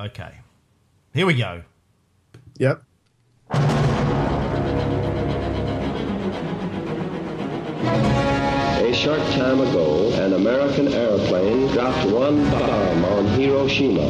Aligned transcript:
Okay. 0.00 0.32
Here 1.12 1.26
we 1.26 1.34
go. 1.34 1.62
Yep. 2.56 2.82
A 8.80 8.92
short 8.94 9.20
time 9.32 9.60
ago, 9.60 10.10
an 10.14 10.32
American 10.32 10.88
airplane 10.88 11.66
dropped 11.74 12.06
one 12.10 12.42
bomb 12.50 13.04
on 13.04 13.26
Hiroshima. 13.38 14.06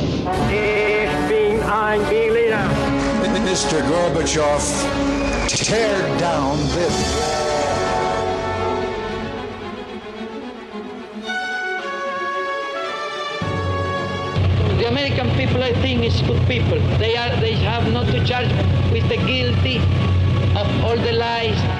Ich 0.48 1.10
bin 1.28 1.60
ein 1.62 2.00
Berliner. 2.08 2.70
Mr. 3.50 3.82
Gorbachev, 3.82 4.62
tear 5.48 6.18
down 6.20 6.56
this. 6.68 7.29
American 14.90 15.30
people, 15.36 15.62
I 15.62 15.72
think, 15.74 16.02
is 16.02 16.20
good 16.22 16.44
people. 16.48 16.80
They 16.98 17.16
are. 17.16 17.40
They 17.40 17.52
have 17.52 17.92
not 17.92 18.06
to 18.06 18.24
charge 18.24 18.48
with 18.90 19.08
the 19.08 19.18
guilty 19.18 19.78
of 20.58 20.66
all 20.84 20.96
the 20.96 21.12
lies. 21.12 21.79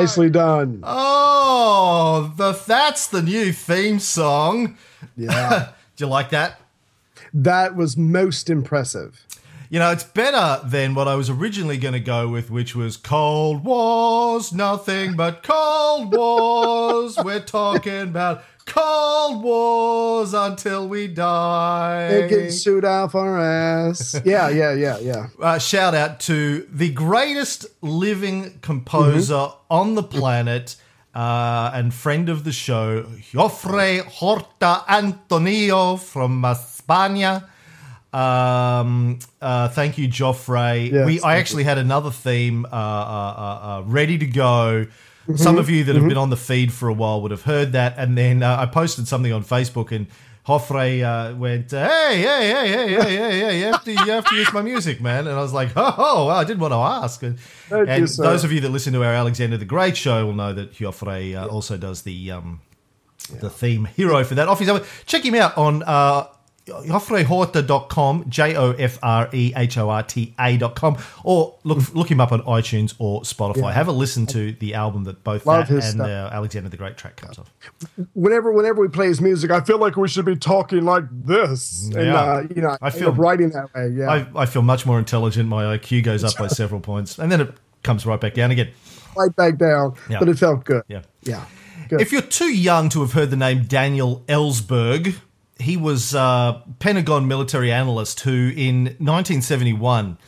Nicely 0.00 0.30
done. 0.30 0.80
oh 0.82 2.32
the, 2.36 2.52
that's 2.66 3.06
the 3.06 3.22
new 3.22 3.52
theme 3.52 3.98
song. 3.98 4.76
Yeah. 5.16 5.70
Do 5.96 6.04
you 6.04 6.08
like 6.08 6.30
that? 6.30 6.60
that 7.34 7.74
was 7.74 7.96
most 7.96 8.48
impressive. 8.48 9.26
You 9.68 9.80
know, 9.80 9.90
it's 9.90 10.04
better 10.04 10.64
than 10.64 10.94
what 10.94 11.08
I 11.08 11.16
was 11.16 11.28
originally 11.28 11.78
going 11.78 11.94
to 11.94 12.00
go 12.00 12.28
with, 12.28 12.48
which 12.48 12.76
was 12.76 12.96
Cold 12.96 13.64
Wars, 13.64 14.52
nothing 14.52 15.16
but 15.16 15.42
Cold 15.42 16.14
Wars. 16.14 17.16
We're 17.24 17.40
talking 17.40 18.02
about 18.02 18.44
Cold 18.66 19.42
Wars 19.42 20.32
until 20.34 20.88
we 20.88 21.06
die. 21.08 22.08
It 22.08 22.28
gets 22.30 22.62
suit 22.62 22.84
off 22.84 23.14
our 23.14 23.38
ass. 23.38 24.18
Yeah, 24.24 24.48
yeah, 24.48 24.72
yeah, 24.74 24.98
yeah. 25.00 25.26
uh, 25.40 25.58
shout 25.58 25.94
out 25.94 26.20
to 26.20 26.66
the 26.72 26.90
greatest 26.90 27.66
living 27.82 28.58
composer 28.62 29.34
Mm-hmm. 29.34 29.74
on 29.74 29.94
the 29.94 30.02
planet 30.02 30.76
uh, 31.14 31.70
and 31.74 31.92
friend 31.92 32.28
of 32.28 32.44
the 32.44 32.52
show, 32.52 33.02
Jofre 33.32 34.00
Horta 34.04 34.82
Antoniou 34.88 35.96
from 36.00 36.42
Spania. 36.42 37.44
Um, 38.12 39.18
uh, 39.42 39.68
thank 39.68 39.98
you, 39.98 40.08
Jofre. 40.08 40.90
Yes, 40.90 41.06
we, 41.06 41.20
I 41.20 41.36
actually 41.36 41.64
had 41.64 41.78
another 41.78 42.10
theme 42.10 42.64
uh, 42.64 42.68
uh, 42.68 42.72
uh, 42.72 43.82
ready 43.86 44.18
to 44.18 44.26
go. 44.26 44.86
Mm-hmm. 45.24 45.36
Some 45.36 45.56
of 45.56 45.70
you 45.70 45.84
that 45.84 45.96
have 45.96 46.06
been 46.06 46.18
on 46.18 46.30
the 46.30 46.36
feed 46.36 46.72
for 46.72 46.88
a 46.88 46.92
while 46.92 47.22
would 47.22 47.30
have 47.30 47.42
heard 47.42 47.72
that. 47.72 47.94
And 47.96 48.16
then 48.16 48.42
uh, 48.42 48.56
I 48.58 48.66
posted 48.66 49.08
something 49.08 49.32
on 49.32 49.42
Facebook, 49.42 49.90
and 49.90 50.06
Jofre 50.46 51.02
uh, 51.02 51.34
went, 51.34 51.70
"Hey, 51.70 52.18
hey, 52.18 52.52
hey, 52.52 52.68
hey, 52.68 52.88
hey, 52.88 53.16
hey, 53.16 53.40
hey! 53.40 53.58
You 53.58 53.64
have 53.64 53.84
to, 53.84 53.92
you 53.92 54.10
have 54.10 54.26
to 54.26 54.34
use 54.34 54.52
my 54.52 54.60
music, 54.60 55.00
man." 55.00 55.26
And 55.26 55.36
I 55.36 55.40
was 55.40 55.54
like, 55.54 55.70
"Oh, 55.76 55.94
oh 55.96 56.26
well, 56.26 56.36
I 56.36 56.44
didn't 56.44 56.60
want 56.60 56.72
to 56.72 56.76
ask." 56.76 57.22
And, 57.22 57.38
and 57.70 58.06
those 58.06 58.44
of 58.44 58.52
you 58.52 58.60
that 58.60 58.68
listen 58.68 58.92
to 58.92 59.02
our 59.02 59.14
Alexander 59.14 59.56
the 59.56 59.64
Great 59.64 59.96
show 59.96 60.26
will 60.26 60.34
know 60.34 60.52
that 60.52 60.74
Jofre 60.74 61.34
uh, 61.34 61.46
also 61.46 61.78
does 61.78 62.02
the 62.02 62.30
um, 62.30 62.60
the 63.40 63.48
theme 63.48 63.86
hero 63.86 64.22
for 64.24 64.34
that. 64.34 64.86
Check 65.06 65.24
him 65.24 65.34
out 65.34 65.56
on 65.56 65.82
uh, 65.84 66.26
jofrehorta.com, 66.66 68.24
J 68.28 68.56
O 68.56 68.72
F 68.72 68.98
R 69.02 69.28
E 69.32 69.52
H 69.56 69.78
O 69.78 69.88
R 69.90 70.02
T 70.02 70.34
A.com, 70.38 70.96
or 71.22 71.56
look 71.64 71.94
look 71.94 72.10
him 72.10 72.20
up 72.20 72.32
on 72.32 72.40
iTunes 72.42 72.94
or 72.98 73.22
Spotify. 73.22 73.56
Yeah. 73.62 73.72
Have 73.72 73.88
a 73.88 73.92
listen 73.92 74.26
to 74.26 74.52
the 74.52 74.74
album 74.74 75.04
that 75.04 75.22
both 75.24 75.46
Love 75.46 75.68
that 75.68 75.84
and 75.84 76.00
uh, 76.00 76.30
Alexander 76.32 76.68
the 76.68 76.76
Great 76.76 76.96
track 76.96 77.16
comes 77.16 77.38
off. 77.38 77.52
Whenever, 78.14 78.52
whenever 78.52 78.80
we 78.80 78.88
play 78.88 79.06
his 79.06 79.20
music, 79.20 79.50
I 79.50 79.60
feel 79.60 79.78
like 79.78 79.96
we 79.96 80.08
should 80.08 80.24
be 80.24 80.36
talking 80.36 80.84
like 80.84 81.04
this. 81.10 81.88
And 81.94 82.08
uh, 82.10 82.42
you 82.54 82.62
know, 82.62 82.76
I 82.80 82.90
feel 82.90 83.12
writing 83.12 83.50
that 83.50 83.72
way. 83.74 83.88
Yeah. 83.88 84.10
I, 84.10 84.42
I 84.42 84.46
feel 84.46 84.62
much 84.62 84.86
more 84.86 84.98
intelligent. 84.98 85.48
My 85.48 85.76
IQ 85.76 86.04
goes 86.04 86.24
up 86.24 86.36
by 86.38 86.46
several 86.48 86.80
points, 86.80 87.18
and 87.18 87.30
then 87.30 87.40
it 87.40 87.54
comes 87.82 88.06
right 88.06 88.20
back 88.20 88.34
down 88.34 88.50
again. 88.50 88.70
right 89.16 89.34
back 89.36 89.58
down, 89.58 89.94
Yeah. 90.08 90.18
but 90.18 90.28
it 90.28 90.38
felt 90.38 90.64
good. 90.64 90.82
Yeah. 90.88 91.02
Yeah. 91.22 91.44
Good. 91.88 92.00
If 92.00 92.12
you're 92.12 92.22
too 92.22 92.52
young 92.54 92.88
to 92.90 93.00
have 93.02 93.12
heard 93.12 93.28
the 93.30 93.36
name 93.36 93.64
Daniel 93.64 94.22
Ellsberg, 94.26 95.16
he 95.58 95.76
was 95.76 96.14
a 96.14 96.62
Pentagon 96.78 97.28
military 97.28 97.70
analyst 97.70 98.20
who, 98.20 98.52
in 98.54 98.84
1971, 98.84 100.18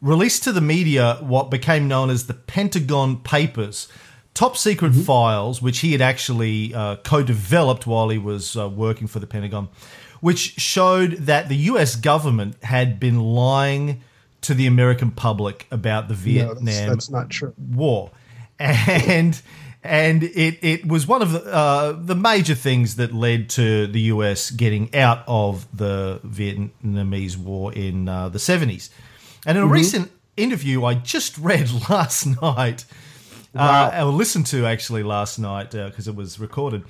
released 0.00 0.44
to 0.44 0.52
the 0.52 0.60
media 0.60 1.18
what 1.20 1.50
became 1.50 1.88
known 1.88 2.10
as 2.10 2.26
the 2.26 2.34
Pentagon 2.34 3.18
Papers, 3.18 3.88
top 4.34 4.56
secret 4.56 4.92
files, 4.92 5.60
which 5.60 5.80
he 5.80 5.92
had 5.92 6.00
actually 6.00 6.74
uh, 6.74 6.96
co 6.96 7.22
developed 7.22 7.86
while 7.86 8.08
he 8.08 8.18
was 8.18 8.56
uh, 8.56 8.68
working 8.68 9.06
for 9.06 9.18
the 9.18 9.26
Pentagon, 9.26 9.68
which 10.20 10.54
showed 10.60 11.12
that 11.12 11.48
the 11.48 11.56
US 11.56 11.96
government 11.96 12.62
had 12.62 13.00
been 13.00 13.20
lying 13.20 14.02
to 14.42 14.54
the 14.54 14.66
American 14.66 15.10
public 15.10 15.66
about 15.70 16.08
the 16.08 16.14
no, 16.14 16.20
Vietnam 16.20 16.64
that's, 16.64 16.86
that's 16.86 17.10
not 17.10 17.30
true. 17.30 17.54
war, 17.58 18.10
and 18.58 19.40
and 19.82 20.22
it 20.22 20.58
it 20.62 20.86
was 20.86 21.06
one 21.06 21.22
of 21.22 21.32
the 21.32 21.44
uh, 21.52 21.92
the 21.92 22.14
major 22.14 22.54
things 22.54 22.96
that 22.96 23.12
led 23.12 23.50
to 23.50 23.86
the 23.88 24.00
US 24.02 24.50
getting 24.50 24.94
out 24.94 25.24
of 25.26 25.66
the 25.76 26.20
Vietnamese 26.24 27.36
war 27.36 27.72
in 27.72 28.08
uh, 28.08 28.28
the 28.28 28.38
seventies. 28.38 28.90
And 29.44 29.58
in 29.58 29.64
a 29.64 29.66
recent 29.66 30.12
interview 30.36 30.84
I 30.84 30.94
just 30.94 31.36
read 31.38 31.70
last 31.90 32.26
night, 32.40 32.84
uh, 33.54 33.90
I 33.92 34.02
listened 34.04 34.46
to 34.46 34.66
actually 34.66 35.02
last 35.02 35.38
night 35.38 35.72
because 35.72 36.06
it 36.06 36.14
was 36.14 36.38
recorded. 36.38 36.84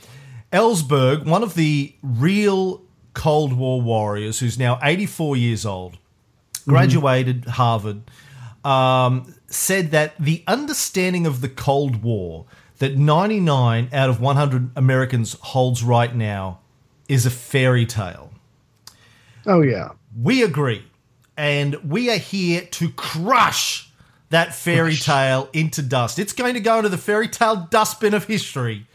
Ellsberg, 0.52 1.24
one 1.24 1.42
of 1.42 1.54
the 1.54 1.94
real 2.02 2.82
Cold 3.14 3.54
War 3.54 3.80
warriors, 3.80 4.38
who's 4.38 4.58
now 4.58 4.78
84 4.82 5.36
years 5.36 5.64
old, 5.64 5.96
graduated 6.66 7.46
Harvard, 7.46 8.02
um, 8.64 9.34
said 9.46 9.92
that 9.92 10.14
the 10.18 10.44
understanding 10.46 11.26
of 11.26 11.40
the 11.40 11.48
Cold 11.48 12.02
War 12.02 12.44
that 12.82 12.96
99 12.98 13.88
out 13.92 14.08
of 14.10 14.20
100 14.20 14.70
Americans 14.74 15.36
holds 15.40 15.84
right 15.84 16.12
now 16.16 16.58
is 17.08 17.24
a 17.24 17.30
fairy 17.30 17.86
tale. 17.86 18.32
Oh 19.46 19.60
yeah. 19.62 19.90
We 20.20 20.42
agree. 20.42 20.82
And 21.36 21.76
we 21.88 22.10
are 22.10 22.16
here 22.18 22.62
to 22.72 22.90
crush 22.90 23.88
that 24.30 24.52
fairy 24.52 24.96
tale 24.96 25.48
into 25.52 25.80
dust. 25.80 26.18
It's 26.18 26.32
going 26.32 26.54
to 26.54 26.60
go 26.60 26.78
into 26.78 26.88
the 26.88 26.98
fairy 26.98 27.28
tale 27.28 27.68
dustbin 27.70 28.14
of 28.14 28.24
history, 28.24 28.86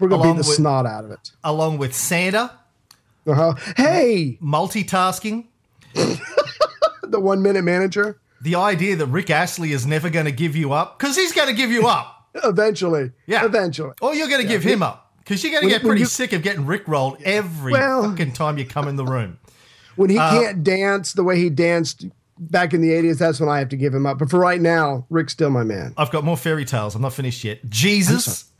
We're 0.00 0.08
gonna 0.08 0.22
Along 0.22 0.36
beat 0.36 0.42
the 0.42 0.48
with- 0.48 0.56
snot 0.56 0.86
out 0.86 1.04
of 1.04 1.12
it. 1.12 1.30
along 1.44 1.78
with 1.78 1.94
Santa, 1.94 2.50
Uh-huh. 3.28 3.54
Hey, 3.76 4.38
multitasking, 4.42 5.44
the 5.94 7.20
one 7.20 7.42
minute 7.42 7.62
manager. 7.62 8.18
the 8.42 8.56
idea 8.56 8.96
that 8.96 9.06
Rick 9.06 9.30
Astley 9.30 9.70
is 9.72 9.86
never 9.86 10.10
going 10.10 10.26
to 10.26 10.32
give 10.32 10.56
you 10.56 10.72
up, 10.72 10.98
because 10.98 11.14
he's 11.14 11.32
going 11.32 11.48
to 11.48 11.54
give 11.54 11.70
you 11.70 11.86
up. 11.86 12.19
Eventually. 12.34 13.12
Yeah. 13.26 13.44
Eventually. 13.44 13.92
Or 14.00 14.14
you're 14.14 14.28
going 14.28 14.42
to 14.42 14.48
give 14.48 14.62
him 14.62 14.82
up. 14.82 15.12
Because 15.18 15.42
you're 15.44 15.52
going 15.52 15.64
to 15.64 15.68
get 15.70 15.82
pretty 15.82 16.00
you- 16.00 16.06
sick 16.06 16.32
of 16.32 16.42
getting 16.42 16.66
Rick 16.66 16.88
rolled 16.88 17.20
every 17.22 17.72
Well- 17.72 18.10
fucking 18.10 18.32
time 18.32 18.58
you 18.58 18.64
come 18.64 18.88
in 18.88 18.96
the 18.96 19.04
room. 19.04 19.38
When 19.96 20.08
he 20.08 20.16
Uh, 20.16 20.30
can't 20.30 20.64
dance 20.64 21.12
the 21.12 21.24
way 21.24 21.36
he 21.38 21.50
danced 21.50 22.06
back 22.38 22.72
in 22.72 22.80
the 22.80 22.88
80s, 22.90 23.18
that's 23.18 23.38
when 23.38 23.50
I 23.50 23.58
have 23.58 23.68
to 23.70 23.76
give 23.76 23.92
him 23.92 24.06
up. 24.06 24.18
But 24.18 24.30
for 24.30 24.38
right 24.38 24.60
now, 24.60 25.04
Rick's 25.10 25.32
still 25.34 25.50
my 25.50 25.64
man. 25.64 25.92
I've 25.98 26.10
got 26.10 26.24
more 26.24 26.38
fairy 26.38 26.64
tales. 26.64 26.94
I'm 26.94 27.02
not 27.02 27.12
finished 27.12 27.44
yet. 27.44 27.68
Jesus. 27.68 28.44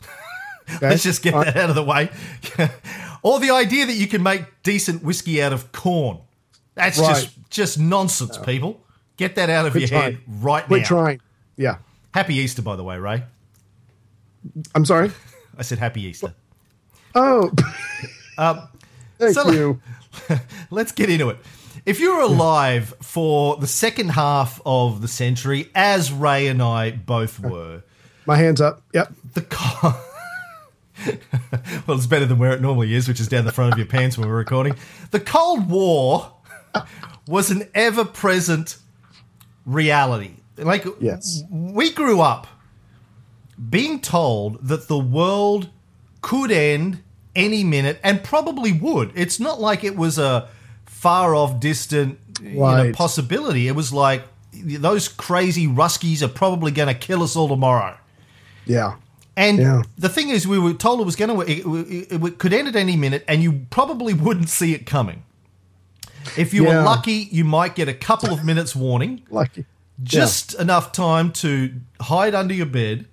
Okay? 0.76 0.88
Let's 0.90 1.02
just 1.02 1.22
get 1.22 1.34
that 1.34 1.56
out 1.56 1.68
of 1.68 1.74
the 1.74 1.82
way. 1.82 2.10
or 3.22 3.40
the 3.40 3.50
idea 3.50 3.86
that 3.86 3.94
you 3.94 4.06
can 4.06 4.22
make 4.22 4.44
decent 4.62 5.02
whiskey 5.02 5.42
out 5.42 5.52
of 5.52 5.72
corn. 5.72 6.18
That's 6.76 6.96
Right. 6.98 7.08
just 7.08 7.50
just 7.50 7.78
nonsense, 7.80 8.38
people. 8.38 8.80
Get 9.16 9.34
that 9.34 9.50
out 9.50 9.66
of 9.66 9.72
Quit 9.72 9.90
your 9.90 10.00
head 10.00 10.18
right 10.28 10.64
Quit 10.64 10.82
now. 10.82 10.82
We're 10.82 11.02
trying. 11.02 11.20
Yeah. 11.56 11.76
Happy 12.14 12.36
Easter, 12.36 12.62
by 12.62 12.76
the 12.76 12.84
way, 12.84 12.98
Ray. 12.98 13.24
I'm 14.74 14.84
sorry. 14.84 15.10
I 15.58 15.62
said 15.62 15.78
happy 15.78 16.02
Easter. 16.02 16.34
Oh. 17.14 17.50
Um, 18.38 18.68
Thank 19.18 19.34
so- 19.34 19.50
you. 19.50 19.82
Let's 20.70 20.92
get 20.92 21.10
into 21.10 21.28
it. 21.28 21.36
If 21.84 22.00
you're 22.00 22.22
alive 22.22 22.94
for 23.02 23.56
the 23.56 23.66
second 23.66 24.10
half 24.12 24.62
of 24.64 25.02
the 25.02 25.08
century, 25.08 25.68
as 25.74 26.10
Ray 26.10 26.46
and 26.46 26.62
I 26.62 26.92
both 26.92 27.44
uh, 27.44 27.48
were, 27.48 27.82
My 28.24 28.36
hands 28.36 28.62
up. 28.62 28.82
Yep. 28.94 29.12
the 29.34 29.42
co- 29.42 29.94
well, 31.86 31.96
it's 31.98 32.06
better 32.06 32.24
than 32.24 32.38
where 32.38 32.52
it 32.52 32.62
normally 32.62 32.94
is, 32.94 33.08
which 33.08 33.20
is 33.20 33.28
down 33.28 33.44
the 33.44 33.52
front 33.52 33.72
of 33.72 33.78
your 33.78 33.86
pants 33.86 34.16
when 34.16 34.26
we're 34.26 34.36
recording. 34.36 34.74
The 35.10 35.20
Cold 35.20 35.68
War 35.68 36.32
was 37.28 37.50
an 37.50 37.68
ever 37.74 38.06
present 38.06 38.78
reality. 39.66 40.32
Like, 40.56 40.86
Yes. 40.98 41.42
we 41.50 41.92
grew 41.92 42.20
up 42.22 42.46
being 43.68 44.00
told 44.00 44.66
that 44.66 44.88
the 44.88 44.98
world 44.98 45.68
could 46.22 46.50
end 46.50 47.02
any 47.34 47.62
minute 47.64 48.00
and 48.02 48.22
probably 48.22 48.72
would. 48.72 49.12
It's 49.14 49.38
not 49.38 49.60
like 49.60 49.84
it 49.84 49.96
was 49.96 50.18
a 50.18 50.48
far 50.86 51.34
off, 51.34 51.60
distant 51.60 52.18
you 52.42 52.58
know, 52.60 52.92
possibility. 52.92 53.68
It 53.68 53.72
was 53.74 53.92
like 53.92 54.22
those 54.52 55.08
crazy 55.08 55.66
Ruskies 55.66 56.22
are 56.22 56.28
probably 56.28 56.70
going 56.72 56.88
to 56.88 56.94
kill 56.94 57.22
us 57.22 57.36
all 57.36 57.48
tomorrow. 57.48 57.96
Yeah. 58.66 58.96
And 59.36 59.58
Yeah. 59.58 59.82
the 59.96 60.08
thing 60.08 60.28
is, 60.28 60.46
we 60.46 60.58
were 60.58 60.74
told 60.74 61.00
it 61.00 61.04
was 61.04 61.16
going 61.16 61.30
to, 61.30 61.44
it, 61.46 62.38
could 62.38 62.52
end 62.52 62.68
at 62.68 62.76
any 62.76 62.96
minute, 62.96 63.24
and 63.28 63.42
you 63.42 63.66
probably 63.70 64.12
wouldn't 64.12 64.48
see 64.50 64.74
it 64.74 64.86
coming. 64.86 65.22
If 66.36 66.52
you 66.52 66.64
were 66.64 66.82
lucky, 66.82 67.28
you 67.30 67.44
might 67.44 67.74
get 67.74 67.88
a 67.88 67.94
couple 67.94 68.32
of 68.32 68.44
minutes 68.44 68.76
warning, 68.76 69.22
Lucky. 69.30 69.64
just 70.02 70.54
enough 70.54 70.92
time 70.92 71.32
to 71.32 71.72
hide 72.00 72.34
under 72.34 72.52
your 72.52 72.66
bed, 72.66 73.06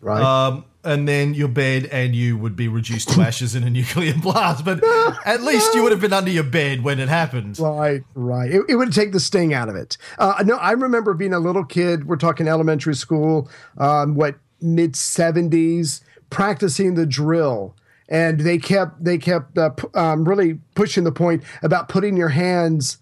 Right. 0.00 0.22
um, 0.22 0.64
and 0.82 1.06
then 1.06 1.34
your 1.34 1.48
bed, 1.48 1.84
and 1.92 2.16
you 2.16 2.38
would 2.38 2.56
be 2.56 2.66
reduced 2.66 3.10
to 3.10 3.20
ashes 3.20 3.54
in 3.54 3.64
a 3.64 3.70
nuclear 3.70 4.14
blast. 4.22 4.64
But 4.64 4.82
at 5.26 5.42
least 5.42 5.74
you 5.74 5.82
would 5.82 5.92
have 5.92 6.00
been 6.00 6.12
under 6.14 6.30
your 6.30 6.44
bed 6.44 6.82
when 6.82 6.98
it 6.98 7.08
happened. 7.08 7.58
Right, 7.58 8.02
right. 8.14 8.50
It, 8.50 8.62
it 8.68 8.76
would 8.76 8.92
take 8.92 9.12
the 9.12 9.20
sting 9.20 9.52
out 9.52 9.68
of 9.68 9.76
it. 9.76 9.98
Uh, 10.18 10.42
no, 10.46 10.56
I 10.56 10.72
remember 10.72 11.12
being 11.12 11.34
a 11.34 11.38
little 11.38 11.64
kid. 11.64 12.06
We're 12.06 12.16
talking 12.16 12.48
elementary 12.48 12.94
school, 12.94 13.50
um, 13.76 14.14
what 14.14 14.36
mid 14.62 14.96
seventies, 14.96 16.00
practicing 16.30 16.94
the 16.94 17.04
drill, 17.06 17.76
and 18.08 18.40
they 18.40 18.56
kept 18.56 19.04
they 19.04 19.18
kept 19.18 19.58
uh, 19.58 19.70
pu- 19.70 19.90
um, 19.98 20.26
really 20.26 20.60
pushing 20.74 21.04
the 21.04 21.12
point 21.12 21.42
about 21.62 21.88
putting 21.90 22.16
your 22.16 22.28
hands 22.30 22.98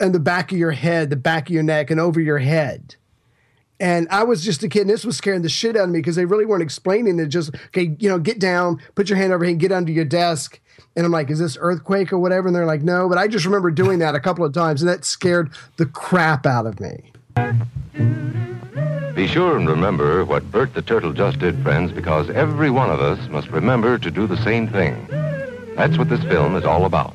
in 0.00 0.12
the 0.12 0.20
back 0.20 0.50
of 0.50 0.56
your 0.58 0.70
head, 0.70 1.10
the 1.10 1.16
back 1.16 1.48
of 1.48 1.52
your 1.54 1.62
neck, 1.62 1.90
and 1.90 2.00
over 2.00 2.20
your 2.20 2.38
head. 2.38 2.94
And 3.80 4.08
I 4.10 4.24
was 4.24 4.44
just 4.44 4.62
a 4.64 4.68
kid, 4.68 4.82
and 4.82 4.90
this 4.90 5.04
was 5.04 5.16
scaring 5.16 5.42
the 5.42 5.48
shit 5.48 5.76
out 5.76 5.84
of 5.84 5.90
me 5.90 6.00
because 6.00 6.16
they 6.16 6.24
really 6.24 6.44
weren't 6.44 6.62
explaining 6.62 7.18
it. 7.20 7.26
Just 7.26 7.54
okay, 7.68 7.96
you 7.98 8.08
know, 8.08 8.18
get 8.18 8.40
down, 8.40 8.80
put 8.94 9.08
your 9.08 9.18
hand 9.18 9.32
over 9.32 9.44
here, 9.44 9.54
get 9.54 9.70
under 9.72 9.92
your 9.92 10.04
desk. 10.04 10.60
And 10.96 11.06
I'm 11.06 11.12
like, 11.12 11.30
is 11.30 11.38
this 11.38 11.56
earthquake 11.60 12.12
or 12.12 12.18
whatever? 12.18 12.48
And 12.48 12.56
they're 12.56 12.66
like, 12.66 12.82
no. 12.82 13.08
But 13.08 13.18
I 13.18 13.28
just 13.28 13.44
remember 13.44 13.70
doing 13.70 14.00
that 14.00 14.16
a 14.16 14.20
couple 14.20 14.44
of 14.44 14.52
times, 14.52 14.82
and 14.82 14.88
that 14.88 15.04
scared 15.04 15.52
the 15.76 15.86
crap 15.86 16.44
out 16.44 16.66
of 16.66 16.80
me. 16.80 17.12
Be 19.14 19.26
sure 19.26 19.56
and 19.56 19.68
remember 19.68 20.24
what 20.24 20.48
Bert 20.50 20.74
the 20.74 20.82
Turtle 20.82 21.12
just 21.12 21.38
did, 21.38 21.60
friends, 21.62 21.92
because 21.92 22.30
every 22.30 22.70
one 22.70 22.90
of 22.90 23.00
us 23.00 23.28
must 23.28 23.48
remember 23.48 23.98
to 23.98 24.10
do 24.10 24.26
the 24.26 24.36
same 24.44 24.68
thing. 24.68 25.06
That's 25.76 25.98
what 25.98 26.08
this 26.08 26.22
film 26.22 26.56
is 26.56 26.64
all 26.64 26.84
about. 26.84 27.14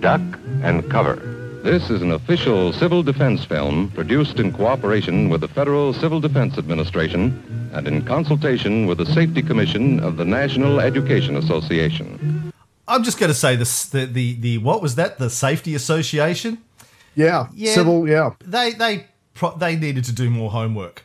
Duck 0.00 0.20
and 0.62 0.90
cover. 0.90 1.29
This 1.62 1.90
is 1.90 2.00
an 2.00 2.12
official 2.12 2.72
civil 2.72 3.02
defense 3.02 3.44
film 3.44 3.90
produced 3.90 4.38
in 4.40 4.50
cooperation 4.52 5.28
with 5.28 5.42
the 5.42 5.48
Federal 5.48 5.92
Civil 5.92 6.18
Defense 6.18 6.56
Administration 6.56 7.70
and 7.74 7.86
in 7.86 8.02
consultation 8.04 8.86
with 8.86 8.96
the 8.98 9.04
Safety 9.06 9.42
Commission 9.42 10.00
of 10.00 10.16
the 10.16 10.24
National 10.24 10.80
Education 10.80 11.36
Association. 11.36 12.52
I'm 12.88 13.04
just 13.04 13.18
going 13.18 13.28
to 13.28 13.34
say 13.34 13.56
this: 13.56 13.86
the, 13.86 14.06
the 14.06 14.34
the 14.40 14.58
what 14.58 14.80
was 14.80 14.94
that? 14.94 15.18
The 15.18 15.28
Safety 15.28 15.74
Association. 15.74 16.58
Yeah, 17.14 17.48
Yeah. 17.54 17.74
civil. 17.74 18.08
Yeah, 18.08 18.30
They 18.44 18.72
they 18.72 19.06
they 19.58 19.76
needed 19.76 20.04
to 20.04 20.12
do 20.12 20.30
more 20.30 20.50
homework 20.50 21.04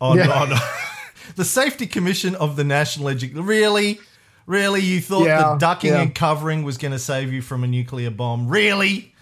on, 0.00 0.18
Yeah. 0.18 0.30
on 0.30 0.52
the 1.36 1.44
Safety 1.44 1.86
Commission 1.86 2.34
of 2.36 2.54
the 2.56 2.64
National 2.64 3.08
Education. 3.08 3.44
Really, 3.44 3.98
really, 4.46 4.80
you 4.82 5.00
thought 5.00 5.24
Yeah, 5.26 5.42
that 5.42 5.58
ducking 5.58 5.90
yeah. 5.94 6.02
and 6.02 6.14
covering 6.14 6.62
was 6.62 6.78
going 6.78 6.92
to 6.92 6.98
save 6.98 7.32
you 7.32 7.42
from 7.42 7.64
a 7.64 7.66
nuclear 7.66 8.10
bomb? 8.10 8.46
Really? 8.48 9.12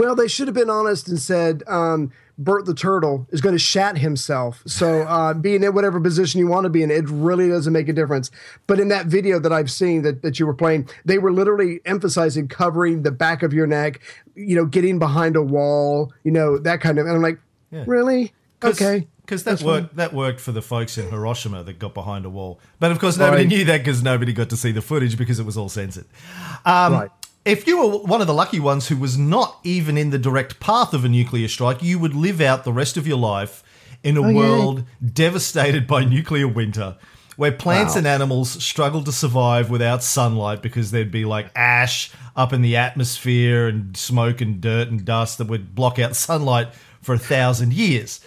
Well, 0.00 0.14
they 0.14 0.28
should 0.28 0.48
have 0.48 0.54
been 0.54 0.70
honest 0.70 1.08
and 1.08 1.20
said 1.20 1.62
um, 1.66 2.10
Bert 2.38 2.64
the 2.64 2.72
Turtle 2.72 3.26
is 3.32 3.42
going 3.42 3.54
to 3.54 3.58
shat 3.58 3.98
himself. 3.98 4.62
So 4.66 5.02
uh, 5.02 5.34
being 5.34 5.62
in 5.62 5.74
whatever 5.74 6.00
position 6.00 6.40
you 6.40 6.46
want 6.46 6.64
to 6.64 6.70
be 6.70 6.82
in, 6.82 6.90
it 6.90 7.04
really 7.06 7.50
doesn't 7.50 7.70
make 7.70 7.86
a 7.86 7.92
difference. 7.92 8.30
But 8.66 8.80
in 8.80 8.88
that 8.88 9.08
video 9.08 9.38
that 9.40 9.52
I've 9.52 9.70
seen 9.70 10.00
that, 10.04 10.22
that 10.22 10.40
you 10.40 10.46
were 10.46 10.54
playing, 10.54 10.88
they 11.04 11.18
were 11.18 11.30
literally 11.30 11.80
emphasizing 11.84 12.48
covering 12.48 13.02
the 13.02 13.10
back 13.10 13.42
of 13.42 13.52
your 13.52 13.66
neck, 13.66 14.00
you 14.34 14.56
know, 14.56 14.64
getting 14.64 14.98
behind 14.98 15.36
a 15.36 15.42
wall, 15.42 16.14
you 16.24 16.30
know, 16.30 16.56
that 16.56 16.80
kind 16.80 16.98
of. 16.98 17.04
And 17.04 17.16
I'm 17.16 17.22
like, 17.22 17.38
really? 17.70 18.32
Okay. 18.64 19.06
Because 19.20 19.44
that 19.44 19.50
That's 19.50 19.62
worked. 19.62 19.96
That 19.96 20.14
worked 20.14 20.40
for 20.40 20.52
the 20.52 20.62
folks 20.62 20.96
in 20.96 21.10
Hiroshima 21.10 21.62
that 21.64 21.78
got 21.78 21.92
behind 21.92 22.24
a 22.24 22.30
wall. 22.30 22.58
But 22.78 22.90
of 22.90 22.98
course, 22.98 23.18
nobody 23.18 23.42
Right. 23.42 23.48
knew 23.48 23.64
that 23.66 23.78
because 23.84 24.02
nobody 24.02 24.32
got 24.32 24.48
to 24.48 24.56
see 24.56 24.72
the 24.72 24.80
footage 24.80 25.18
because 25.18 25.38
it 25.38 25.44
was 25.44 25.58
all 25.58 25.68
censored. 25.68 26.06
Um, 26.64 26.94
Right. 26.94 27.10
If 27.44 27.66
you 27.66 27.78
were 27.78 27.98
one 27.98 28.20
of 28.20 28.26
the 28.26 28.34
lucky 28.34 28.60
ones 28.60 28.88
who 28.88 28.96
was 28.96 29.16
not 29.16 29.58
even 29.64 29.96
in 29.96 30.10
the 30.10 30.18
direct 30.18 30.60
path 30.60 30.92
of 30.92 31.04
a 31.04 31.08
nuclear 31.08 31.48
strike, 31.48 31.82
you 31.82 31.98
would 31.98 32.14
live 32.14 32.40
out 32.40 32.64
the 32.64 32.72
rest 32.72 32.96
of 32.96 33.06
your 33.06 33.16
life 33.18 33.62
in 34.02 34.16
a 34.16 34.22
Oh, 34.22 34.28
yeah. 34.28 34.36
world 34.36 34.84
devastated 35.02 35.86
by 35.86 36.04
nuclear 36.04 36.46
winter, 36.46 36.96
where 37.36 37.52
plants 37.52 37.94
Wow. 37.94 37.98
and 37.98 38.06
animals 38.06 38.62
struggled 38.62 39.06
to 39.06 39.12
survive 39.12 39.70
without 39.70 40.02
sunlight 40.02 40.60
because 40.60 40.90
there'd 40.90 41.10
be 41.10 41.24
like 41.24 41.50
ash 41.56 42.10
up 42.36 42.52
in 42.52 42.60
the 42.62 42.76
atmosphere 42.76 43.68
and 43.68 43.96
smoke 43.96 44.40
and 44.42 44.60
dirt 44.60 44.88
and 44.88 45.04
dust 45.04 45.38
that 45.38 45.46
would 45.48 45.74
block 45.74 45.98
out 45.98 46.14
sunlight 46.28 46.68
for 47.00 47.14
a 47.14 47.18
thousand 47.18 47.72
years. 47.72 48.20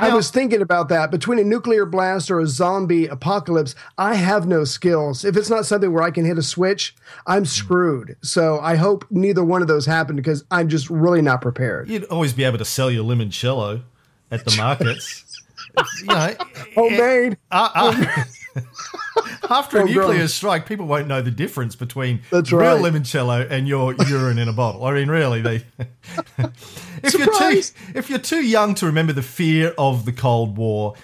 I 0.00 0.14
was 0.14 0.30
thinking 0.30 0.62
about 0.62 0.88
that. 0.88 1.10
Between 1.10 1.38
a 1.38 1.44
nuclear 1.44 1.84
blast 1.86 2.30
or 2.30 2.40
a 2.40 2.46
zombie 2.46 3.06
apocalypse, 3.06 3.74
I 3.98 4.14
have 4.14 4.46
no 4.46 4.64
skills. 4.64 5.24
If 5.24 5.36
it's 5.36 5.50
not 5.50 5.66
something 5.66 5.92
where 5.92 6.02
I 6.02 6.10
can 6.10 6.24
hit 6.24 6.38
a 6.38 6.42
switch, 6.42 6.94
I'm 7.26 7.44
screwed. 7.44 8.16
So 8.22 8.60
I 8.60 8.76
hope 8.76 9.04
neither 9.10 9.44
one 9.44 9.62
of 9.62 9.68
those 9.68 9.86
happen 9.86 10.16
because 10.16 10.44
I'm 10.50 10.68
just 10.68 10.90
really 10.90 11.22
not 11.22 11.40
prepared. 11.42 11.88
You'd 11.88 12.04
always 12.04 12.32
be 12.32 12.44
able 12.44 12.58
to 12.58 12.64
sell 12.64 12.90
your 12.90 13.04
limoncello 13.04 13.82
at 14.30 14.44
the 14.44 14.56
markets. 14.56 15.42
you 16.00 16.06
know, 16.06 16.34
Homemade. 16.74 17.36
uh, 17.50 17.70
uh, 18.56 18.60
after 19.50 19.78
a 19.78 19.84
nuclear 19.84 20.28
strike, 20.28 20.66
people 20.66 20.86
won't 20.86 21.08
know 21.08 21.20
the 21.20 21.30
difference 21.30 21.76
between 21.76 22.22
That's 22.30 22.52
real 22.52 22.80
right. 22.80 22.92
limoncello 22.92 23.50
and 23.50 23.66
your 23.66 23.94
urine 24.08 24.38
in 24.38 24.48
a 24.48 24.52
bottle. 24.52 24.84
I 24.84 24.94
mean, 24.94 25.08
really, 25.08 25.42
they. 25.42 25.64
if 27.02 27.14
you're 27.14 27.38
too 27.38 27.62
if 27.94 28.08
you're 28.08 28.18
too 28.18 28.44
young 28.44 28.74
to 28.76 28.86
remember 28.86 29.12
the 29.12 29.22
fear 29.22 29.74
of 29.76 30.04
the 30.04 30.12
Cold 30.12 30.56
War, 30.56 30.94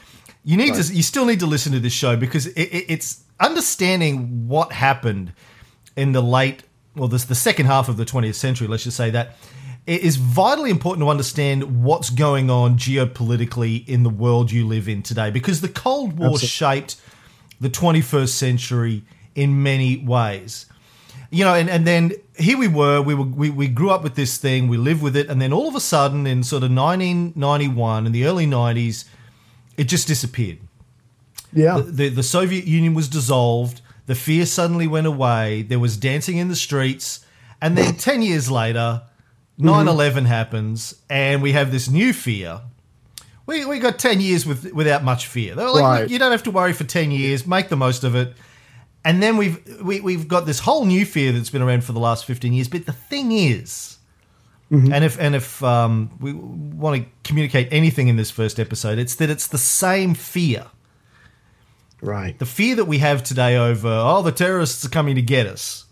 you 0.45 0.57
need 0.57 0.75
to 0.75 0.95
you 0.95 1.03
still 1.03 1.27
need 1.27 1.41
to 1.41 1.47
listen 1.47 1.73
to 1.73 1.81
this 1.81 1.93
show 1.93 2.17
because 2.17 2.47
it, 2.47 2.63
it, 2.63 2.85
it's 2.89 3.25
understanding 3.41 4.49
what 4.49 4.73
happened 4.73 5.33
in 5.97 6.13
the 6.13 6.23
late 6.23 6.63
well 6.95 7.09
this 7.09 7.25
the 7.25 7.35
second 7.35 7.67
half 7.67 7.89
of 7.89 7.97
the 7.97 8.05
20th 8.05 8.35
century 8.35 8.67
let's 8.67 8.85
just 8.85 8.97
say 8.97 9.11
that 9.11 9.37
it 9.87 10.01
is 10.03 10.17
vitally 10.17 10.71
important 10.71 11.05
to 11.05 11.11
understand 11.11 11.85
what's 11.85 12.11
going 12.11 12.51
on 12.51 12.77
geopolitically 12.79 13.87
in 13.87 14.03
the 14.03 14.11
world 14.11 14.51
you 14.51 14.67
live 14.67 14.89
in 14.89 15.03
today 15.03 15.31
because 15.31 15.61
the 15.61 15.69
cold 15.69 16.19
war 16.19 16.31
Absolutely. 16.31 16.49
shaped 16.49 16.97
the 17.61 17.71
21st 17.71 18.29
century 18.29 19.03
in 19.35 19.63
many 19.63 19.97
ways 19.99 20.67
you 21.31 21.45
know 21.45 21.55
and, 21.55 21.69
and 21.69 21.87
then 21.87 22.13
here 22.39 22.57
we 22.59 22.69
were 22.69 23.01
we 23.03 23.15
were 23.15 23.25
we, 23.25 23.51
we 23.51 23.69
grew 23.69 23.91
up 23.91 24.03
with 24.03 24.15
this 24.15 24.37
thing 24.39 24.69
we 24.69 24.77
lived 24.77 25.03
with 25.03 25.17
it 25.17 25.29
and 25.29 25.41
then 25.41 25.53
all 25.53 25.69
of 25.69 25.75
a 25.75 25.81
sudden 25.81 26.27
in 26.27 26.43
sort 26.43 26.63
of 26.63 26.71
1991 26.71 28.07
in 28.07 28.13
the 28.13 28.25
early 28.27 28.47
90s 28.47 29.05
it 29.77 29.85
just 29.85 30.07
disappeared 30.07 30.59
Yeah. 31.53 31.81
the, 31.85 32.09
the 32.09 32.23
Soviet 32.23 32.65
Union 32.67 32.95
was 32.95 33.09
dissolved. 33.09 33.81
The 34.07 34.15
fear 34.15 34.47
suddenly 34.47 34.87
went 34.87 35.07
away. 35.07 35.63
There 35.63 35.79
was 35.79 35.97
dancing 35.97 36.37
in 36.37 36.49
the 36.49 36.57
streets. 36.57 37.25
And 37.61 37.77
then 37.77 37.95
10 37.97 38.23
years 38.23 38.51
later, 38.51 39.03
mm-hmm. 39.59 39.67
9 39.67 39.89
11 39.89 40.25
happens, 40.27 40.95
and 41.09 41.43
we 41.43 41.53
have 41.53 41.73
this 41.73 41.89
new 41.89 42.13
fear. 42.13 42.61
We, 43.47 43.65
we 43.65 43.79
got 43.79 43.99
10 43.99 44.21
years 44.21 44.45
with, 44.45 44.73
without 44.73 45.05
much 45.05 45.29
fear. 45.29 45.55
They 45.55 45.63
were 45.63 45.71
like, 45.71 45.83
Right. 45.83 46.11
you 46.11 46.19
don't 46.19 46.33
have 46.33 46.43
to 46.45 46.51
worry 46.51 46.73
for 46.73 46.85
10 46.85 47.11
years, 47.13 47.47
make 47.47 47.69
the 47.69 47.77
most 47.77 48.03
of 48.05 48.15
it. 48.15 48.35
And 49.05 49.23
then 49.23 49.37
we've, 49.37 49.81
we, 49.83 50.01
we've 50.01 50.27
got 50.27 50.47
this 50.47 50.59
whole 50.59 50.85
new 50.85 51.07
fear 51.07 51.31
that's 51.31 51.51
been 51.51 51.63
around 51.63 51.85
for 51.85 51.93
the 51.93 52.01
last 52.01 52.25
15 52.25 52.53
years. 52.53 52.67
But 52.67 52.87
the 52.87 52.93
thing 52.93 53.31
is, 53.31 53.97
and 54.69 55.05
if 55.05 55.17
and 55.21 55.37
if 55.37 55.63
um, 55.63 56.11
we 56.21 56.33
want 56.33 57.01
to 57.01 57.09
communicate 57.23 57.69
anything 57.71 58.09
in 58.09 58.17
this 58.17 58.33
first 58.33 58.59
episode, 58.59 58.99
it's 58.99 59.15
that 59.17 59.31
it's 59.31 59.47
the 59.47 59.59
same 59.59 60.13
fear 60.15 60.67
right. 62.03 62.37
the 62.41 62.47
fear 62.47 62.75
that 62.75 62.87
we 62.87 62.99
have 62.99 63.23
today 63.23 63.57
over 63.57 63.89
oh 63.89 64.23
the 64.23 64.33
terrorists 64.33 64.85
are 64.85 64.89
coming 64.89 65.15
to 65.15 65.23
get 65.23 65.47
us 65.47 65.86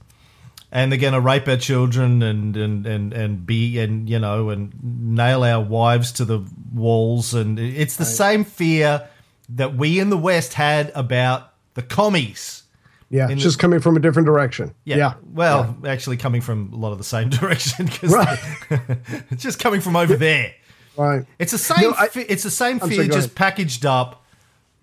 and 0.75 0.90
they're 0.93 0.99
going 0.99 1.14
to 1.14 1.21
rape 1.21 1.49
our 1.49 1.57
children 1.57 2.23
and 2.23 2.54
and 2.57 2.85
and 2.87 3.12
and 3.14 3.47
be 3.47 3.78
and 3.78 4.11
you 4.11 4.19
know 4.19 4.50
and 4.50 4.73
nail 4.83 5.43
our 5.45 5.62
wives 5.64 6.12
to 6.12 6.25
the 6.26 6.45
walls 6.75 7.33
and 7.33 7.59
it's 7.59 7.97
the 7.97 8.04
same 8.04 8.45
fear 8.45 9.09
that 9.49 9.76
we 9.76 9.99
in 10.00 10.11
the 10.11 10.19
west 10.19 10.54
had 10.54 10.90
about 10.95 11.52
the 11.75 11.83
commies 11.83 12.64
Yeah. 13.11 13.26
It's 13.26 13.35
the- 13.35 13.40
just 13.49 13.59
coming 13.59 13.78
from 13.81 13.97
a 13.97 14.00
different 14.00 14.26
direction. 14.26 14.75
yeah. 14.85 14.97
Yeah. 14.97 15.14
Well, 15.33 15.76
actually, 15.87 16.16
coming 16.16 16.40
from 16.40 16.73
a 16.73 16.76
lot 16.76 16.93
of 16.93 16.99
the 16.99 17.04
same 17.04 17.28
direction 17.38 17.87
because 17.87 18.12
Right. 18.12 18.38
it's 19.31 19.43
just 19.43 19.59
coming 19.61 19.81
from 19.81 19.95
over 19.97 20.16
there. 20.16 20.52
Right. 20.97 21.25
It's 21.38 21.52
the 21.52 21.59
same. 21.59 21.83
No, 21.90 21.95
I- 21.99 22.09
fe- 22.09 22.26
it's 22.28 22.43
the 22.43 22.50
same 22.50 22.78
I'm 22.83 22.88
fear, 22.88 22.97
sorry, 22.97 23.09
just 23.09 23.26
ahead. 23.28 23.35
packaged 23.37 23.85
up 23.87 24.25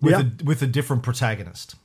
with 0.02 0.14
Yeah. 0.14 0.22
a 0.22 0.44
with 0.46 0.62
a 0.62 0.68
different 0.68 1.04
protagonist. 1.04 1.76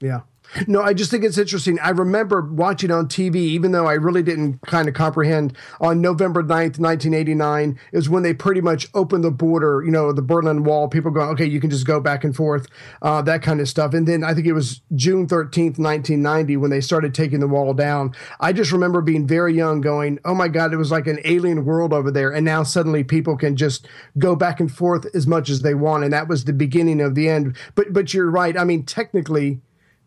Yeah. 0.00 0.20
No, 0.66 0.82
I 0.82 0.94
just 0.94 1.10
think 1.10 1.24
it's 1.24 1.38
interesting. 1.38 1.78
I 1.80 1.90
remember 1.90 2.40
watching 2.42 2.90
on 2.90 3.08
TV, 3.08 3.36
even 3.36 3.72
though 3.72 3.86
I 3.86 3.94
really 3.94 4.22
didn't 4.22 4.60
kind 4.62 4.88
of 4.88 4.94
comprehend, 4.94 5.56
on 5.80 6.00
November 6.00 6.42
9th, 6.42 6.78
1989, 6.78 7.78
is 7.92 8.08
when 8.08 8.22
they 8.22 8.32
pretty 8.32 8.60
much 8.60 8.88
opened 8.94 9.24
the 9.24 9.30
border, 9.30 9.82
you 9.84 9.90
know, 9.90 10.12
the 10.12 10.22
Berlin 10.22 10.64
Wall. 10.64 10.88
People 10.88 11.10
going, 11.10 11.28
okay, 11.30 11.44
you 11.44 11.60
can 11.60 11.70
just 11.70 11.86
go 11.86 12.00
back 12.00 12.24
and 12.24 12.34
forth, 12.34 12.66
uh, 13.02 13.22
that 13.22 13.42
kind 13.42 13.60
of 13.60 13.68
stuff. 13.68 13.92
And 13.94 14.06
then 14.06 14.24
I 14.24 14.34
think 14.34 14.46
it 14.46 14.52
was 14.52 14.80
June 14.94 15.26
13th, 15.26 15.78
1990, 15.78 16.56
when 16.56 16.70
they 16.70 16.80
started 16.80 17.14
taking 17.14 17.40
the 17.40 17.48
wall 17.48 17.74
down. 17.74 18.14
I 18.40 18.52
just 18.52 18.72
remember 18.72 19.00
being 19.00 19.26
very 19.26 19.54
young 19.54 19.80
going, 19.80 20.18
oh 20.24 20.34
my 20.34 20.48
God, 20.48 20.72
it 20.72 20.76
was 20.76 20.90
like 20.90 21.06
an 21.06 21.20
alien 21.24 21.64
world 21.64 21.92
over 21.92 22.10
there. 22.10 22.30
And 22.32 22.44
now 22.44 22.62
suddenly 22.62 23.04
people 23.04 23.36
can 23.36 23.56
just 23.56 23.86
go 24.18 24.36
back 24.36 24.60
and 24.60 24.72
forth 24.72 25.06
as 25.14 25.26
much 25.26 25.50
as 25.50 25.62
they 25.62 25.74
want. 25.74 26.04
And 26.04 26.12
that 26.12 26.28
was 26.28 26.44
the 26.44 26.52
beginning 26.52 27.00
of 27.00 27.14
the 27.14 27.28
end. 27.28 27.56
But, 27.74 27.92
but 27.92 28.14
you're 28.14 28.30
right. 28.30 28.56
I 28.56 28.64
mean, 28.64 28.84
technically, 28.84 29.60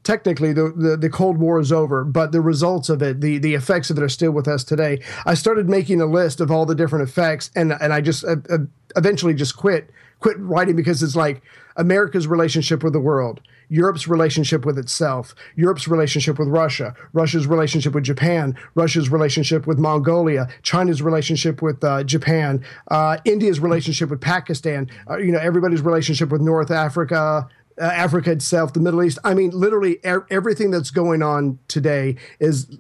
technically 0.03 0.53
the, 0.53 0.71
the, 0.75 0.97
the 0.97 1.09
cold 1.09 1.37
war 1.37 1.59
is 1.59 1.71
over 1.71 2.03
but 2.03 2.31
the 2.31 2.41
results 2.41 2.89
of 2.89 3.01
it 3.01 3.21
the 3.21 3.37
the 3.37 3.53
effects 3.53 3.89
of 3.89 3.97
it 3.97 4.03
are 4.03 4.09
still 4.09 4.31
with 4.31 4.47
us 4.47 4.63
today. 4.63 5.01
I 5.25 5.33
started 5.33 5.69
making 5.69 6.01
a 6.01 6.05
list 6.05 6.39
of 6.39 6.51
all 6.51 6.65
the 6.65 6.75
different 6.75 7.07
effects 7.07 7.51
and 7.55 7.73
and 7.73 7.93
i 7.93 8.01
just 8.01 8.23
uh, 8.23 8.37
uh, 8.49 8.59
eventually 8.95 9.33
just 9.33 9.57
quit 9.57 9.89
quit 10.19 10.37
writing 10.39 10.75
because 10.75 11.03
it's 11.03 11.15
like 11.15 11.41
america's 11.75 12.27
relationship 12.27 12.83
with 12.83 12.93
the 12.93 12.99
world 12.99 13.41
Europe's 13.69 14.07
relationship 14.07 14.65
with 14.65 14.77
itself, 14.77 15.35
Europe's 15.55 15.87
relationship 15.87 16.39
with 16.39 16.47
Russia, 16.47 16.95
Russia's 17.13 17.45
relationship 17.47 17.93
with 17.93 18.03
Japan, 18.03 18.57
Russia's 18.73 19.09
relationship 19.09 19.67
with 19.67 19.77
Mongolia, 19.77 20.49
China's 20.63 21.01
relationship 21.01 21.61
with 21.61 21.83
uh, 21.83 22.03
Japan, 22.03 22.65
uh, 22.89 23.17
India's 23.25 23.59
relationship 23.59 24.09
with 24.09 24.19
Pakistan, 24.19 24.89
uh, 25.09 25.17
you 25.17 25.31
know, 25.31 25.39
everybody's 25.39 25.81
relationship 25.81 26.29
with 26.29 26.41
North 26.41 26.71
Africa, 26.71 27.47
uh, 27.79 27.83
Africa 27.83 28.31
itself, 28.31 28.73
the 28.73 28.79
Middle 28.79 29.03
East. 29.03 29.19
I 29.23 29.33
mean, 29.33 29.51
literally 29.51 29.99
er- 30.05 30.27
everything 30.29 30.71
that's 30.71 30.91
going 30.91 31.21
on 31.21 31.59
today 31.67 32.15
is 32.39 32.79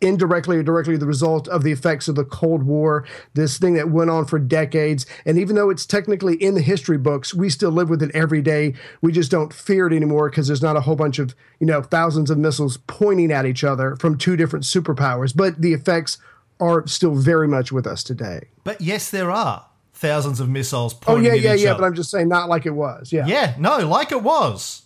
indirectly 0.00 0.56
or 0.56 0.62
directly 0.62 0.96
the 0.96 1.06
result 1.06 1.48
of 1.48 1.62
the 1.62 1.72
effects 1.72 2.08
of 2.08 2.14
the 2.14 2.24
Cold 2.24 2.62
War, 2.62 3.06
this 3.34 3.58
thing 3.58 3.74
that 3.74 3.90
went 3.90 4.10
on 4.10 4.24
for 4.24 4.38
decades. 4.38 5.06
And 5.24 5.38
even 5.38 5.54
though 5.56 5.70
it's 5.70 5.86
technically 5.86 6.34
in 6.36 6.54
the 6.54 6.62
history 6.62 6.98
books, 6.98 7.34
we 7.34 7.50
still 7.50 7.70
live 7.70 7.90
with 7.90 8.02
it 8.02 8.10
every 8.14 8.42
day. 8.42 8.74
We 9.02 9.12
just 9.12 9.30
don't 9.30 9.52
fear 9.52 9.86
it 9.86 9.92
anymore 9.92 10.30
because 10.30 10.46
there's 10.46 10.62
not 10.62 10.76
a 10.76 10.80
whole 10.80 10.96
bunch 10.96 11.18
of, 11.18 11.34
you 11.60 11.66
know, 11.66 11.82
thousands 11.82 12.30
of 12.30 12.38
missiles 12.38 12.78
pointing 12.86 13.30
at 13.30 13.46
each 13.46 13.64
other 13.64 13.96
from 13.96 14.18
two 14.18 14.36
different 14.36 14.64
superpowers. 14.64 15.36
But 15.36 15.60
the 15.60 15.74
effects 15.74 16.18
are 16.58 16.86
still 16.86 17.14
very 17.14 17.46
much 17.46 17.70
with 17.70 17.86
us 17.86 18.02
today. 18.02 18.48
But 18.64 18.80
yes, 18.80 19.10
there 19.10 19.30
are 19.30 19.66
thousands 19.96 20.40
of 20.40 20.48
missiles 20.48 20.94
pointing 20.94 21.26
Oh 21.26 21.30
pointing 21.30 21.42
yeah, 21.42 21.50
at 21.50 21.52
yeah, 21.54 21.54
each 21.60 21.64
yeah. 21.64 21.70
other. 21.72 21.80
But 21.80 21.86
I'm 21.86 21.94
just 21.94 22.10
saying, 22.10 22.28
not 22.28 22.48
like 22.48 22.66
it 22.66 22.70
was. 22.70 23.12
Yeah. 23.12 23.26
Yeah, 23.26 23.54
no, 23.58 23.78
like 23.86 24.12
it 24.12 24.22
was. 24.22 24.82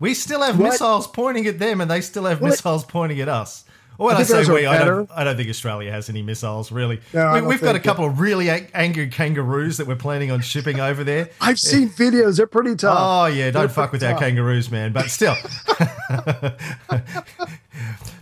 We 0.00 0.14
still 0.14 0.42
have 0.42 0.58
What? 0.58 0.70
missiles 0.70 1.06
pointing 1.06 1.46
at 1.46 1.58
them, 1.58 1.80
and 1.80 1.90
they 1.90 2.00
still 2.00 2.24
have 2.24 2.40
Well, 2.40 2.50
it- 2.52 2.54
missiles 2.54 2.84
pointing 2.84 3.20
at 3.20 3.28
us. 3.28 3.64
Or 3.96 4.08
when 4.08 4.16
I 4.16 4.20
I, 4.20 4.22
say 4.24 4.52
we, 4.52 4.66
I 4.66 4.84
don't. 4.84 5.08
I 5.14 5.22
don't 5.22 5.36
think 5.36 5.48
Australia 5.48 5.92
has 5.92 6.08
any 6.10 6.20
missiles, 6.20 6.72
really. 6.72 7.00
No, 7.12 7.32
we, 7.34 7.42
we've 7.42 7.60
got 7.60 7.76
a 7.76 7.80
couple 7.80 8.04
of 8.04 8.18
really 8.18 8.48
a- 8.48 8.66
angry 8.74 9.06
kangaroos 9.06 9.76
that 9.76 9.86
we're 9.86 9.94
planning 9.94 10.32
on 10.32 10.40
shipping 10.40 10.80
over 10.80 11.04
there. 11.04 11.28
I've 11.40 11.60
seen 11.60 11.88
videos. 11.90 12.38
They're 12.38 12.48
pretty 12.48 12.74
tough. 12.74 12.98
Oh 13.00 13.26
yeah, 13.26 13.52
don't 13.52 13.62
They're 13.62 13.68
fuck 13.68 13.92
with 13.92 14.00
pretty 14.00 14.14
our 14.14 14.18
kangaroos, 14.18 14.68
man. 14.68 14.92
But 14.92 15.10
still, 15.10 15.36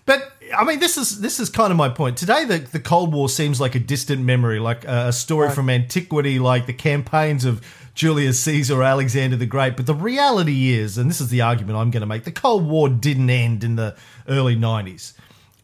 but 0.04 0.31
I 0.56 0.64
mean, 0.64 0.78
this 0.78 0.96
is 0.96 1.20
this 1.20 1.40
is 1.40 1.48
kind 1.48 1.70
of 1.70 1.76
my 1.76 1.88
point. 1.88 2.16
Today, 2.16 2.44
the 2.44 2.58
the 2.58 2.80
Cold 2.80 3.12
War 3.12 3.28
seems 3.28 3.60
like 3.60 3.74
a 3.74 3.78
distant 3.78 4.22
memory, 4.22 4.58
like 4.58 4.84
a, 4.84 5.12
story 5.12 5.50
from 5.50 5.70
antiquity, 5.70 6.38
like 6.38 6.66
the 6.66 6.72
campaigns 6.72 7.44
of 7.44 7.60
Julius 7.94 8.40
Caesar 8.40 8.80
or 8.80 8.82
Alexander 8.82 9.36
the 9.36 9.46
Great. 9.46 9.76
But 9.76 9.86
the 9.86 9.94
reality 9.94 10.70
is, 10.70 10.98
and 10.98 11.08
this 11.08 11.20
is 11.20 11.28
the 11.28 11.40
argument 11.40 11.78
I'm 11.78 11.90
going 11.90 12.02
to 12.02 12.06
make: 12.06 12.24
the 12.24 12.32
Cold 12.32 12.66
War 12.66 12.88
didn't 12.88 13.30
end 13.30 13.64
in 13.64 13.76
the 13.76 13.96
early 14.28 14.56
'90s. 14.56 15.14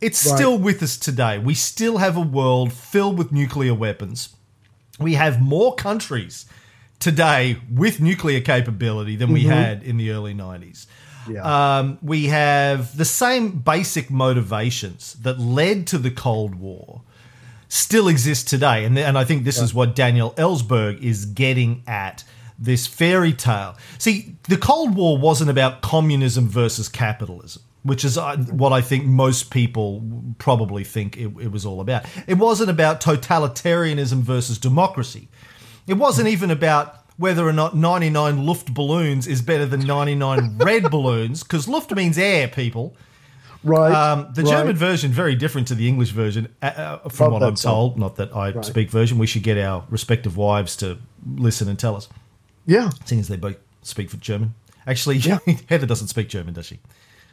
It's 0.01 0.25
Right. 0.25 0.37
still 0.37 0.59
with 0.59 0.83
us 0.83 0.97
today. 0.97 1.39
We 1.39 1.55
still 1.55 1.99
have 1.99 2.17
a 2.17 2.21
world 2.21 2.73
filled 2.73 3.19
with 3.19 3.33
nuclear 3.33 3.75
weapons. 3.75 4.31
We 5.01 5.15
have 5.15 5.41
more 5.41 5.75
countries 5.75 6.47
today 7.01 7.59
with 7.73 8.01
nuclear 8.01 8.41
capability 8.41 9.17
than 9.17 9.33
we 9.33 9.43
mm-hmm. 9.43 9.51
had 9.51 9.83
in 9.83 9.97
the 9.97 10.11
early 10.11 10.35
90s. 10.35 10.87
Yeah. 11.31 11.79
Um, 11.79 11.99
we 12.03 12.27
have 12.27 12.97
the 12.97 13.05
same 13.05 13.59
basic 13.59 14.11
motivations 14.11 15.15
that 15.15 15.39
led 15.39 15.87
to 15.89 15.99
the 15.99 16.11
Cold 16.11 16.55
War 16.55 17.03
still 17.69 18.09
exist 18.09 18.49
today. 18.49 18.85
And, 18.85 18.99
and 18.99 19.19
I 19.19 19.25
think 19.25 19.45
this 19.45 19.61
is 19.61 19.75
what 19.75 19.95
Daniel 19.95 20.33
Ellsberg 20.33 21.03
is 21.03 21.27
getting 21.27 21.83
at 21.87 22.25
this 22.59 22.87
fairy 22.87 23.33
tale. 23.33 23.77
See, 23.99 24.37
the 24.49 24.57
Cold 24.57 24.95
War 24.95 25.19
wasn't 25.19 25.51
about 25.51 25.83
communism 25.83 26.49
versus 26.49 26.89
capitalism. 26.89 27.63
Which 27.85 28.05
is 28.05 28.19
uh, 28.19 28.37
what 28.37 28.73
I 28.73 28.81
think 28.81 29.07
most 29.07 29.51
people 29.51 30.05
probably 30.39 30.83
think 30.83 31.17
it, 31.17 31.31
it 31.41 31.53
was 31.53 31.65
all 31.65 31.81
about. 31.81 32.05
It 32.27 32.35
wasn't 32.35 32.71
about 32.71 33.01
totalitarianism 33.01 34.19
versus 34.19 34.59
democracy. 34.59 35.29
It 35.87 35.95
wasn't 35.95 36.29
even 36.29 36.51
about 36.51 37.08
whether 37.19 37.47
or 37.47 37.53
not 37.53 37.77
99 37.77 38.47
Luft 38.47 38.73
balloons 38.73 39.27
is 39.27 39.43
better 39.43 39.67
than 39.67 39.81
99 39.81 40.57
red 40.59 40.91
balloons, 40.91 41.43
because 41.43 41.69
Luft 41.69 41.95
means 41.95 42.17
air, 42.17 42.49
people. 42.49 42.97
right. 43.65 43.93
Um, 43.93 44.29
the 44.35 44.43
right. 44.43 44.51
German 44.51 44.77
version 44.77 45.11
very 45.11 45.35
different 45.35 45.69
to 45.69 45.75
the 45.75 45.87
English 45.89 46.11
version, 46.13 46.49
uh, 46.63 46.67
uh, 46.67 47.09
from 47.11 47.33
Love 47.33 47.41
what 47.43 47.49
I'm 47.49 47.55
told. 47.57 47.99
Not 47.99 48.17
that 48.17 48.35
I 48.35 48.59
speak 48.63 48.91
version. 48.91 49.19
We 49.19 49.27
should 49.27 49.43
get 49.43 49.59
our 49.59 49.85
respective 49.91 50.37
wives 50.37 50.77
to 50.77 50.99
listen 51.37 51.69
and 51.69 51.79
tell 51.79 51.97
us, 51.97 52.09
Yeah. 52.67 52.91
seeing 53.05 53.21
as 53.21 53.29
they 53.29 53.37
both 53.37 53.57
speak 53.83 54.09
for 54.11 54.17
German. 54.17 54.55
Actually, 54.87 55.17
Yeah. 55.19 55.39
Heather 55.69 55.87
doesn't 55.87 56.09
speak 56.09 56.29
German, 56.29 56.55
does 56.55 56.67
she? 56.67 56.79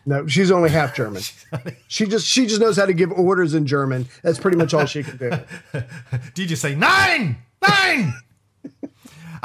No, 0.08 0.28
she's 0.28 0.52
only 0.52 0.70
half 0.70 0.96
German. 0.96 1.22
she 1.88 2.06
just 2.06 2.28
she 2.28 2.46
just 2.46 2.62
knows 2.62 2.78
how 2.78 2.86
to 2.86 2.94
give 2.94 3.12
orders 3.12 3.54
in 3.56 3.66
German. 3.66 4.08
That's 4.22 4.38
pretty 4.38 4.56
much 4.58 4.72
all 4.74 4.86
she 4.86 5.02
can 5.04 5.18
do. 5.18 5.32
Did 6.36 6.50
you 6.52 6.56
say 6.56 6.76
nine? 6.76 7.38
Nine? 7.68 8.14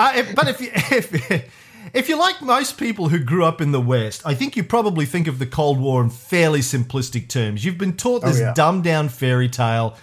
Uh, 0.00 0.12
if, 0.16 0.34
but 0.34 0.48
if 0.48 0.60
you 0.60 0.70
if 0.74 1.50
if 1.92 2.08
you're 2.08 2.18
like 2.18 2.40
most 2.42 2.78
people 2.78 3.08
who 3.08 3.18
grew 3.18 3.44
up 3.44 3.60
in 3.60 3.72
the 3.72 3.80
West, 3.80 4.22
I 4.24 4.34
think 4.34 4.56
you 4.56 4.64
probably 4.64 5.06
think 5.06 5.26
of 5.26 5.38
the 5.38 5.46
Cold 5.46 5.80
War 5.80 6.02
in 6.02 6.10
fairly 6.10 6.60
simplistic 6.60 7.28
terms. 7.28 7.64
You've 7.64 7.78
been 7.78 7.96
taught 7.96 8.22
this 8.22 8.38
yeah. 8.38 8.52
dumbed 8.54 8.84
down 8.84 9.08
fairy 9.08 9.48
tale. 9.48 9.96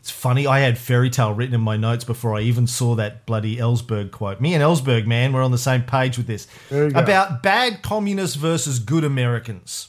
It's 0.00 0.10
funny, 0.10 0.46
I 0.46 0.60
had 0.60 0.78
fairy 0.78 1.10
tale 1.10 1.34
written 1.34 1.54
in 1.54 1.60
my 1.60 1.76
notes 1.76 2.04
before 2.04 2.34
I 2.34 2.40
even 2.40 2.66
saw 2.66 2.94
that 2.94 3.26
bloody 3.26 3.56
Ellsberg 3.56 4.10
quote. 4.10 4.40
Me 4.40 4.54
and 4.54 4.62
Ellsberg, 4.62 5.06
man, 5.06 5.34
we're 5.34 5.42
on 5.42 5.50
the 5.50 5.58
same 5.58 5.82
page 5.82 6.16
with 6.16 6.26
this. 6.26 6.46
You 6.70 6.90
go. 6.90 6.98
About 6.98 7.42
bad 7.42 7.82
communists 7.82 8.36
versus 8.36 8.78
good 8.78 9.04
Americans. 9.04 9.88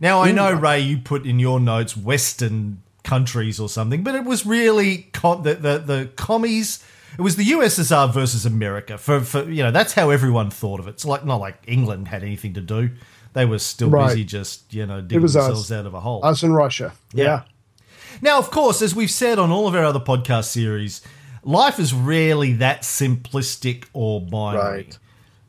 Now 0.00 0.20
I 0.20 0.32
know 0.32 0.52
Ray, 0.52 0.80
you 0.80 0.98
put 0.98 1.26
in 1.26 1.38
your 1.38 1.60
notes 1.60 1.96
Western 1.96 2.82
countries 3.04 3.58
or 3.58 3.68
something, 3.68 4.02
but 4.02 4.14
it 4.14 4.24
was 4.24 4.46
really 4.46 5.08
com- 5.12 5.42
the, 5.42 5.54
the 5.54 5.78
the 5.78 6.10
commies. 6.16 6.84
It 7.18 7.22
was 7.22 7.36
the 7.36 7.44
USSR 7.44 8.12
versus 8.12 8.46
America. 8.46 8.96
For 8.98 9.20
for 9.20 9.42
you 9.50 9.62
know 9.62 9.70
that's 9.70 9.92
how 9.92 10.10
everyone 10.10 10.50
thought 10.50 10.80
of 10.80 10.86
it. 10.86 10.90
It's 10.90 11.04
like 11.04 11.24
not 11.24 11.36
like 11.40 11.58
England 11.66 12.08
had 12.08 12.22
anything 12.22 12.54
to 12.54 12.60
do. 12.60 12.90
They 13.34 13.44
were 13.44 13.58
still 13.58 13.90
Right. 13.90 14.08
busy 14.08 14.24
just 14.24 14.72
you 14.74 14.86
know 14.86 15.00
digging 15.00 15.22
was 15.22 15.36
us. 15.36 15.46
themselves 15.46 15.72
out 15.72 15.86
of 15.86 15.94
a 15.94 16.00
hole. 16.00 16.24
Us 16.24 16.42
and 16.42 16.54
Russia. 16.54 16.92
Yeah. 17.12 17.42
Now, 18.20 18.38
of 18.38 18.50
course, 18.50 18.82
as 18.82 18.94
we've 18.94 19.10
said 19.10 19.38
on 19.38 19.50
all 19.50 19.66
of 19.66 19.74
our 19.74 19.84
other 19.84 19.98
podcast 20.00 20.44
series, 20.44 21.00
life 21.42 21.78
is 21.78 21.94
rarely 21.94 22.52
that 22.54 22.82
simplistic 22.82 23.84
or 23.94 24.20
binary. 24.20 24.74
Right. 24.84 24.98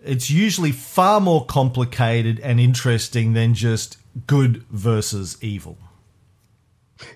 It's 0.03 0.29
usually 0.29 0.72
far 0.72 1.20
more 1.22 1.46
complicated 1.46 2.39
and 2.39 2.60
interesting 2.60 3.34
than 3.34 3.53
just 3.53 3.98
good 4.27 4.63
versus 4.70 5.38
evil. 5.41 5.77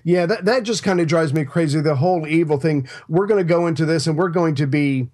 Yeah, 0.04 0.26
that, 0.26 0.44
that 0.44 0.62
just 0.62 0.82
kind 0.82 1.00
of 1.00 1.06
drives 1.06 1.32
me 1.32 1.44
crazy. 1.44 1.80
The 1.80 1.96
whole 1.96 2.26
evil 2.26 2.58
thing. 2.58 2.88
We're 3.08 3.26
going 3.26 3.40
to 3.40 3.48
go 3.48 3.66
into 3.66 3.84
this 3.84 4.06
and 4.06 4.16
we're 4.16 4.28
going 4.28 4.54
to 4.56 4.66
be 4.66 5.08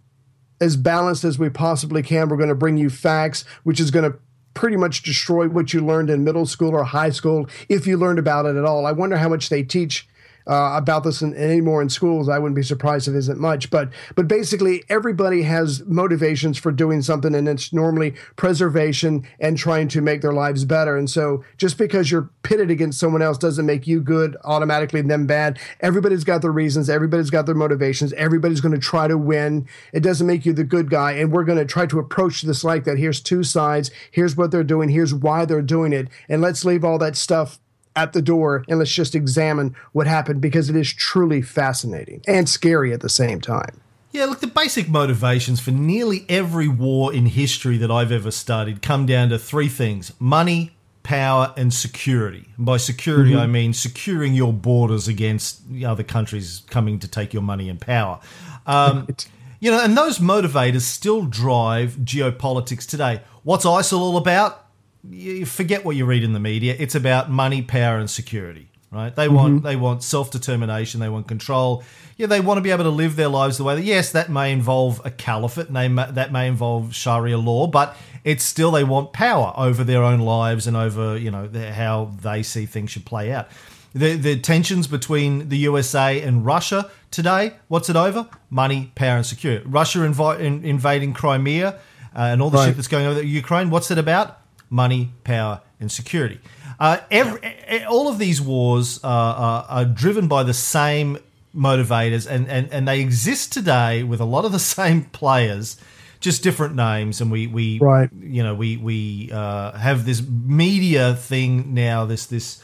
as 0.61 0.76
balanced 0.76 1.25
as 1.25 1.38
we 1.38 1.50
possibly 1.50 2.02
can. 2.02 2.28
We're 2.28 2.37
going 2.37 2.49
to 2.49 2.54
bring 2.54 2.76
you 2.76 2.90
facts, 2.90 3.45
which 3.64 3.81
is 3.81 3.90
going 3.90 4.11
to 4.11 4.19
pretty 4.54 4.76
much 4.76 5.02
destroy 5.02 5.49
what 5.49 5.73
you 5.73 5.85
learned 5.85 6.11
in 6.11 6.25
middle 6.25 6.47
school 6.47 6.71
or 6.71 6.85
high 6.85 7.11
school, 7.11 7.49
if 7.69 7.87
you 7.87 7.97
learned 7.97 8.19
about 8.21 8.47
it 8.47 8.57
at 8.57 8.64
all. 8.64 8.87
I 8.87 8.93
wonder 8.93 9.16
how 9.16 9.28
much 9.28 9.49
they 9.49 9.62
teach. 9.62 10.09
Uh, 10.47 10.73
about 10.75 11.05
this 11.05 11.23
in, 11.23 11.35
anymore 11.35 11.81
in 11.81 11.89
schools, 11.89 12.29
I 12.29 12.39
wouldn't 12.39 12.57
be 12.57 12.63
surprised 12.63 13.09
if 13.09 13.15
it 13.15 13.19
isn't 13.19 13.41
much. 13.41 13.71
But 13.71 13.91
but 14.15 14.29
basically, 14.29 14.85
everybody 14.89 15.43
has 15.43 15.83
motivations 15.87 16.59
for 16.59 16.71
doing 16.71 17.01
something, 17.01 17.35
and 17.35 17.49
it's 17.49 17.73
normally 17.73 18.15
preservation 18.37 19.27
and 19.41 19.57
trying 19.57 19.89
to 19.89 20.03
make 20.03 20.21
their 20.21 20.33
lives 20.35 20.65
better. 20.65 20.97
And 20.97 21.09
so, 21.09 21.43
just 21.57 21.79
because 21.79 22.11
you're 22.11 22.31
pitted 22.43 22.71
against 22.71 23.01
someone 23.01 23.23
else 23.23 23.39
doesn't 23.39 23.65
make 23.65 23.87
you 23.87 24.01
good 24.01 24.37
automatically, 24.45 25.01
and 25.01 25.11
them 25.11 25.27
bad. 25.27 25.59
Everybody's 25.81 26.25
got 26.25 26.43
their 26.43 26.53
reasons. 26.53 26.91
Everybody's 26.91 27.31
got 27.31 27.47
their 27.47 27.55
motivations. 27.55 28.13
Everybody's 28.15 28.61
going 28.61 28.75
to 28.75 28.81
try 28.81 29.09
to 29.09 29.17
win. 29.17 29.67
It 29.93 30.01
doesn't 30.01 30.27
make 30.27 30.45
you 30.45 30.53
the 30.53 30.65
good 30.65 30.91
guy. 30.91 31.13
And 31.13 31.33
we're 31.33 31.45
going 31.45 31.59
to 31.59 31.65
try 31.65 31.87
to 31.87 31.99
approach 31.99 32.43
this 32.43 32.65
like 32.65 32.85
that. 32.85 32.99
Here's 32.99 33.21
two 33.21 33.43
sides. 33.43 33.91
Here's 34.11 34.37
what 34.37 34.51
they're 34.51 34.65
doing. 34.65 34.89
Here's 34.89 35.15
why 35.15 35.45
they're 35.45 35.63
doing 35.63 35.93
it. 35.93 36.09
And 36.29 36.43
let's 36.43 36.65
leave 36.65 36.85
all 36.85 36.99
that 36.99 37.17
stuff 37.17 37.61
at 37.97 38.13
the 38.13 38.23
door 38.23 38.65
and 38.69 38.79
let's 38.79 38.93
just 38.93 39.15
examine 39.15 39.75
what 39.93 40.07
happened 40.07 40.41
because 40.41 40.71
it 40.71 40.77
is 40.77 40.93
truly 40.93 41.43
fascinating 41.43 42.23
and 42.27 42.49
scary 42.49 42.93
at 42.93 43.01
the 43.01 43.09
same 43.09 43.41
time. 43.41 43.81
Yeah, 44.13 44.27
look, 44.27 44.41
the 44.41 44.47
basic 44.47 44.89
motivations 44.89 45.61
for 45.61 45.73
nearly 45.73 46.25
every 46.29 46.69
war 46.69 47.13
in 47.13 47.27
history 47.27 47.77
that 47.79 47.91
I've 47.91 48.13
ever 48.13 48.31
studied 48.31 48.81
come 48.81 49.07
down 49.07 49.31
to 49.31 49.39
three 49.39 49.69
things 49.69 50.13
money, 50.21 50.77
power, 51.03 51.53
and 51.57 51.75
security. 51.75 52.47
And 52.57 52.65
by 52.65 52.77
security, 52.77 53.35
I 53.35 53.47
mean 53.47 53.73
securing 53.73 54.35
your 54.35 54.53
borders 54.53 55.09
against 55.09 55.69
the 55.69 55.85
other 55.85 56.05
countries 56.05 56.63
coming 56.71 57.01
to 57.01 57.09
take 57.09 57.33
your 57.33 57.43
money 57.43 57.69
and 57.69 57.81
power. 57.81 58.21
Um, 58.67 59.09
You 59.65 59.71
know, 59.71 59.83
and 59.83 59.97
those 59.97 60.19
motivators 60.19 60.83
still 60.83 61.23
drive 61.23 61.93
geopolitics 62.05 62.87
today. 62.87 63.23
What's 63.45 63.65
ISIL 63.65 63.99
all 63.99 64.19
about? 64.19 64.63
You 65.11 65.45
forget 65.47 65.85
what 65.85 65.97
you 65.97 66.07
read 66.07 66.25
in 66.25 66.33
the 66.33 66.41
media. 66.41 66.75
It's 66.79 66.95
about 66.95 67.31
money, 67.31 67.63
power, 67.63 67.99
and 67.99 68.09
security. 68.09 68.69
Right? 68.91 69.15
They 69.15 69.29
want 69.29 69.65
they 69.65 69.75
want 69.75 70.05
self 70.05 70.31
determination. 70.31 71.01
They 71.01 71.09
want 71.09 71.27
control. 71.27 71.83
Yeah, 72.17 72.29
they 72.29 72.39
want 72.39 72.59
to 72.59 72.63
be 72.63 72.71
able 72.71 72.85
to 72.85 72.91
live 72.91 73.17
their 73.17 73.29
lives 73.29 73.59
the 73.59 73.65
way 73.65 73.75
that. 73.75 73.83
Yes, 73.83 74.13
that 74.13 74.31
may 74.31 74.53
involve 74.53 75.01
a 75.05 75.11
caliphate. 75.11 75.67
And 75.67 75.75
they 75.77 75.89
ma- 75.89 76.13
that 76.13 76.31
may 76.31 76.47
involve 76.47 76.95
Sharia 76.95 77.37
law, 77.37 77.67
but 77.67 77.97
it's 78.23 78.45
still 78.45 78.71
they 78.71 78.85
want 78.85 79.13
power 79.13 79.53
over 79.57 79.83
their 79.83 80.05
own 80.05 80.21
lives 80.21 80.69
and 80.69 80.77
over 80.77 81.19
you 81.19 81.31
know 81.33 81.49
the, 81.49 81.73
how 81.73 82.13
they 82.23 82.45
see 82.45 82.67
things 82.67 82.93
should 82.93 83.05
play 83.05 83.33
out. 83.33 83.49
The, 83.97 84.15
the 84.15 84.39
tensions 84.39 84.87
between 84.87 85.49
the 85.49 85.59
USA 85.59 86.21
and 86.21 86.45
Russia 86.47 86.89
today, 87.11 87.55
what's 87.69 87.89
it 87.91 87.97
over? 87.97 88.29
Money, 88.51 88.93
power, 88.95 89.17
and 89.19 89.27
security. 89.27 89.65
Russia 89.69 89.99
invi- 90.01 90.39
in, 90.41 90.65
invading 90.65 91.15
Crimea 91.15 91.69
uh, 91.69 91.79
and 92.15 92.41
all 92.43 92.51
the 92.51 92.59
Right. 92.59 92.67
shit 92.67 92.77
that's 92.77 92.89
going 92.89 93.07
over 93.07 93.23
Ukraine, 93.23 93.71
what's 93.71 93.91
it 93.93 93.99
about? 93.99 94.39
Money, 94.75 95.12
power, 95.23 95.61
and 95.78 95.90
security. 95.93 96.40
Uh, 96.81 96.99
every, 97.09 97.40
all 97.85 98.09
of 98.09 98.19
these 98.19 98.40
wars 98.40 98.99
uh, 99.04 99.07
are, 99.07 99.66
are 99.69 99.85
driven 99.85 100.26
by 100.26 100.43
the 100.43 100.52
same 100.52 101.16
motivators, 101.57 102.28
and, 102.28 102.49
and, 102.49 102.73
and 102.73 102.88
they 102.88 103.00
exist 103.00 103.52
today 103.52 104.02
with 104.02 104.21
a 104.21 104.25
lot 104.25 104.45
of 104.45 104.50
the 104.50 104.59
same 104.78 105.04
players, 105.04 105.76
just 106.19 106.43
different 106.43 106.75
names. 106.75 107.21
And 107.21 107.31
we, 107.31 107.47
we 107.47 107.78
Right. 107.78 108.11
you 108.19 108.43
know, 108.43 108.54
we 108.57 108.76
we 108.76 109.31
uh, 109.33 109.78
have 109.78 110.04
this 110.04 110.21
media 110.26 111.14
thing 111.14 111.73
now. 111.75 112.04
This 112.04 112.26
this 112.26 112.61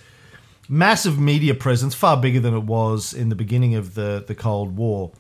massive 0.69 1.17
media 1.21 1.55
presence, 1.55 1.95
far 1.95 2.17
bigger 2.17 2.41
than 2.41 2.55
it 2.55 2.65
was 2.65 3.13
in 3.15 3.29
the 3.29 3.37
beginning 3.37 3.77
of 3.77 3.95
the 3.95 4.25
the 4.27 4.35
Cold 4.35 4.77
War, 4.77 5.13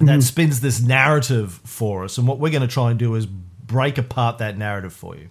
that 0.00 0.22
spins 0.22 0.60
this 0.60 0.80
narrative 0.80 1.60
for 1.64 2.04
us. 2.04 2.16
And 2.16 2.26
what 2.26 2.38
we're 2.38 2.50
going 2.52 2.66
to 2.66 2.74
try 2.74 2.88
and 2.90 2.98
do 2.98 3.14
is 3.14 3.26
break 3.26 3.98
apart 3.98 4.38
that 4.38 4.56
narrative 4.56 4.92
for 4.94 5.16
you. 5.16 5.28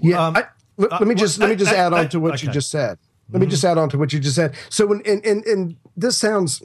Yeah. 0.00 0.26
Um, 0.26 0.36
I, 0.36 0.44
let, 0.76 0.92
let 0.92 1.06
me 1.06 1.14
uh, 1.14 1.18
just 1.18 1.38
let 1.38 1.50
me 1.50 1.56
just 1.56 1.72
uh, 1.72 1.76
add 1.76 1.92
uh, 1.92 1.96
on 1.96 2.08
to 2.10 2.20
what 2.20 2.42
you 2.42 2.50
just 2.50 2.70
said. 2.70 2.98
Let 3.32 3.40
me 3.40 3.46
just 3.46 3.64
add 3.64 3.78
on 3.78 3.88
to 3.90 3.98
what 3.98 4.12
you 4.12 4.18
just 4.18 4.36
said. 4.36 4.54
So 4.70 4.86
when 4.86 5.02
and 5.06 5.24
and, 5.24 5.44
and 5.44 5.76
this 5.96 6.16
sounds 6.16 6.62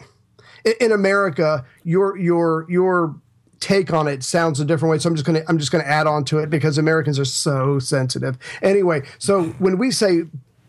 in, 0.63 0.74
in 0.79 0.91
America, 0.91 1.65
your 1.84 2.17
your 2.17 2.65
your 2.69 3.15
take 3.60 3.91
on 3.91 4.07
it 4.07 4.24
sounds 4.24 4.60
a 4.60 4.65
different 4.65 4.91
way. 4.91 5.00
So 5.00 5.10
I'm 5.10 5.15
just 5.15 5.25
gonna 5.25 5.43
I'm 5.48 5.57
just 5.57 5.72
gonna 5.72 5.84
add 5.84 6.07
on 6.07 6.24
to 6.25 6.39
it 6.39 6.50
because 6.50 6.77
Americans 6.77 7.19
are 7.19 7.25
so 7.25 7.79
sensitive. 7.79 8.38
Anyway, 8.62 9.03
so 9.19 9.43
when 9.60 9.77
we 9.77 9.91
say 9.91 10.24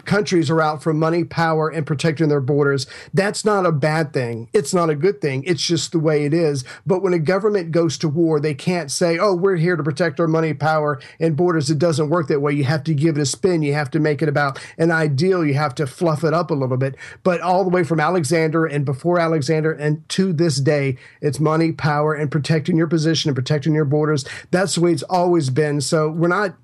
countries 0.07 0.51
are 0.51 0.63
out 0.63 0.83
for 0.83 0.95
money, 0.95 1.25
power, 1.25 1.69
and 1.69 1.87
protecting 1.87 2.29
their 2.29 2.41
borders. 2.41 2.87
That's 3.13 3.45
not 3.45 3.67
a 3.67 3.73
bad 3.73 4.13
thing. 4.13 4.49
It's 4.53 4.73
not 4.73 4.91
a 4.91 4.95
good 4.95 5.21
thing. 5.21 5.45
It's 5.45 5.63
just 5.63 5.93
the 5.93 5.99
way 5.99 6.25
it 6.25 6.33
is. 6.33 6.65
But 6.87 7.03
when 7.03 7.13
a 7.13 7.19
government 7.19 7.73
goes 7.73 7.99
to 7.99 8.09
war, 8.09 8.41
they 8.41 8.55
can't 8.55 8.91
say, 8.91 9.19
oh, 9.19 9.35
we're 9.35 9.57
here 9.57 9.77
to 9.77 9.83
protect 9.83 10.21
our 10.21 10.29
money, 10.29 10.55
power, 10.55 11.01
and 11.21 11.37
borders. 11.37 11.71
It 11.71 11.79
doesn't 11.79 12.11
work 12.11 12.29
that 12.29 12.41
way. 12.41 12.53
You 12.53 12.65
have 12.65 12.85
to 12.85 12.95
give 12.95 13.19
it 13.19 13.21
a 13.21 13.27
spin. 13.27 13.63
You 13.63 13.75
have 13.75 13.91
to 13.91 14.01
make 14.01 14.23
it 14.23 14.29
about 14.29 14.59
an 14.79 14.91
ideal. 14.91 15.45
You 15.45 15.55
have 15.55 15.75
to 15.77 15.87
fluff 15.87 16.25
it 16.25 16.33
up 16.33 16.51
a 16.51 16.55
little 16.55 16.77
bit. 16.77 16.97
But 17.23 17.41
all 17.41 17.65
the 17.65 17.71
way 17.71 17.85
from 17.85 18.01
Alexander 18.01 18.65
and 18.67 18.85
before 18.85 19.19
Alexander 19.19 19.73
and 19.73 20.09
to 20.11 20.33
this 20.33 20.61
day, 20.61 20.97
it's 21.21 21.41
money, 21.41 21.73
power, 21.73 22.15
and 22.15 22.31
protecting 22.31 22.77
your 22.77 22.87
position 22.87 23.29
and 23.29 23.37
protecting 23.37 23.75
your 23.75 23.85
borders. 23.85 24.25
That's 24.51 24.75
the 24.75 24.81
way 24.81 24.93
it's 24.93 25.03
always 25.05 25.51
been. 25.51 25.81
So 25.81 26.09
we're 26.09 26.29
not 26.29 26.55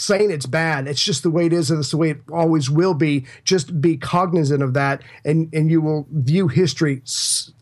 saying 0.00 0.30
it's 0.30 0.46
bad. 0.46 0.88
It's 0.88 1.02
just 1.04 1.22
the 1.22 1.30
way 1.30 1.46
it 1.46 1.52
is, 1.52 1.70
and 1.70 1.80
it's 1.80 1.90
the 1.90 1.96
way 1.96 2.10
it 2.10 2.20
always 2.32 2.70
will 2.70 2.94
be. 2.94 3.26
Just 3.44 3.80
be 3.80 3.96
cognizant 3.96 4.62
of 4.62 4.74
that, 4.74 5.02
and 5.24 5.52
and 5.52 5.70
you 5.70 5.80
will 5.80 6.06
view 6.10 6.48
history 6.48 7.02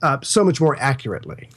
uh, 0.03 0.19
so 0.23 0.45
much 0.45 0.61
more 0.61 0.77
accurately. 0.81 1.49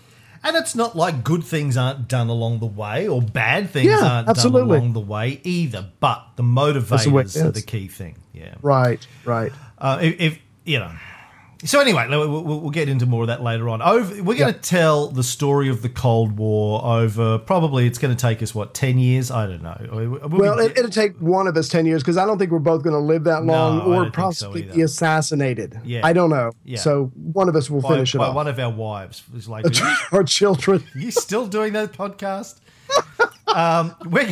And 0.43 0.55
it's 0.57 0.73
not 0.73 0.95
like 0.95 1.23
good 1.23 1.43
things 1.43 1.77
aren't 1.77 2.07
done 2.07 2.27
along 2.27 2.59
the 2.59 2.65
way 2.65 3.07
or 3.07 3.21
bad 3.21 3.69
things 3.69 3.85
Yeah, 3.85 3.99
aren't 3.99 4.27
absolutely. 4.27 4.61
done 4.61 4.69
along 4.79 4.93
the 4.93 4.99
way 4.99 5.39
either. 5.43 5.87
But 5.99 6.23
the 6.35 6.41
the 6.41 6.49
way 6.49 6.73
motivators 6.73 7.45
are 7.45 7.51
the 7.51 7.61
key 7.61 7.87
thing. 7.87 8.15
Yeah. 8.33 8.55
Right, 8.63 9.05
right. 9.23 9.51
Uh, 9.77 9.99
if, 10.01 10.19
if 10.19 10.39
you 10.65 10.79
know. 10.79 10.91
So 11.63 11.79
anyway, 11.79 12.07
we'll, 12.09 12.41
we'll 12.41 12.69
get 12.71 12.89
into 12.89 13.05
more 13.05 13.21
of 13.21 13.27
that 13.27 13.43
later 13.43 13.69
on. 13.69 13.83
Over, 13.83 14.23
we're 14.23 14.37
going 14.37 14.53
to 14.53 14.59
tell 14.59 15.07
the 15.09 15.23
story 15.23 15.69
of 15.69 15.83
the 15.83 15.89
Cold 15.89 16.37
War 16.37 16.83
over 16.83 17.37
probably 17.37 17.85
it's 17.85 17.99
going 17.99 18.15
to 18.15 18.19
take 18.19 18.41
us 18.41 18.55
what 18.55 18.73
ten 18.73 18.97
years. 18.97 19.29
I 19.29 19.45
don't 19.45 19.61
know. 19.61 19.77
We'll 19.91 20.29
be- 20.29 20.37
Well, 20.37 20.57
it, 20.59 20.75
it'll 20.75 20.89
take 20.89 21.15
one 21.17 21.45
of 21.45 21.55
us 21.57 21.67
ten 21.69 21.85
years 21.85 22.01
because 22.01 22.17
I 22.17 22.25
don't 22.25 22.39
think 22.39 22.49
we're 22.51 22.57
both 22.59 22.83
going 22.83 22.95
to 22.95 22.99
live 22.99 23.25
that 23.25 23.43
long, 23.43 23.81
I 23.81 23.85
or 23.85 23.93
don't 24.05 24.15
so 24.15 24.21
possibly 24.21 24.63
be 24.63 24.81
assassinated. 24.81 25.79
Yeah. 25.85 26.01
I 26.03 26.13
don't 26.13 26.31
know. 26.31 26.51
Yeah. 26.63 26.79
So 26.79 27.11
one 27.15 27.47
of 27.47 27.55
us 27.55 27.69
will 27.69 27.81
by, 27.81 27.89
finish 27.89 28.15
it 28.15 28.17
by 28.17 28.27
off. 28.27 28.35
one 28.35 28.47
of 28.47 28.57
our 28.57 28.71
wives 28.71 29.21
is 29.35 29.47
like, 29.47 29.65
Our 30.11 30.23
children. 30.23 30.83
are 30.95 30.99
you 30.99 31.11
still 31.11 31.45
doing 31.45 31.73
that 31.73 31.91
podcast? 31.93 32.59
um, 33.47 33.95
we're, 34.05 34.27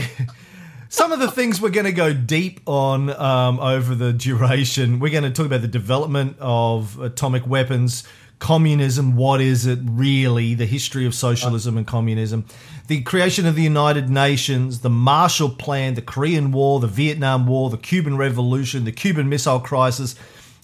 some 0.89 1.11
of 1.11 1.19
the 1.19 1.29
things 1.29 1.61
we're 1.61 1.69
going 1.69 1.85
to 1.85 1.91
go 1.91 2.13
deep 2.13 2.61
on 2.65 3.11
um, 3.11 3.59
over 3.59 3.93
the 3.93 4.11
duration. 4.11 4.99
We're 4.99 5.11
going 5.11 5.23
to 5.23 5.29
talk 5.29 5.45
about 5.45 5.61
the 5.61 5.67
development 5.67 6.35
of 6.39 6.99
atomic 6.99 7.45
weapons, 7.45 8.03
communism. 8.39 9.15
What 9.15 9.39
is 9.39 9.67
it 9.67 9.77
really? 9.83 10.55
The 10.55 10.65
history 10.65 11.05
of 11.05 11.13
socialism 11.13 11.77
and 11.77 11.85
communism, 11.85 12.45
the 12.87 13.01
creation 13.03 13.45
of 13.45 13.55
the 13.55 13.61
United 13.61 14.09
Nations, 14.09 14.79
the 14.79 14.89
Marshall 14.89 15.51
Plan, 15.51 15.93
the 15.93 16.01
Korean 16.01 16.51
War, 16.51 16.79
the 16.79 16.87
Vietnam 16.87 17.45
War, 17.45 17.69
the 17.69 17.77
Cuban 17.77 18.17
Revolution, 18.17 18.85
the 18.85 18.91
Cuban 18.91 19.29
Missile 19.29 19.59
Crisis. 19.59 20.15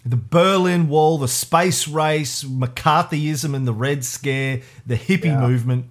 The 0.08 0.16
Berlin 0.16 0.88
Wall, 0.88 1.18
the 1.18 1.28
space 1.28 1.88
race, 1.88 2.44
McCarthyism 2.44 3.56
and 3.56 3.66
the 3.68 3.74
Red 3.74 4.06
Scare, 4.06 4.62
the 4.86 4.98
hippie 4.98 5.36
movement. 5.40 5.86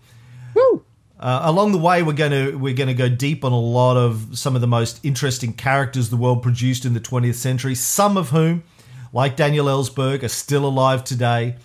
Uh, 1.19 1.43
along 1.45 1.73
the 1.73 1.79
way, 1.79 2.03
we're 2.03 2.13
going 2.13 2.33
to 2.33 2.57
we're 2.57 2.75
going 2.75 2.89
to 2.89 2.95
go 2.95 3.09
deep 3.09 3.45
on 3.45 3.53
a 3.53 3.59
lot 3.59 3.97
of 3.97 4.37
some 4.37 4.55
of 4.55 4.61
the 4.61 4.67
most 4.67 5.01
interesting 5.05 5.53
characters 5.53 6.11
the 6.11 6.17
world 6.17 6.43
produced 6.43 6.85
in 6.85 6.93
the 6.93 7.01
20th 7.01 7.37
century. 7.37 7.75
Some 7.75 8.17
of 8.17 8.31
whom, 8.31 8.65
like 9.13 9.37
Daniel 9.37 9.67
Ellsberg, 9.67 10.23
are 10.23 10.29
still 10.29 10.67
alive 10.67 11.05
today. 11.05 11.57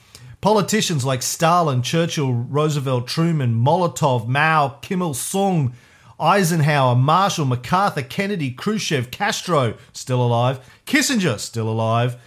Politicians 0.41 1.03
like 1.03 1.21
Stalin, 1.21 1.81
Churchill, 1.81 2.31
Roosevelt, 2.31 3.07
Truman, 3.07 3.55
Molotov, 3.55 4.27
Mao, 4.27 4.69
Kim 4.81 5.01
Il 5.01 5.13
Sung, 5.13 5.73
Eisenhower, 6.19 6.95
Marshall, 6.95 7.45
MacArthur, 7.45 8.03
Kennedy, 8.03 8.51
Khrushchev, 8.51 9.11
Castro, 9.11 9.75
still 9.91 10.21
alive. 10.21 10.59
Kissinger, 10.85 11.39
still 11.39 11.69
alive. 11.69 12.17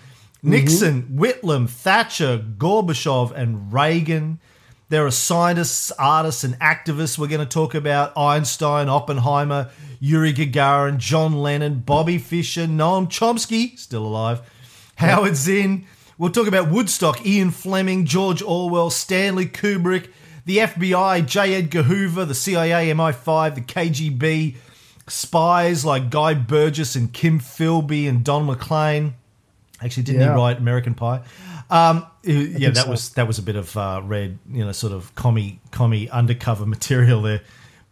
Nixon, 0.42 1.04
Whitlam, 1.04 1.70
Thatcher, 1.70 2.44
Gorbachev, 2.58 3.32
and 3.32 3.72
Reagan. 3.72 4.40
There 4.92 5.06
are 5.06 5.10
scientists, 5.10 5.90
artists, 5.92 6.44
and 6.44 6.52
activists 6.60 7.16
we're 7.16 7.26
going 7.26 7.40
to 7.40 7.46
talk 7.46 7.74
about 7.74 8.14
Einstein, 8.14 8.90
Oppenheimer, 8.90 9.70
Yuri 10.00 10.34
Gagarin, 10.34 10.98
John 10.98 11.32
Lennon, 11.40 11.78
Bobby 11.78 12.18
Fischer, 12.18 12.66
Noam 12.66 13.06
Chomsky, 13.08 13.78
still 13.78 14.04
alive, 14.04 14.42
Howard 14.96 15.34
Zinn. 15.36 15.86
We'll 16.18 16.30
talk 16.30 16.46
about 16.46 16.70
Woodstock, 16.70 17.24
Ian 17.24 17.52
Fleming, 17.52 18.04
George 18.04 18.42
Orwell, 18.42 18.90
Stanley 18.90 19.46
Kubrick, 19.46 20.10
the 20.44 20.58
FBI, 20.58 21.26
J. 21.26 21.54
Edgar 21.54 21.84
Hoover, 21.84 22.26
the 22.26 22.34
CIA, 22.34 22.90
MI5, 22.92 23.54
the 23.54 23.60
KGB, 23.62 24.56
spies 25.08 25.86
like 25.86 26.10
Guy 26.10 26.34
Burgess 26.34 26.96
and 26.96 27.10
Kim 27.10 27.40
Philby 27.40 28.06
and 28.06 28.22
Don 28.22 28.44
McLean. 28.44 29.14
Actually, 29.80 30.02
didn't 30.02 30.20
Yeah. 30.20 30.34
he 30.34 30.38
write 30.38 30.58
American 30.58 30.92
Pie? 30.92 31.22
Um, 31.72 32.06
yeah, 32.22 32.68
that 32.68 32.84
so. 32.84 32.90
was 32.90 33.10
that 33.14 33.26
was 33.26 33.38
a 33.38 33.42
bit 33.42 33.56
of 33.56 33.74
uh, 33.78 34.02
red, 34.04 34.38
you 34.50 34.62
know, 34.62 34.72
sort 34.72 34.92
of 34.92 35.14
commie 35.14 35.58
commie 35.70 36.10
undercover 36.10 36.66
material 36.76 37.22
there. 37.22 37.40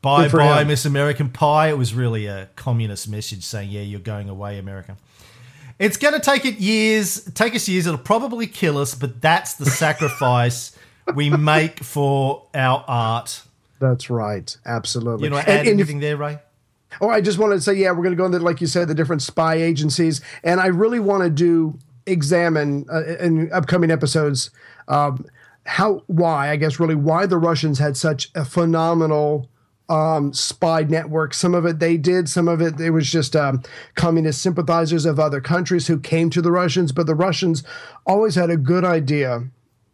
Bye 0.03 0.29
bye, 0.29 0.61
him. 0.61 0.69
Miss 0.69 0.85
American 0.85 1.31
Pie. 1.31 1.71
It 1.71 1.79
was 1.79 1.95
really 1.95 2.27
a 2.27 2.49
communist 2.57 3.09
message 3.09 3.43
saying, 3.43 3.71
"Yeah, 3.71 3.81
you're 3.81 4.01
going 4.01 4.29
away, 4.29 4.59
America." 4.59 4.97
It's 5.79 5.97
going 5.97 6.12
to 6.12 6.21
take 6.21 6.45
it 6.45 6.59
years, 6.59 7.25
take 7.33 7.55
us 7.55 7.66
years. 7.66 7.87
It'll 7.87 7.99
probably 7.99 8.47
kill 8.47 8.77
us, 8.77 8.95
but 8.95 9.23
that's 9.23 9.55
the 9.55 9.64
sacrifice 9.71 10.77
we 11.14 11.31
make 11.31 11.83
for 11.83 12.47
our 12.55 12.85
art. 12.87 13.43
That's 13.79 14.11
right. 14.11 14.55
Absolutely. 14.66 15.25
You 15.25 15.31
know, 15.31 15.38
add 15.38 15.49
and 15.49 15.69
if- 15.69 15.73
anything 15.73 16.01
there, 16.01 16.19
Ray? 16.19 16.38
Oh, 17.01 17.09
I 17.09 17.23
just 17.23 17.38
wanted 17.38 17.55
to 17.55 17.61
say, 17.62 17.75
yeah, 17.75 17.93
we're 17.93 18.03
going 18.03 18.11
to 18.11 18.16
go 18.16 18.27
into, 18.27 18.40
like 18.40 18.61
you 18.61 18.66
said, 18.66 18.88
the 18.88 18.95
different 18.95 19.23
spy 19.23 19.55
agencies, 19.55 20.21
and 20.43 20.61
I 20.61 20.66
really 20.66 21.01
want 21.01 21.23
to 21.23 21.31
do 21.31 21.79
examine 22.07 22.87
uh, 22.93 23.05
in 23.17 23.53
upcoming 23.53 23.91
episodes 23.91 24.51
um, 24.89 25.27
how, 25.67 26.03
why, 26.07 26.51
I 26.51 26.57
guess, 26.57 26.81
really 26.81 26.95
why 26.95 27.27
the 27.27 27.39
Russians 27.39 27.79
had 27.79 27.97
such 27.97 28.31
a 28.35 28.45
phenomenal 28.45 29.49
um, 29.89 30.33
spy 30.33 30.83
network. 30.83 31.35
Some 31.35 31.55
of 31.55 31.67
it 31.67 31.81
they 31.81 31.97
did, 31.97 32.29
some 32.29 32.49
of 32.49 32.61
it 32.61 32.81
it 32.81 32.91
was 32.91 33.11
just 33.11 33.35
um, 33.35 33.63
communist 33.97 34.41
sympathizers 34.41 35.05
of 35.05 35.19
other 35.19 35.41
countries 35.41 35.89
who 35.89 35.99
came 35.99 36.31
to 36.31 36.41
the 36.41 36.53
Russians, 36.53 36.93
but 36.93 37.07
the 37.07 37.15
Russians 37.15 37.65
always 38.07 38.37
had 38.37 38.51
a 38.51 38.57
good 38.57 38.85
idea 38.85 39.51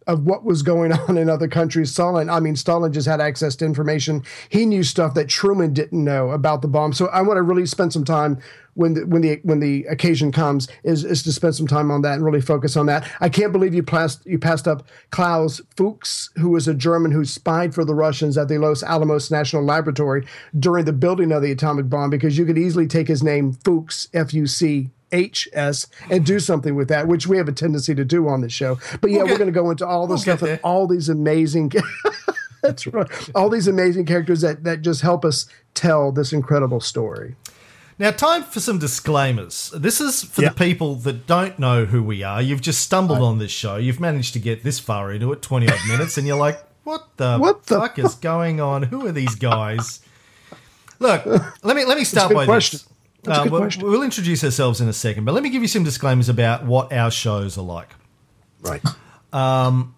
of 0.07 0.25
what 0.25 0.45
was 0.45 0.63
going 0.63 0.93
on 1.09 1.19
in 1.19 1.29
other 1.29 1.49
countries. 1.49 1.93
Stalin, 1.93 2.31
I 2.31 2.41
mean, 2.41 2.57
Stalin 2.57 2.93
just 2.93 3.09
had 3.09 3.21
access 3.21 3.57
to 3.57 3.65
information. 3.65 4.23
He 4.49 4.67
knew 4.67 4.83
stuff 4.83 5.15
that 5.15 5.29
Truman 5.29 5.73
didn't 5.73 6.03
know 6.03 6.31
about 6.31 6.63
the 6.63 6.69
bomb. 6.69 6.93
So 6.93 7.07
I 7.07 7.23
want 7.23 7.39
to 7.39 7.43
really 7.43 7.67
spend 7.67 7.93
some 7.93 8.05
time 8.05 8.39
when 8.75 8.93
the 8.93 9.07
when 9.07 9.23
the 9.23 9.41
when 9.43 9.61
the 9.61 9.85
occasion 9.85 10.31
comes 10.31 10.69
is 10.85 11.03
is 11.05 11.23
to 11.23 11.33
spend 11.33 11.55
some 11.55 11.67
time 11.67 11.91
on 11.91 12.03
that 12.03 12.15
and 12.15 12.25
really 12.25 12.41
focus 12.41 12.77
on 12.77 12.87
that. 12.87 13.11
I 13.21 13.29
can't 13.29 13.53
believe 13.53 13.75
you 13.75 13.83
passed 13.83 14.25
you 14.27 14.39
passed 14.39 14.69
up 14.69 14.87
Klaus 15.11 15.61
Fuchs, 15.77 16.31
who 16.37 16.51
was 16.51 16.69
a 16.69 16.75
German 16.75 17.11
who 17.11 17.25
spied 17.25 17.75
for 17.75 17.85
the 17.85 17.95
Russians 17.95 18.37
at 18.37 18.49
the 18.49 18.59
Los 18.59 18.83
Alamos 18.83 19.31
National 19.31 19.65
Laboratory 19.65 20.27
during 20.59 20.85
the 20.85 20.93
building 20.93 21.33
of 21.33 21.43
the 21.43 21.53
atomic 21.53 21.89
bomb, 21.89 22.11
because 22.11 22.37
you 22.37 22.45
could 22.45 22.59
easily 22.59 22.87
take 22.87 23.09
his 23.09 23.23
name 23.23 23.55
Fuchs 23.65 24.09
F 24.13 24.35
U 24.35 24.47
C 24.47 24.91
HS 25.13 25.87
and 26.11 26.25
do 26.25 26.39
something 26.41 26.75
with 26.75 26.89
that, 26.89 27.07
which 27.07 27.27
we 27.27 27.37
have 27.37 27.49
a 27.49 27.53
tendency 27.53 27.95
to 27.95 28.05
do 28.05 28.29
on 28.29 28.41
this 28.41 28.53
show. 28.53 28.79
But 29.01 29.11
yeah, 29.11 29.19
We'll 29.19 29.27
get- 29.27 29.33
we're 29.35 29.39
going 29.39 29.53
to 29.53 29.61
go 29.61 29.71
into 29.71 29.87
all 29.87 30.07
this 30.07 30.27
we'll 30.27 30.37
stuff 30.37 30.49
and 30.49 30.61
all 30.63 30.87
these 30.87 31.09
amazing. 31.09 31.73
That's 32.63 32.87
right. 32.89 33.09
All 33.35 33.49
these 33.49 33.69
amazing 33.69 34.07
characters 34.07 34.41
that 34.41 34.65
that 34.65 34.83
just 34.83 35.03
help 35.03 35.25
us 35.25 35.47
tell 35.75 36.11
this 36.11 36.33
incredible 36.33 36.81
story. 36.81 37.37
Now, 37.99 38.11
time 38.11 38.43
for 38.43 38.61
some 38.61 38.79
disclaimers. 38.79 39.71
This 39.75 40.01
is 40.03 40.23
for 40.25 40.43
Yeah. 40.43 40.49
the 40.51 40.55
people 40.57 40.97
that 40.97 41.27
don't 41.27 41.59
know 41.59 41.87
who 41.87 42.03
we 42.03 42.23
are. 42.23 42.43
You've 42.43 42.61
just 42.61 42.81
stumbled 42.83 43.21
on 43.21 43.39
this 43.39 43.51
show. 43.51 43.77
You've 43.77 44.01
managed 44.01 44.35
to 44.35 44.39
get 44.39 44.65
this 44.65 44.79
far 44.79 45.11
into 45.13 45.33
it, 45.33 45.41
20 45.41 45.67
odd 45.69 45.79
minutes, 45.89 46.19
and 46.19 46.27
you're 46.27 46.37
like, 46.37 46.63
what 46.85 47.07
the, 47.17 47.39
What 47.39 47.65
the 47.67 47.79
fuck 47.79 47.99
is 47.99 48.15
going 48.33 48.61
on? 48.61 48.83
Who 48.83 49.07
are 49.07 49.13
these 49.13 49.35
guys? 49.37 50.01
Look, 50.99 51.25
let 51.63 51.77
me 51.77 51.85
let 51.85 51.97
me 51.99 52.05
start 52.05 52.33
by 52.35 52.45
question. 52.47 52.79
this. 52.79 52.89
That's 53.27 53.39
a 53.39 53.41
Uh, 53.41 53.45
good 53.45 53.53
we'll, 53.53 53.61
question. 53.61 53.83
we'll 53.85 54.03
introduce 54.03 54.43
ourselves 54.45 54.81
in 54.81 54.89
a 54.89 54.93
second, 54.93 55.25
but 55.25 55.35
let 55.35 55.43
me 55.43 55.51
give 55.51 55.63
you 55.63 55.69
some 55.69 55.85
disclaimers 55.85 56.29
about 56.29 56.65
what 56.65 56.93
our 56.93 57.11
shows 57.11 57.59
are 57.59 57.63
like. 57.63 57.91
Right. 58.63 58.83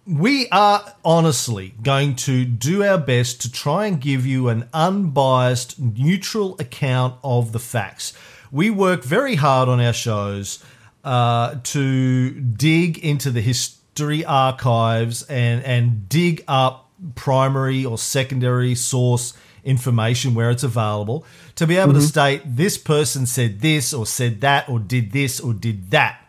We 0.07 0.49
are 0.51 0.95
honestly 1.05 1.75
going 1.83 2.17
to 2.17 2.45
do 2.45 2.83
our 2.83 2.99
best 2.99 3.41
to 3.43 3.53
try 3.53 3.87
and 3.87 4.01
give 4.01 4.27
you 4.27 4.49
an 4.49 4.69
unbiased, 4.73 5.79
neutral 5.79 6.57
account 6.59 7.14
of 7.23 7.53
the 7.53 7.59
facts. 7.61 8.12
We 8.51 8.71
work 8.71 9.05
very 9.05 9.37
hard 9.37 9.69
on 9.69 9.81
our 9.81 9.93
shows 9.93 10.64
uh, 11.05 11.57
to 11.62 12.31
dig 12.41 12.99
into 12.99 13.31
the 13.31 13.41
history 13.41 14.25
archives 14.25 15.23
and, 15.25 15.62
and 15.64 16.09
dig 16.09 16.43
up 16.49 16.91
primary 17.14 17.85
or 17.85 17.97
secondary 17.99 18.75
source 18.75 19.35
information 19.64 20.35
where 20.35 20.51
it's 20.51 20.62
available 20.62 21.25
to 21.57 21.66
be 21.66 21.77
able 21.77 21.92
to 21.92 21.99
mm-hmm. 21.99 22.09
state 22.09 22.42
this 22.44 22.79
person 22.79 23.27
said 23.27 23.61
this 23.61 23.92
or 23.92 24.07
said 24.07 24.40
that 24.40 24.68
or 24.68 24.79
did 24.79 25.12
this 25.12 25.40
or 25.40 25.53
did 25.53 25.90
that. 25.90 26.21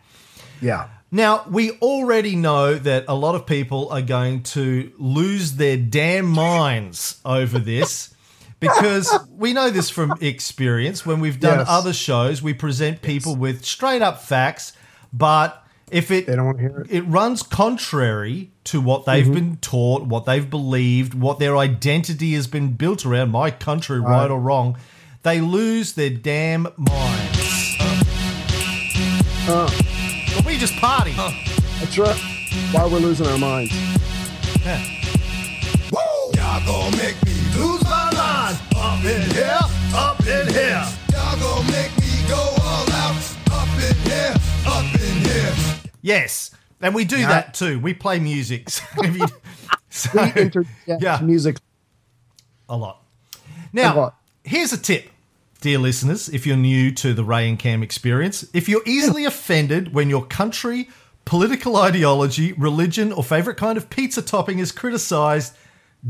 Yeah. 0.60 0.88
Now, 1.12 1.44
we 1.50 1.72
already 1.72 2.36
know 2.36 2.74
that 2.74 3.04
a 3.08 3.14
lot 3.14 3.34
of 3.34 3.44
people 3.44 3.88
are 3.90 4.02
going 4.02 4.44
to 4.44 4.92
lose 4.96 5.54
their 5.54 5.76
damn 5.76 6.26
minds 6.26 7.20
over 7.24 7.58
this 7.58 8.14
because 8.60 9.12
we 9.36 9.52
know 9.52 9.70
this 9.70 9.90
from 9.90 10.14
experience. 10.20 11.04
When 11.04 11.18
we've 11.20 11.40
done 11.40 11.60
Yes. 11.60 11.68
other 11.68 11.92
shows, 11.92 12.42
we 12.42 12.54
present 12.54 13.02
people 13.02 13.34
with 13.34 13.64
straight 13.64 14.02
up 14.02 14.22
facts, 14.22 14.72
but 15.12 15.59
if 15.90 16.10
it 16.10 16.26
They 16.26 16.36
don't 16.36 16.46
want 16.46 16.58
to 16.58 16.62
hear 16.62 16.80
it. 16.80 16.90
it 16.90 17.02
runs 17.02 17.42
contrary 17.42 18.50
to 18.64 18.80
what 18.80 19.04
they've 19.06 19.24
Mm-hmm. 19.24 19.34
been 19.34 19.56
taught, 19.58 20.02
what 20.06 20.24
they've 20.26 20.48
believed, 20.48 21.14
what 21.14 21.38
their 21.38 21.56
identity 21.56 22.34
has 22.34 22.46
been 22.46 22.72
built 22.74 23.04
around, 23.06 23.30
my 23.30 23.50
country, 23.50 24.00
right 24.00 24.30
or 24.30 24.38
wrong, 24.40 24.76
they 25.22 25.40
lose 25.40 25.92
their 25.94 26.10
damn 26.10 26.62
minds. 26.76 27.76
but 29.46 30.44
we 30.46 30.56
just 30.56 30.74
party. 30.76 31.12
That's 31.12 31.98
right. 31.98 32.16
Why 32.72 32.86
we're 32.86 32.98
losing 32.98 33.26
our 33.26 33.38
minds. 33.38 33.72
Yeah. 34.64 34.82
Y'all 36.34 36.64
gonna 36.66 36.96
make 36.96 37.16
me 37.24 37.32
lose 37.56 37.82
my 37.84 38.10
mind. 38.14 38.58
Up 38.76 39.04
in 39.04 39.30
here, 39.30 39.58
up 39.94 40.20
in 40.20 40.48
here. 40.48 40.84
Y'all 41.12 41.38
gonna 41.38 41.70
make 41.72 41.90
Yes, 46.02 46.50
and 46.80 46.94
we 46.94 47.04
do 47.04 47.18
Yeah. 47.18 47.28
that 47.28 47.54
too. 47.54 47.78
We 47.78 47.94
play 47.94 48.18
music. 48.18 48.68
So 48.80 48.84
so- 49.90 50.10
We 50.14 50.42
interject 50.42 51.02
Yeah. 51.02 51.20
music. 51.20 51.56
a 52.68 52.76
lot. 52.76 53.02
A 53.34 53.38
Now, 53.72 53.96
lot. 53.96 54.14
here's 54.44 54.72
a 54.72 54.78
tip, 54.78 55.10
dear 55.60 55.78
listeners, 55.78 56.28
if 56.28 56.46
you're 56.46 56.56
new 56.56 56.92
to 56.92 57.12
the 57.12 57.24
Ray 57.24 57.48
and 57.48 57.58
Cam 57.58 57.82
experience. 57.82 58.44
If 58.54 58.68
you're 58.68 58.82
easily 58.86 59.24
offended 59.24 59.92
when 59.92 60.08
your 60.08 60.24
country, 60.24 60.88
political 61.24 61.76
ideology, 61.76 62.52
religion, 62.52 63.10
or 63.12 63.24
favorite 63.24 63.56
kind 63.56 63.76
of 63.76 63.90
pizza 63.90 64.22
topping 64.22 64.60
is 64.60 64.70
criticized, 64.70 65.54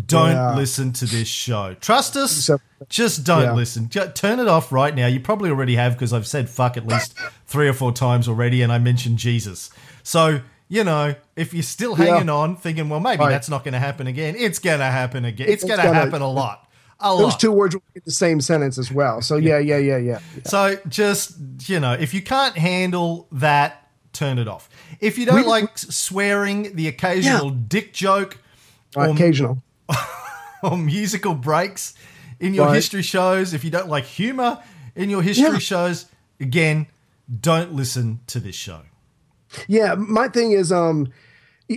don't 0.07 0.31
Yeah. 0.33 0.55
listen 0.55 0.93
to 0.95 1.05
this 1.07 1.27
show. 1.29 1.75
Trust 1.81 2.17
us, 2.17 2.49
just 2.89 3.25
don't 3.25 3.43
Yeah. 3.43 3.53
listen. 3.53 3.89
Ju- 3.89 4.11
turn 4.15 4.39
it 4.39 4.49
off 4.49 4.71
right 4.73 4.95
now. 4.95 5.07
You 5.07 5.21
probably 5.21 5.51
already 5.51 5.77
have 5.77 5.93
because 5.95 6.13
I've 6.13 6.27
said 6.27 6.49
fuck 6.49 6.77
at 6.77 6.87
least 6.87 7.15
three 7.47 7.69
or 7.69 7.73
four 7.73 7.93
times 7.93 8.29
already, 8.29 8.63
and 8.63 8.73
I 8.73 8.79
mentioned 8.79 9.19
Jesus. 9.19 9.71
So, 10.03 10.41
you 10.69 10.85
know, 10.85 11.15
if 11.37 11.53
you're 11.53 11.63
still 11.65 11.97
Yeah. 11.99 12.07
hanging 12.07 12.29
on, 12.29 12.57
thinking, 12.57 12.89
well, 12.89 13.01
maybe 13.01 13.21
Right. 13.21 13.31
that's 13.31 13.49
not 13.49 13.65
going 13.65 13.73
to 13.75 13.81
happen 13.81 14.07
again, 14.07 14.37
it's 14.39 14.59
going 14.61 14.79
to 14.79 14.85
happen 14.85 15.25
again. 15.25 15.49
It's, 15.49 15.63
It's 15.63 15.73
going 15.73 15.81
to 15.87 15.93
happen 15.93 16.23
a 16.23 16.31
lot. 16.31 16.67
A 17.01 17.09
Those 17.09 17.21
lot. 17.33 17.41
two 17.41 17.51
words 17.51 17.75
will 17.75 17.83
get 17.95 18.05
the 18.05 18.11
same 18.13 18.41
sentence 18.43 18.77
as 18.79 18.93
well. 18.93 19.23
So 19.23 19.37
yeah, 19.37 19.59
yeah, 19.59 19.79
yeah, 19.79 19.97
yeah. 19.97 20.19
So 20.45 20.77
just 20.87 21.33
you 21.67 21.81
know, 21.81 21.95
if 21.95 22.13
you 22.13 22.21
can't 22.21 22.57
handle 22.59 23.27
that, 23.33 23.89
turn 24.13 24.39
it 24.39 24.47
off. 24.47 24.69
If 25.01 25.17
you 25.19 25.25
don't 25.25 25.37
We- 25.37 25.47
like 25.47 25.79
swearing, 25.79 26.77
the 26.77 26.89
occasional 26.89 27.51
dick 27.51 27.95
joke, 27.95 28.39
uh, 28.97 29.01
or, 29.01 29.09
occasional. 29.11 29.63
or 30.63 30.77
musical 30.77 31.35
breaks 31.35 31.95
in 32.39 32.55
your 32.55 32.67
Right. 32.67 32.75
history 32.77 33.03
shows, 33.03 33.53
if 33.55 33.65
you 33.65 33.71
don't 33.71 33.89
like 33.89 34.05
humor 34.05 34.63
in 34.95 35.11
your 35.11 35.23
history 35.23 35.53
Yeah. 35.53 35.59
shows, 35.59 36.07
again, 36.41 36.87
don't 37.41 37.73
listen 37.75 38.21
to 38.29 38.41
this 38.41 38.57
show. 38.57 38.81
Yeah, 39.69 39.95
my 39.97 40.29
thing 40.29 40.53
is, 40.53 40.71
um, 40.73 41.13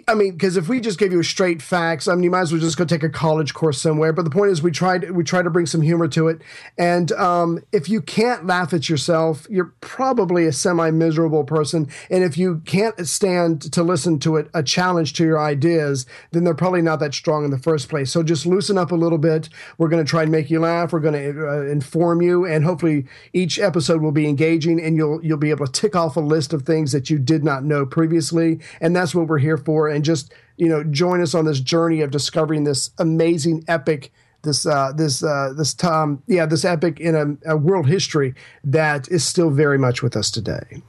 I 0.08 0.15
mean, 0.15 0.32
because 0.32 0.58
if 0.58 0.67
we 0.67 0.79
just 0.79 0.97
gave 0.97 1.12
you 1.12 1.21
straight 1.21 1.62
facts, 1.62 2.08
I 2.08 2.15
mean, 2.15 2.23
you 2.23 2.32
might 2.32 2.41
as 2.41 2.51
well 2.51 2.60
just 2.60 2.77
go 2.77 2.86
take 2.86 3.03
a 3.03 3.10
college 3.10 3.53
course 3.53 3.79
somewhere. 3.79 4.12
But 4.12 4.23
the 4.23 4.32
point 4.32 4.51
is, 4.51 4.60
we 4.60 4.71
tried 4.71 5.12
we 5.12 5.23
try 5.23 5.43
to 5.43 5.51
bring 5.51 5.67
some 5.67 5.82
humor 5.82 6.08
to 6.08 6.29
it, 6.29 6.41
and 6.79 7.12
um, 7.12 7.63
if 7.71 7.88
you 7.88 8.01
can't 8.01 8.47
laugh 8.47 8.73
at 8.73 8.89
yourself, 8.89 9.45
you're 9.51 9.71
probably 9.82 10.47
a 10.47 10.51
semi 10.51 10.89
miserable 10.89 11.43
person. 11.43 11.88
And 12.10 12.23
if 12.23 12.39
you 12.39 12.63
can't 12.65 13.08
stand 13.08 13.71
to 13.71 13.84
listen 13.84 14.17
to 14.19 14.38
it, 14.38 14.49
a 14.56 14.63
challenge 14.63 15.13
to 15.13 15.23
your 15.23 15.39
ideas, 15.39 16.08
then 16.32 16.43
they're 16.43 16.56
probably 16.56 16.82
not 16.82 16.99
that 17.01 17.13
strong 17.13 17.45
in 17.45 17.51
the 17.51 17.60
first 17.60 17.88
place. 17.88 18.12
So 18.12 18.23
just 18.23 18.47
loosen 18.47 18.79
up 18.79 18.91
a 18.91 18.95
little 18.95 19.19
bit. 19.19 19.47
We're 19.77 19.89
going 19.89 20.03
to 20.03 20.10
try 20.10 20.23
and 20.23 20.32
make 20.32 20.49
you 20.49 20.60
laugh. 20.60 20.91
We're 20.91 21.01
going 21.01 21.21
to 21.21 21.47
uh, 21.47 21.62
inform 21.65 22.23
you, 22.23 22.45
and 22.45 22.63
hopefully 22.63 23.06
each 23.32 23.60
episode 23.60 24.01
will 24.01 24.12
be 24.12 24.27
engaging, 24.27 24.82
and 24.82 24.97
you'll 24.97 25.23
you'll 25.23 25.38
be 25.38 25.51
able 25.51 25.67
to 25.67 25.71
tick 25.71 25.95
off 25.95 26.15
a 26.15 26.19
list 26.19 26.51
of 26.51 26.63
things 26.63 26.93
that 26.93 27.12
you 27.12 27.19
did 27.19 27.43
not 27.43 27.63
know 27.63 27.86
previously, 27.86 28.60
and 28.82 28.95
that's 28.95 29.13
what 29.13 29.27
we're 29.27 29.38
here 29.38 29.58
for. 29.58 29.82
And 29.87 30.03
just 30.03 30.33
you 30.57 30.67
know, 30.67 30.83
join 30.83 31.21
us 31.21 31.33
on 31.33 31.45
this 31.45 31.59
journey 31.59 32.01
of 32.01 32.11
discovering 32.11 32.63
this 32.63 32.91
amazing 32.99 33.63
epic. 33.67 34.11
This 34.43 34.65
uh, 34.65 34.91
this 34.95 35.23
uh, 35.23 35.53
this 35.55 35.73
Tom 35.73 36.21
yeah 36.27 36.45
this 36.45 36.65
epic 36.65 36.99
in 36.99 37.15
a, 37.15 37.53
a 37.53 37.57
world 37.57 37.87
history 37.87 38.35
that 38.63 39.07
is 39.09 39.25
still 39.25 39.49
very 39.49 39.77
much 39.77 40.03
with 40.03 40.15
us 40.15 40.29
today. 40.29 40.81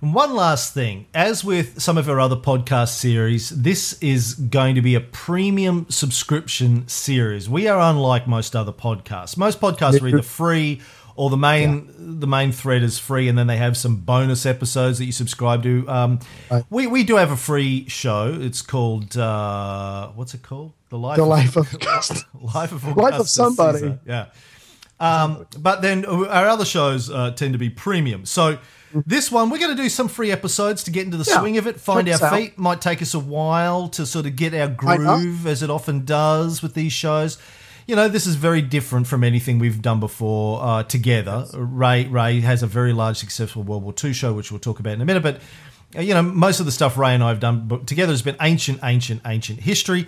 And 0.00 0.14
one 0.14 0.34
last 0.34 0.74
thing, 0.74 1.06
as 1.14 1.44
with 1.44 1.80
some 1.80 1.96
of 1.96 2.08
our 2.10 2.20
other 2.20 2.36
podcast 2.36 2.88
series, 2.88 3.50
this 3.50 3.98
is 4.02 4.34
going 4.34 4.74
to 4.74 4.82
be 4.82 4.94
a 4.94 5.00
premium 5.00 5.86
subscription 5.88 6.86
series. 6.88 7.48
We 7.48 7.68
are 7.68 7.80
unlike 7.80 8.26
most 8.26 8.54
other 8.54 8.72
podcasts. 8.72 9.36
Most 9.36 9.60
podcasts 9.60 10.02
are 10.02 10.08
either 10.08 10.22
free 10.22 10.82
or 11.16 11.30
the 11.30 11.36
main 11.36 12.18
the 12.20 12.26
main 12.26 12.52
thread 12.52 12.82
is 12.82 12.98
free, 12.98 13.28
and 13.28 13.36
then 13.38 13.46
they 13.46 13.56
have 13.56 13.76
some 13.76 13.96
bonus 13.96 14.44
episodes 14.46 14.98
that 14.98 15.04
you 15.04 15.12
subscribe 15.12 15.62
to. 15.62 15.88
Um, 15.88 16.18
We 16.70 16.86
we 16.86 17.04
do 17.04 17.16
have 17.16 17.30
a 17.30 17.36
free 17.36 17.88
show. 17.88 18.36
It's 18.40 18.62
called 18.62 19.16
uh, 19.16 20.08
what's 20.14 20.34
it 20.34 20.42
called? 20.42 20.72
The 20.90 20.98
life 20.98 21.16
The 21.16 21.24
life 21.24 21.56
of 21.56 21.72
Augustus. 21.74 22.24
life 22.54 22.72
of 22.72 22.84
Life 22.96 23.14
of 23.14 23.28
somebody. 23.28 23.78
Caesar. 23.78 24.00
Yeah. 24.06 24.26
Um, 25.00 25.46
but 25.58 25.82
then 25.82 26.04
our 26.06 26.46
other 26.48 26.64
shows 26.64 27.10
uh, 27.10 27.32
tend 27.32 27.52
to 27.54 27.58
be 27.58 27.68
premium. 27.68 28.24
So 28.26 28.58
this 29.06 29.30
one, 29.30 29.50
we're 29.50 29.58
going 29.58 29.76
to 29.76 29.82
do 29.82 29.88
some 29.88 30.06
free 30.08 30.30
episodes 30.30 30.84
to 30.84 30.92
get 30.92 31.04
into 31.04 31.16
the 31.16 31.28
Yeah, 31.28 31.40
swing 31.40 31.58
of 31.58 31.66
it, 31.66 31.80
find 31.80 32.08
our 32.08 32.14
us 32.14 32.22
out. 32.22 32.32
feet. 32.34 32.56
Might 32.58 32.80
take 32.80 33.02
us 33.02 33.12
a 33.12 33.18
while 33.18 33.88
to 33.88 34.06
sort 34.06 34.24
of 34.26 34.36
get 34.36 34.54
our 34.54 34.68
groove, 34.68 35.46
as 35.48 35.62
it 35.64 35.68
often 35.70 36.04
does 36.04 36.62
with 36.62 36.74
these 36.74 36.92
shows. 36.92 37.38
You 37.86 37.96
know, 37.96 38.08
this 38.08 38.26
is 38.26 38.36
very 38.36 38.62
different 38.62 39.06
from 39.06 39.22
anything 39.24 39.58
we've 39.58 39.82
done 39.82 40.00
before 40.00 40.62
uh, 40.62 40.82
together. 40.84 41.46
Ray 41.54 42.06
Ray 42.06 42.40
has 42.40 42.62
a 42.62 42.66
very 42.66 42.92
large, 42.92 43.18
successful 43.18 43.62
World 43.62 43.82
War 43.82 43.94
II 44.02 44.12
show, 44.12 44.32
which 44.32 44.50
we'll 44.50 44.60
talk 44.60 44.80
about 44.80 44.94
in 44.94 45.00
a 45.02 45.04
minute. 45.04 45.22
But 45.22 45.40
uh, 45.96 46.00
you 46.00 46.14
know, 46.14 46.22
most 46.22 46.60
of 46.60 46.66
the 46.66 46.72
stuff 46.72 46.96
Ray 46.96 47.14
and 47.14 47.22
I 47.22 47.28
have 47.28 47.40
done 47.40 47.84
together 47.84 48.12
has 48.12 48.22
been 48.22 48.36
ancient, 48.40 48.80
ancient, 48.82 49.20
ancient 49.26 49.60
history. 49.60 50.06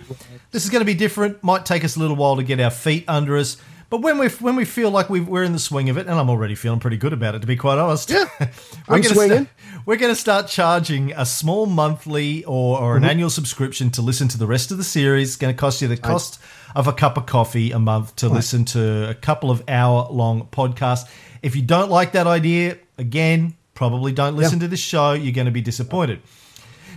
This 0.51 0.63
is 0.63 0.69
going 0.71 0.81
to 0.81 0.85
be 0.85 0.95
different. 0.95 1.43
Might 1.43 1.65
take 1.65 1.83
us 1.85 1.95
a 1.95 1.99
little 1.99 2.15
while 2.15 2.35
to 2.37 2.43
get 2.43 2.59
our 2.59 2.71
feet 2.71 3.05
under 3.07 3.37
us, 3.37 3.57
But 3.91 4.01
when 4.01 4.17
we 4.17 4.27
when 4.29 4.55
we 4.55 4.65
feel 4.65 4.89
like 4.89 5.09
we 5.09 5.19
we're 5.21 5.43
in 5.43 5.53
the 5.53 5.59
swing 5.59 5.89
of 5.89 5.97
it, 5.97 6.07
and 6.07 6.19
I'm 6.19 6.29
already 6.31 6.55
feeling 6.55 6.79
pretty 6.79 6.97
good 6.97 7.13
about 7.13 7.35
it, 7.35 7.41
to 7.41 7.47
be 7.47 7.55
quite 7.55 7.77
honest. 7.77 8.09
Yeah, 8.09 8.25
we're 8.87 8.95
I'm 8.95 9.03
swinging. 9.03 9.45
sta- 9.45 9.76
we're 9.87 9.95
going 9.95 10.13
to 10.13 10.19
start 10.19 10.47
charging 10.47 11.13
a 11.13 11.25
small 11.25 11.65
monthly 11.65 12.43
or, 12.43 12.77
or 12.79 12.95
an 12.97 13.01
Mm-hmm. 13.03 13.09
annual 13.09 13.29
subscription 13.29 13.89
to 13.91 14.01
listen 14.01 14.27
to 14.27 14.37
the 14.37 14.45
rest 14.45 14.69
of 14.69 14.77
the 14.77 14.83
series. 14.83 15.29
It's 15.29 15.37
going 15.37 15.53
to 15.55 15.59
cost 15.59 15.81
you 15.81 15.87
the 15.87 15.97
cost 15.97 16.39
of 16.75 16.87
a 16.87 16.93
cup 16.93 17.17
of 17.17 17.25
coffee 17.25 17.71
a 17.71 17.79
month 17.79 18.15
to 18.17 18.27
listen 18.29 18.65
to 18.65 19.09
a 19.09 19.15
couple 19.15 19.49
of 19.49 19.63
hour 19.69 20.07
long 20.11 20.47
podcasts. 20.51 21.09
If 21.41 21.55
you 21.55 21.61
don't 21.61 21.89
like 21.89 22.11
that 22.11 22.27
idea, 22.27 22.77
again, 22.97 23.55
probably 23.73 24.11
don't 24.11 24.35
listen 24.35 24.59
to 24.59 24.67
this 24.67 24.79
show. 24.81 25.13
You're 25.13 25.31
going 25.33 25.45
to 25.45 25.51
be 25.51 25.61
disappointed. 25.61 26.19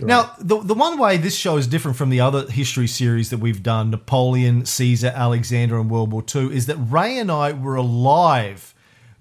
Now, 0.01 0.33
the, 0.39 0.59
the 0.59 0.73
one 0.73 0.97
way 0.97 1.17
this 1.17 1.35
show 1.37 1.57
is 1.57 1.67
different 1.67 1.95
from 1.95 2.09
the 2.09 2.19
other 2.21 2.49
history 2.49 2.87
series 2.87 3.29
that 3.29 3.37
we've 3.37 3.61
done, 3.63 3.91
Napoleon, 3.91 4.65
Caesar, 4.65 5.13
Alexander, 5.15 5.79
and 5.79 5.89
World 5.91 6.11
War 6.11 6.23
II, 6.35 6.53
is 6.53 6.65
that 6.65 6.75
Ray 6.77 7.19
and 7.19 7.31
I 7.31 7.51
were 7.53 7.75
alive 7.75 8.73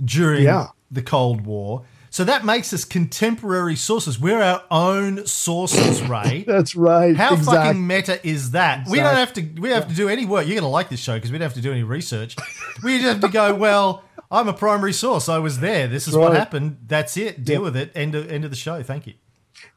during 0.04 0.44
Yeah. 0.44 0.68
the 0.90 1.02
Cold 1.02 1.42
War. 1.46 1.82
So 2.10 2.24
that 2.24 2.44
makes 2.44 2.72
us 2.72 2.84
contemporary 2.84 3.76
sources. 3.76 4.18
We're 4.18 4.42
our 4.42 4.64
own 4.70 5.26
sources, 5.26 6.02
Ray. 6.08 6.44
That's 6.46 6.74
right. 6.74 7.16
How 7.16 7.34
exactly. 7.34 7.56
fucking 7.56 7.86
meta 7.86 8.26
is 8.26 8.50
that? 8.50 8.88
We 8.88 8.98
don't 8.98 9.14
have 9.14 9.32
to. 9.34 9.42
We 9.42 9.68
don't 9.68 9.80
have 9.80 9.88
to 9.88 9.94
do 9.94 10.08
any 10.08 10.26
work. 10.26 10.46
You're 10.46 10.56
going 10.56 10.62
to 10.62 10.68
like 10.68 10.88
this 10.88 11.00
show 11.00 11.14
because 11.14 11.30
we 11.30 11.38
don't 11.38 11.46
have 11.46 11.54
to 11.54 11.60
do 11.60 11.70
any 11.70 11.84
research. 11.84 12.36
we 12.82 12.98
just 12.98 13.06
have 13.06 13.20
to 13.20 13.28
go. 13.28 13.54
Well, 13.54 14.02
I'm 14.30 14.48
a 14.48 14.52
primary 14.52 14.92
source. 14.92 15.28
I 15.28 15.38
was 15.38 15.60
there. 15.60 15.86
This 15.86 16.08
is 16.08 16.16
what 16.16 16.34
happened. 16.34 16.78
That's 16.86 17.16
it. 17.16 17.44
Deal 17.44 17.62
with 17.62 17.76
it. 17.76 17.92
End 17.94 18.16
of 18.16 18.30
end 18.30 18.44
of 18.44 18.50
the 18.50 18.56
show. 18.56 18.82
Thank 18.82 19.06
you. 19.06 19.14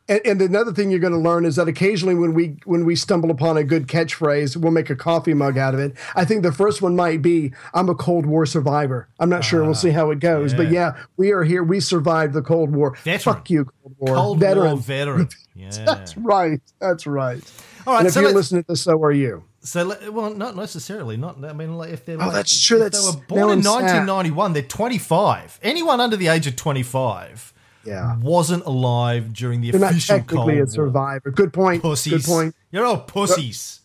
And, 0.09 0.19
and 0.25 0.41
another 0.41 0.73
thing 0.73 0.91
you're 0.91 0.99
going 0.99 1.13
to 1.13 1.19
learn 1.19 1.45
is 1.45 1.55
that 1.55 1.67
occasionally 1.69 2.13
when 2.15 2.33
we 2.33 2.57
when 2.65 2.83
we 2.85 2.95
stumble 2.95 3.31
upon 3.31 3.55
a 3.55 3.63
good 3.63 3.87
catchphrase, 3.87 4.57
we'll 4.57 4.71
make 4.73 4.89
a 4.89 4.95
coffee 4.97 5.33
mug 5.33 5.57
out 5.57 5.73
of 5.73 5.79
it. 5.79 5.95
I 6.15 6.25
think 6.25 6.43
the 6.43 6.51
first 6.51 6.81
one 6.81 6.95
might 6.95 7.21
be, 7.21 7.53
"I'm 7.73 7.87
a 7.87 7.95
Cold 7.95 8.25
War 8.25 8.45
survivor." 8.45 9.07
I'm 9.19 9.29
not 9.29 9.45
sure. 9.45 9.63
We'll 9.63 9.75
see 9.75 9.91
how 9.91 10.11
it 10.11 10.19
goes. 10.19 10.53
But 10.53 10.67
Ah, 10.67 10.69
yeah. 10.69 10.93
yeah, 10.97 11.03
we 11.15 11.31
are 11.31 11.43
here. 11.43 11.63
We 11.63 11.79
survived 11.79 12.33
the 12.33 12.41
Cold 12.41 12.75
War. 12.75 12.97
Veteran. 13.03 13.35
Fuck 13.35 13.49
you, 13.49 13.65
Cold 13.65 13.95
War. 13.99 14.15
Cold 14.15 14.39
veteran. 14.39 14.67
War 14.73 14.77
veteran. 14.77 15.29
Yeah. 15.55 15.69
That's 15.69 16.17
right. 16.17 16.59
That's 16.81 17.05
right. 17.05 17.39
All 17.85 17.93
right. 17.93 17.99
and 17.99 18.07
if 18.07 18.13
so 18.15 18.21
you're 18.21 18.33
listening 18.33 18.63
to 18.63 18.69
this, 18.69 18.81
so 18.81 18.99
are 19.03 19.11
you. 19.11 19.43
So, 19.61 19.95
well, 20.11 20.33
not 20.33 20.55
necessarily. 20.55 21.15
Not. 21.15 21.45
I 21.45 21.53
mean, 21.53 21.77
like, 21.77 21.91
if 21.91 22.05
they're 22.05 22.15
Oh, 22.19 22.25
like- 22.25 22.33
that's 22.33 22.59
true, 22.59 22.79
that's- 22.79 22.99
they 22.99 23.07
were 23.19 23.23
born 23.27 23.51
in 23.51 23.57
I'm 23.59 23.61
sad. 23.61 23.71
1991. 23.83 24.53
They're 24.53 24.63
25. 24.63 25.59
Anyone 25.61 26.01
under 26.01 26.17
the 26.17 26.27
age 26.27 26.47
of 26.47 26.55
25 26.55 27.52
Yeah. 27.85 28.17
wasn't 28.17 28.65
alive 28.65 29.33
during 29.33 29.61
the 29.61 29.71
not 29.71 29.91
official 29.91 30.17
technically 30.17 30.57
Cold 30.57 30.77
a 30.77 30.89
War. 30.89 31.19
Good 31.19 31.53
point. 31.53 31.81
Pussies. 31.81 32.13
Good 32.13 32.23
point. 32.23 32.55
You're 32.71 32.85
all 32.85 32.99
pussies. 32.99 33.81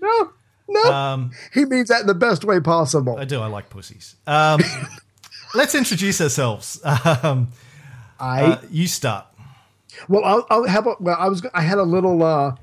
No, 0.00 0.32
no. 0.68 0.92
Um, 0.92 1.30
he 1.54 1.64
means 1.64 1.88
that 1.88 2.02
in 2.02 2.06
the 2.06 2.14
best 2.14 2.44
way 2.44 2.60
possible. 2.60 3.16
I 3.18 3.24
do. 3.24 3.40
I 3.40 3.46
like 3.46 3.70
pussies. 3.70 4.16
Um, 4.26 4.60
let's 5.54 5.74
introduce 5.74 6.20
ourselves. 6.20 6.80
Um, 6.84 7.48
I 8.18 8.42
uh, 8.42 8.60
you 8.70 8.86
start. 8.86 9.26
Well, 10.08 10.24
I'll, 10.24 10.46
I'll 10.50 10.64
have 10.64 10.86
a, 10.86 10.94
well. 11.00 11.16
I 11.18 11.28
was 11.28 11.46
I 11.54 11.62
had 11.62 11.78
a 11.78 11.82
little 11.82 12.22
uh, 12.22 12.56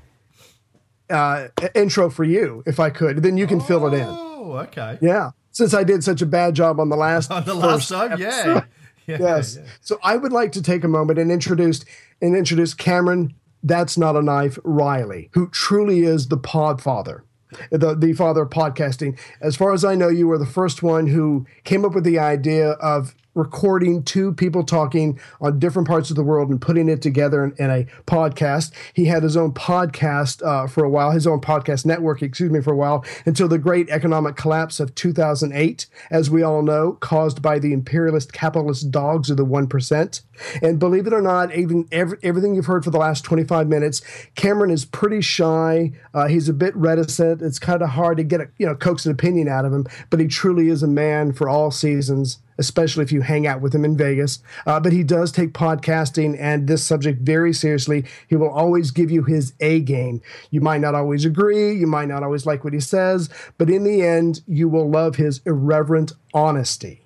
uh, 1.10 1.48
intro 1.74 2.10
for 2.10 2.24
you, 2.24 2.62
if 2.66 2.78
I 2.78 2.90
could. 2.90 3.22
Then 3.22 3.36
you 3.36 3.46
can 3.46 3.60
fill 3.60 3.86
it 3.86 3.94
in. 3.94 4.06
Oh, 4.08 4.52
okay. 4.64 4.98
Yeah, 5.00 5.30
since 5.50 5.74
I 5.74 5.84
did 5.84 6.04
such 6.04 6.22
a 6.22 6.26
bad 6.26 6.54
job 6.54 6.78
on 6.80 6.88
the 6.88 6.96
last 6.96 7.30
On 7.30 7.44
the 7.44 7.54
last 7.54 7.88
time, 7.88 8.12
episode. 8.12 8.48
yeah. 8.54 8.64
Yes. 9.20 9.56
yeah. 9.56 9.66
So 9.80 9.98
I 10.02 10.16
would 10.16 10.32
like 10.32 10.52
to 10.52 10.62
take 10.62 10.84
a 10.84 10.88
moment 10.88 11.18
and 11.18 11.30
introduce 11.30 11.84
and 12.22 12.36
introduce 12.36 12.74
Cameron. 12.74 13.34
That's 13.62 13.98
not 13.98 14.16
a 14.16 14.22
knife. 14.22 14.58
Riley, 14.64 15.30
who 15.34 15.48
truly 15.50 16.04
is 16.04 16.28
the 16.28 16.36
pod 16.36 16.80
father. 16.82 17.24
The, 17.70 17.94
the 17.94 18.14
father 18.14 18.42
of 18.42 18.50
podcasting. 18.50 19.18
As 19.40 19.54
far 19.54 19.72
as 19.72 19.84
I 19.84 19.94
know, 19.94 20.08
you 20.08 20.26
were 20.26 20.38
the 20.38 20.46
first 20.46 20.82
one 20.82 21.06
who 21.06 21.46
came 21.62 21.84
up 21.84 21.94
with 21.94 22.02
the 22.02 22.18
idea 22.18 22.70
of 22.72 23.14
recording 23.34 24.02
two 24.02 24.32
people 24.32 24.64
talking 24.64 25.18
on 25.40 25.58
different 25.58 25.88
parts 25.88 26.10
of 26.10 26.16
the 26.16 26.22
world 26.22 26.50
and 26.50 26.60
putting 26.60 26.88
it 26.88 27.02
together 27.02 27.44
in, 27.44 27.54
in 27.58 27.70
a 27.70 27.86
podcast. 28.06 28.72
He 28.92 29.06
had 29.06 29.22
his 29.22 29.36
own 29.36 29.52
podcast 29.52 30.44
uh, 30.44 30.66
for 30.66 30.84
a 30.84 30.90
while, 30.90 31.10
his 31.10 31.26
own 31.26 31.40
podcast 31.40 31.84
network, 31.84 32.22
excuse 32.22 32.50
me, 32.50 32.60
for 32.60 32.72
a 32.72 32.76
while, 32.76 33.04
until 33.26 33.48
the 33.48 33.58
great 33.58 33.88
economic 33.90 34.36
collapse 34.36 34.80
of 34.80 34.94
2008, 34.94 35.86
as 36.10 36.30
we 36.30 36.42
all 36.42 36.62
know, 36.62 36.92
caused 36.92 37.42
by 37.42 37.58
the 37.58 37.72
imperialist 37.72 38.32
capitalist 38.32 38.90
dogs 38.90 39.30
of 39.30 39.36
the 39.36 39.44
1%. 39.44 40.20
And 40.62 40.78
believe 40.78 41.06
it 41.06 41.12
or 41.12 41.22
not, 41.22 41.54
even 41.54 41.88
every, 41.90 42.18
everything 42.22 42.54
you've 42.54 42.66
heard 42.66 42.84
for 42.84 42.90
the 42.90 42.98
last 42.98 43.24
25 43.24 43.68
minutes, 43.68 44.02
Cameron 44.34 44.70
is 44.70 44.84
pretty 44.84 45.20
shy. 45.20 45.92
Uh, 46.12 46.28
he's 46.28 46.48
a 46.48 46.52
bit 46.52 46.74
reticent. 46.76 47.42
It's 47.42 47.58
kind 47.58 47.82
of 47.82 47.90
hard 47.90 48.16
to 48.18 48.24
get 48.24 48.40
a, 48.40 48.48
you 48.58 48.66
know, 48.66 48.74
coax 48.74 49.06
an 49.06 49.12
opinion 49.12 49.48
out 49.48 49.64
of 49.64 49.72
him, 49.72 49.86
but 50.10 50.20
he 50.20 50.26
truly 50.26 50.68
is 50.68 50.82
a 50.82 50.88
man 50.88 51.32
for 51.32 51.48
all 51.48 51.70
seasons 51.70 52.38
especially 52.58 53.02
if 53.02 53.12
you 53.12 53.22
hang 53.22 53.46
out 53.46 53.60
with 53.60 53.74
him 53.74 53.84
in 53.84 53.96
Vegas. 53.96 54.40
Uh, 54.66 54.80
but 54.80 54.92
he 54.92 55.02
does 55.02 55.32
take 55.32 55.52
podcasting 55.52 56.36
and 56.38 56.66
this 56.66 56.84
subject 56.84 57.20
very 57.22 57.52
seriously. 57.52 58.04
He 58.28 58.36
will 58.36 58.50
always 58.50 58.90
give 58.90 59.10
you 59.10 59.22
his 59.24 59.52
A 59.60 59.80
game. 59.80 60.20
You 60.50 60.60
might 60.60 60.80
not 60.80 60.94
always 60.94 61.24
agree, 61.24 61.72
you 61.72 61.86
might 61.86 62.08
not 62.08 62.22
always 62.22 62.46
like 62.46 62.64
what 62.64 62.72
he 62.72 62.80
says, 62.80 63.28
but 63.58 63.70
in 63.70 63.84
the 63.84 64.02
end, 64.02 64.42
you 64.46 64.68
will 64.68 64.88
love 64.88 65.16
his 65.16 65.40
irreverent 65.46 66.12
honesty. 66.32 67.02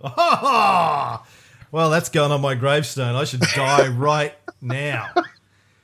well, 0.02 1.20
that's 1.72 2.08
going 2.08 2.32
on 2.32 2.40
my 2.40 2.54
gravestone. 2.54 3.14
I 3.14 3.24
should 3.24 3.40
die 3.40 3.88
right 3.88 4.34
now. 4.60 5.08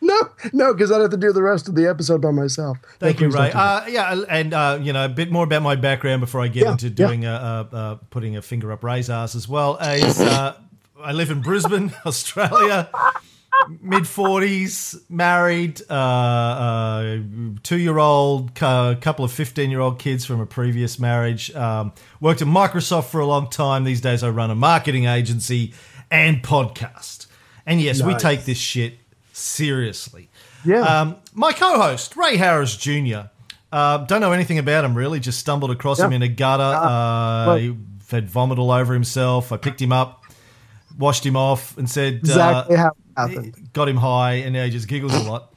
No, 0.07 0.31
no, 0.53 0.73
because 0.73 0.93
I'd 0.93 1.01
have 1.01 1.11
to 1.11 1.17
do 1.17 1.33
the 1.33 1.43
rest 1.43 1.69
of 1.69 1.75
the 1.75 1.89
episode 1.89 2.21
by 2.23 2.31
myself. 2.31 2.79
Thank 3.01 3.21
No, 3.21 3.27
you, 3.27 3.33
Ray. 3.33 3.51
Uh, 3.53 3.87
yeah, 3.89 4.23
and 4.29 4.55
uh, 4.55 4.79
you 4.81 4.93
know 4.93 5.05
a 5.05 5.09
bit 5.09 5.33
more 5.33 5.45
about 5.45 5.63
my 5.63 5.75
background 5.75 6.21
before 6.21 6.41
I 6.43 6.49
get 6.49 6.65
Yeah, 6.65 6.73
into 6.73 6.87
yeah. 6.89 6.95
doing 6.95 7.25
a, 7.25 7.33
uh 7.33 7.77
uh 7.77 7.95
putting 8.11 8.37
a 8.37 8.43
finger 8.43 8.71
up 8.73 8.85
Ray's 8.85 9.11
ass 9.11 9.35
as 9.35 9.49
well. 9.49 9.77
Is 9.79 10.21
uh, 10.21 10.57
I 11.03 11.13
live 11.13 11.31
in 11.31 11.41
Brisbane, 11.43 11.93
Australia. 12.07 12.89
Mid 13.81 14.07
forties, 14.07 14.95
married, 15.09 15.81
uh, 15.91 15.95
uh, 15.95 17.19
two 17.63 17.79
year 17.79 17.99
old, 17.99 18.51
a 18.63 18.99
couple 19.01 19.25
of 19.25 19.33
fifteen 19.33 19.71
year 19.71 19.81
old 19.81 19.99
kids 19.99 20.25
from 20.25 20.41
a 20.41 20.47
previous 20.47 20.99
marriage. 20.99 21.53
Um, 21.55 21.93
worked 22.21 22.43
at 22.43 22.49
Microsoft 22.49 23.07
for 23.07 23.19
a 23.21 23.27
long 23.27 23.49
time. 23.49 23.85
These 23.85 24.03
days, 24.03 24.23
I 24.23 24.29
run 24.29 24.51
a 24.51 24.55
marketing 24.55 25.07
agency 25.07 25.73
and 26.11 26.43
podcast. 26.43 27.27
And 27.65 27.81
yes, 27.81 28.03
we 28.03 28.15
take 28.15 28.45
this 28.45 28.59
shit 28.59 28.99
seriously. 29.37 30.29
Yeah. 30.65 30.81
Um, 30.81 31.17
my 31.35 31.53
co-host 31.53 32.17
Ray 32.17 32.37
Harris 32.37 32.77
Jr. 32.77 33.29
Uh, 33.73 33.99
don't 33.99 34.21
know 34.21 34.33
anything 34.33 34.59
about 34.59 34.85
him 34.85 34.95
really. 34.95 35.21
Just 35.21 35.39
stumbled 35.39 35.71
across 35.71 36.01
him 36.01 36.13
in 36.13 36.23
a 36.23 36.29
gutter. 36.29 36.63
Uh, 36.63 37.47
well- 37.47 37.57
he 37.57 37.77
had 38.11 38.29
vomit 38.29 38.59
all 38.59 38.71
over 38.71 38.95
himself. 38.95 39.53
I 39.53 39.57
picked 39.57 39.83
him 39.83 39.93
up, 39.93 40.25
washed 40.99 41.27
him 41.27 41.37
off, 41.37 41.77
and 41.77 41.91
said, 41.91 42.15
exactly 42.15 42.77
uh, 42.77 42.79
how 42.79 42.89
it 42.89 42.95
happened. 43.35 43.71
got 43.73 43.89
him 43.89 43.97
high, 43.97 44.35
and 44.35 44.53
now 44.53 44.65
he 44.65 44.71
just 44.71 44.87
giggles 44.89 45.13
a 45.15 45.23
lot. 45.29 45.53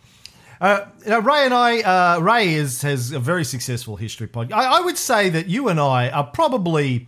Uh, 0.59 0.85
you 1.05 1.11
know, 1.11 1.19
Ray 1.19 1.45
and 1.45 1.53
I, 1.53 1.79
uh, 1.81 2.19
Ray 2.19 2.53
is 2.55 2.81
has 2.81 3.11
a 3.13 3.19
very 3.19 3.45
successful 3.45 3.95
history 3.95 4.27
podcast. 4.27 4.53
I, 4.53 4.79
I 4.79 4.81
would 4.81 4.97
say 4.97 5.29
that 5.29 5.47
you 5.47 5.69
and 5.69 5.79
I 5.79 6.09
are 6.09 6.25
probably 6.25 7.07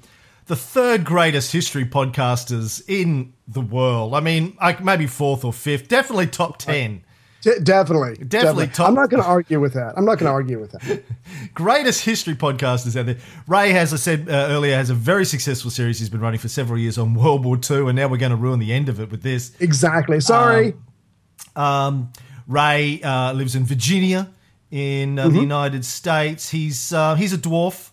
the 0.52 0.58
third 0.58 1.06
greatest 1.06 1.54
history 1.54 1.86
podcasters 1.86 2.84
in 2.90 3.32
the 3.48 3.62
world. 3.62 4.14
I 4.14 4.20
mean, 4.20 4.58
like 4.60 4.84
maybe 4.84 5.08
fourth 5.08 5.46
or 5.46 5.54
fifth, 5.54 5.88
definitely 5.88 6.28
top 6.28 6.58
ten. 6.58 7.06
De- 7.42 7.62
definitely, 7.62 8.18
Definitely 8.26 8.68
top- 8.68 8.90
I'm 8.90 8.94
not 8.94 9.10
going 9.10 9.24
to 9.24 9.30
argue 9.30 9.62
with 9.62 9.76
that. 9.76 9.94
I'm 9.96 10.04
not 10.04 10.20
going 10.20 10.26
to 10.28 10.34
argue 10.34 10.60
with 10.60 10.72
that. 10.72 11.04
greatest 11.54 12.04
history 12.04 12.36
podcasters 12.36 13.00
out 13.00 13.06
there. 13.06 13.16
Ray, 13.48 13.72
as 13.78 13.94
I 13.94 13.96
said 13.96 14.28
uh, 14.28 14.48
earlier, 14.50 14.76
has 14.76 14.90
a 14.90 14.94
very 14.94 15.24
successful 15.24 15.72
series 15.72 16.00
he's 16.00 16.10
been 16.10 16.20
running 16.20 16.42
for 16.42 16.50
several 16.50 16.78
years 16.78 16.98
on 16.98 17.14
World 17.14 17.46
War 17.46 17.58
II, 17.58 17.88
and 17.88 17.96
now 17.96 18.10
we're 18.10 18.18
going 18.18 18.32
to 18.32 18.36
ruin 18.36 18.60
the 18.60 18.74
end 18.74 18.90
of 18.90 19.00
it 19.00 19.10
with 19.10 19.22
this. 19.24 19.54
Exactly. 19.62 20.20
Sorry. 20.20 20.74
Um, 21.56 22.12
Ray 22.46 23.02
uh, 23.02 23.32
lives 23.32 23.56
in 23.56 23.64
Virginia, 23.64 24.30
in 24.70 25.18
uh, 25.18 25.30
the 25.30 25.40
United 25.40 25.86
States. 25.86 26.50
He's 26.50 26.92
uh, 26.92 27.16
he's 27.16 27.32
a 27.32 27.38
dwarf. 27.38 27.91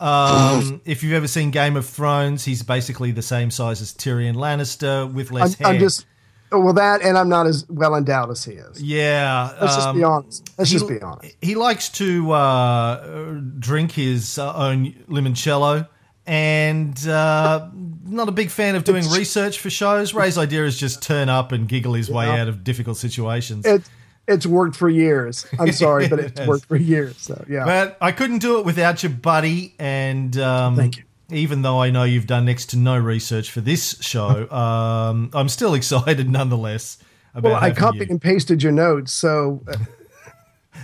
Um, 0.00 0.80
if 0.84 1.02
you've 1.02 1.12
ever 1.12 1.28
seen 1.28 1.50
Game 1.50 1.76
of 1.76 1.86
Thrones, 1.86 2.44
he's 2.44 2.62
basically 2.62 3.10
the 3.10 3.22
same 3.22 3.50
size 3.50 3.82
as 3.82 3.92
Tyrion 3.92 4.34
Lannister 4.34 5.12
with 5.12 5.28
I'm, 5.30 5.34
less 5.34 5.54
hair. 5.56 5.68
I'm 5.68 5.78
just 5.78 6.06
well 6.52 6.72
that, 6.72 7.02
and 7.02 7.16
I'm 7.16 7.28
not 7.28 7.46
as 7.46 7.66
well 7.68 7.94
endowed 7.94 8.30
as 8.30 8.44
he 8.44 8.54
is. 8.54 8.82
yeah. 8.82 9.54
Let's 9.60 9.76
just 9.76 9.88
um, 9.88 9.96
be 9.96 10.02
honest. 10.02 10.50
Let's 10.58 10.70
he- 10.70 10.78
just 10.78 10.88
be 10.88 11.00
honest. 11.00 11.36
He 11.42 11.54
likes 11.54 11.88
to 11.90 12.32
uh, 12.32 13.40
drink 13.58 13.92
his 13.92 14.38
uh, 14.38 14.54
own 14.54 14.92
limoncello 15.08 15.86
and 16.26 17.08
uh, 17.08 17.68
not 18.04 18.28
a 18.28 18.32
big 18.32 18.50
fan 18.50 18.76
of 18.76 18.84
doing 18.84 19.08
research 19.10 19.58
for 19.58 19.70
shows. 19.70 20.14
Ray's 20.14 20.38
idea 20.38 20.64
is 20.64 20.78
just 20.78 21.02
turn 21.02 21.28
up 21.28 21.52
and 21.52 21.68
giggle 21.68 21.94
his 21.94 22.10
way 22.10 22.28
out 22.28 22.48
of 22.48 22.64
difficult 22.64 22.96
situations. 22.96 23.66
It 23.66 23.82
it's 24.26 24.46
worked 24.46 24.76
for 24.76 24.88
years. 24.88 25.46
I'm 25.58 25.72
sorry, 25.72 26.08
but 26.08 26.18
it's 26.20 26.40
worked 26.46 26.66
for 26.66 26.76
years. 26.76 27.16
So 27.18 27.44
yeah. 27.48 27.64
but 27.64 27.98
I 28.00 28.12
couldn't 28.12 28.38
do 28.38 28.58
it 28.58 28.64
without 28.64 29.02
you, 29.02 29.08
buddy. 29.08 29.74
And 29.78 30.36
um, 30.38 30.76
Thank 30.76 30.98
you. 30.98 31.04
Even 31.32 31.62
though 31.62 31.80
I 31.80 31.90
know 31.90 32.02
you've 32.02 32.26
done 32.26 32.44
next 32.44 32.70
to 32.70 32.76
no 32.76 32.98
research 32.98 33.52
for 33.52 33.60
this 33.60 33.96
show, 34.00 34.50
um, 34.50 35.30
I'm 35.32 35.48
still 35.48 35.74
excited 35.74 36.28
nonetheless. 36.28 36.98
About 37.34 37.52
well, 37.52 37.62
I 37.62 37.70
copied 37.70 38.08
you. 38.08 38.10
and 38.10 38.20
pasted 38.20 38.62
your 38.62 38.72
notes, 38.72 39.12
so 39.12 39.62
uh, 39.68 39.76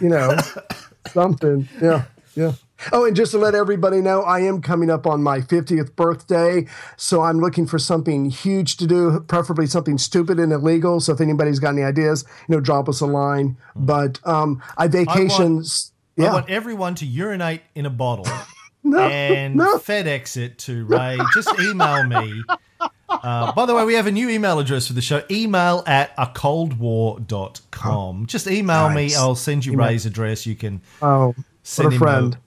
you 0.01 0.09
know 0.09 0.37
something. 1.13 1.69
Yeah. 1.83 2.05
Yeah. 2.37 2.53
Oh, 2.93 3.05
and 3.05 3.17
just 3.17 3.33
to 3.33 3.39
let 3.39 3.55
everybody 3.55 4.01
know, 4.01 4.23
I 4.23 4.41
am 4.41 4.61
coming 4.61 4.91
up 4.91 5.07
on 5.07 5.23
my 5.23 5.41
50th 5.41 5.97
birthday. 5.97 6.67
So 6.97 7.23
I'm 7.23 7.41
looking 7.41 7.67
for 7.67 7.79
something 7.79 8.31
huge 8.31 8.77
to 8.79 8.87
do, 8.87 9.21
preferably 9.29 9.67
something 9.67 9.99
stupid 9.99 10.39
and 10.39 10.53
illegal. 10.53 11.01
So 11.01 11.13
if 11.13 11.21
anybody's 11.21 11.59
got 11.59 11.71
any 11.71 11.83
ideas, 11.83 12.25
you 12.49 12.55
know, 12.55 12.61
drop 12.61 12.89
us 12.89 13.01
a 13.01 13.07
line. 13.07 13.57
But 13.75 14.25
um, 14.27 14.63
I 14.77 14.89
vacations. 14.89 15.93
I 16.19 16.23
yeah. 16.23 16.33
want 16.33 16.49
everyone 16.49 16.95
to 16.97 17.07
urinate 17.07 17.63
in 17.75 17.87
a 17.87 17.91
bottle 17.91 18.27
No, 18.87 19.01
and 19.01 19.57
no. 19.57 19.79
FedEx 19.79 20.37
it 20.37 20.59
to 20.59 20.87
Ray. 20.87 21.19
Just 21.35 21.59
email 21.59 22.05
me. 22.05 22.45
Uh, 23.09 23.53
by 23.53 23.67
the 23.67 23.75
way, 23.75 23.85
we 23.85 23.95
have 23.95 24.07
a 24.07 24.13
new 24.13 24.29
email 24.29 24.61
address 24.61 24.87
for 24.87 24.93
the 24.93 25.01
show 25.01 25.25
email 25.29 25.83
at 25.87 26.13
a 26.17 26.27
coldwar.com. 26.27 28.27
Just 28.27 28.47
email 28.47 28.89
me. 28.91 29.13
I'll 29.15 29.35
send 29.35 29.67
you 29.67 29.73
Email. 29.73 29.89
Ray's 29.89 30.07
address. 30.07 30.47
You 30.47 30.55
can 30.55 30.81
Oh, 31.03 31.35
send 31.65 31.87
what 31.87 31.95
a 31.95 31.99
friend. 31.99 32.39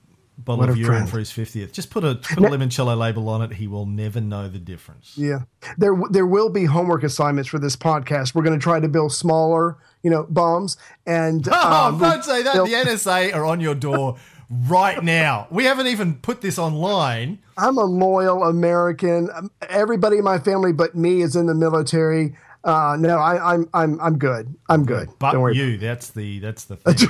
Bottle 0.56 0.58
What 0.58 0.68
of 0.70 0.76
urine 0.76 1.06
friend. 1.06 1.08
for 1.10 1.18
his 1.18 1.30
50th. 1.30 1.72
Just 1.72 1.90
put 1.90 2.04
a, 2.04 2.14
put 2.16 2.38
a 2.38 2.42
limoncello 2.42 2.96
label 2.96 3.28
on 3.28 3.42
it. 3.42 3.52
He 3.54 3.66
will 3.66 3.86
never 3.86 4.20
know 4.20 4.48
the 4.48 4.58
difference. 4.58 5.14
Yeah, 5.16 5.40
there 5.78 5.94
there 6.10 6.26
will 6.26 6.48
be 6.50 6.64
homework 6.64 7.02
assignments 7.02 7.48
for 7.48 7.58
this 7.58 7.76
podcast. 7.76 8.34
We're 8.34 8.42
going 8.42 8.58
to 8.58 8.62
try 8.62 8.80
to 8.80 8.88
build 8.88 9.12
smaller, 9.12 9.78
you 10.02 10.10
know, 10.10 10.26
bombs. 10.28 10.76
And 11.06 11.48
Oh, 11.50 11.72
um, 11.88 11.98
don't 11.98 12.24
say 12.24 12.42
that. 12.42 12.54
The 12.54 12.60
NSA 12.72 13.34
are 13.34 13.44
on 13.44 13.60
your 13.60 13.74
door 13.74 14.16
right 14.48 15.02
now. 15.02 15.46
We 15.50 15.64
haven't 15.64 15.86
even 15.86 16.14
put 16.14 16.40
this 16.40 16.58
online. 16.58 17.38
I'm 17.56 17.78
a 17.78 17.84
loyal 17.84 18.44
American. 18.44 19.28
Um, 19.34 19.50
Everybody 19.68 20.18
in 20.18 20.24
my 20.24 20.38
family, 20.38 20.72
but 20.72 20.94
me, 20.94 21.22
is 21.22 21.36
in 21.36 21.46
the 21.46 21.54
military. 21.54 22.36
Uh, 22.62 22.96
no, 23.00 23.16
I, 23.18 23.54
I'm 23.54 23.68
I'm 23.72 23.98
I'm 24.00 24.18
good. 24.18 24.54
I'm 24.68 24.84
good. 24.84 25.08
But 25.18 25.32
Don't 25.32 25.40
worry. 25.40 25.56
you, 25.56 25.78
that's 25.78 26.10
the 26.10 26.40
that's 26.40 26.64
the 26.64 26.76
thing. 26.76 27.08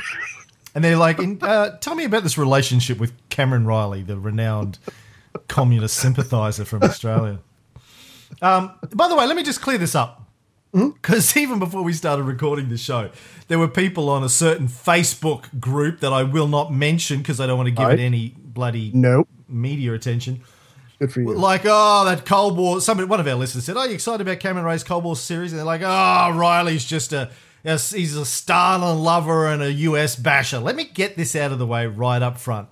And 0.74 0.84
they're 0.84 0.96
like, 0.96 1.18
uh, 1.42 1.70
tell 1.80 1.94
me 1.94 2.04
about 2.04 2.22
this 2.22 2.38
relationship 2.38 2.98
with 2.98 3.12
Cameron 3.28 3.66
Reilly, 3.66 4.02
the 4.02 4.16
renowned 4.18 4.78
communist 5.48 5.96
sympathiser 5.96 6.64
from 6.64 6.82
Australia. 6.82 7.38
Um, 8.40 8.72
by 8.94 9.08
the 9.08 9.16
way, 9.16 9.26
let 9.26 9.36
me 9.36 9.42
just 9.42 9.60
clear 9.60 9.78
this 9.78 9.94
up. 9.94 10.22
Hmm? 10.72 10.90
Because 10.90 11.36
even 11.36 11.58
before 11.58 11.82
we 11.82 11.92
started 11.92 12.22
recording 12.22 12.68
the 12.68 12.78
show, 12.78 13.10
there 13.48 13.58
were 13.58 13.66
people 13.68 14.08
on 14.08 14.22
a 14.22 14.28
certain 14.28 14.68
Facebook 14.68 15.58
group 15.58 15.98
that 16.00 16.12
I 16.12 16.22
will 16.22 16.46
not 16.46 16.72
mention 16.72 17.18
because 17.18 17.40
I 17.40 17.46
don't 17.48 17.56
want 17.56 17.66
to 17.66 17.72
give 17.72 17.86
Right. 17.88 17.98
it 17.98 18.02
any 18.02 18.34
bloody 18.38 18.92
Nope. 18.94 19.28
media 19.48 19.92
attention. 19.94 20.42
Good 21.00 21.12
for 21.12 21.20
you. 21.22 21.34
Like, 21.34 21.62
oh, 21.64 22.04
that 22.04 22.24
Cold 22.24 22.56
War. 22.56 22.80
Somebody, 22.80 23.08
one 23.08 23.18
of 23.18 23.26
our 23.26 23.34
listeners 23.34 23.64
said, 23.64 23.76
"Are 23.76 23.86
you 23.88 23.94
excited 23.94 24.20
about 24.20 24.38
Cameron 24.38 24.66
Ray's 24.66 24.84
Cold 24.84 25.02
War 25.02 25.16
series?" 25.16 25.50
And 25.50 25.58
they're 25.58 25.64
like, 25.66 25.80
"Oh, 25.82 26.36
Reilly's 26.38 26.84
just 26.84 27.12
a, 27.14 27.30
he's 27.62 28.16
a 28.16 28.24
Stalin 28.24 28.98
lover 29.00 29.46
and 29.46 29.62
a 29.62 29.72
US 29.72 30.16
basher." 30.16 30.58
Let 30.58 30.76
me 30.76 30.84
get 30.84 31.16
this 31.16 31.34
out 31.36 31.52
of 31.52 31.58
the 31.58 31.66
way 31.66 31.86
right 31.86 32.22
up 32.22 32.38
front. 32.38 32.68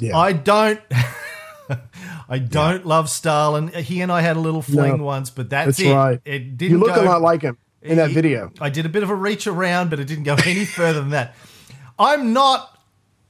Yeah. 0.00 0.16
I 0.16 0.32
don't, 0.32 0.80
I 2.28 2.38
don't 2.38 2.86
love 2.86 3.10
Stalin. 3.10 3.68
He 3.68 4.00
and 4.00 4.10
I 4.12 4.20
had 4.20 4.36
a 4.36 4.40
little 4.40 4.62
fling 4.62 4.98
No. 4.98 5.04
once, 5.04 5.30
but 5.30 5.50
that's, 5.50 5.78
That's 5.78 5.80
it. 5.80 5.92
right. 5.94 6.20
It 6.24 6.56
didn't. 6.56 6.72
you 6.72 6.78
look 6.78 6.94
go, 6.94 7.02
a 7.02 7.04
lot 7.04 7.20
like 7.20 7.42
him 7.42 7.58
in 7.82 7.96
that 7.96 8.10
video. 8.10 8.52
I 8.60 8.70
did 8.70 8.86
a 8.86 8.88
bit 8.88 9.02
of 9.02 9.10
a 9.10 9.14
reach 9.14 9.46
around, 9.46 9.90
but 9.90 10.00
it 10.00 10.04
didn't 10.06 10.24
go 10.24 10.36
any 10.46 10.64
further 10.64 11.00
than 11.00 11.10
that. 11.10 11.34
I'm 11.98 12.32
not 12.32 12.78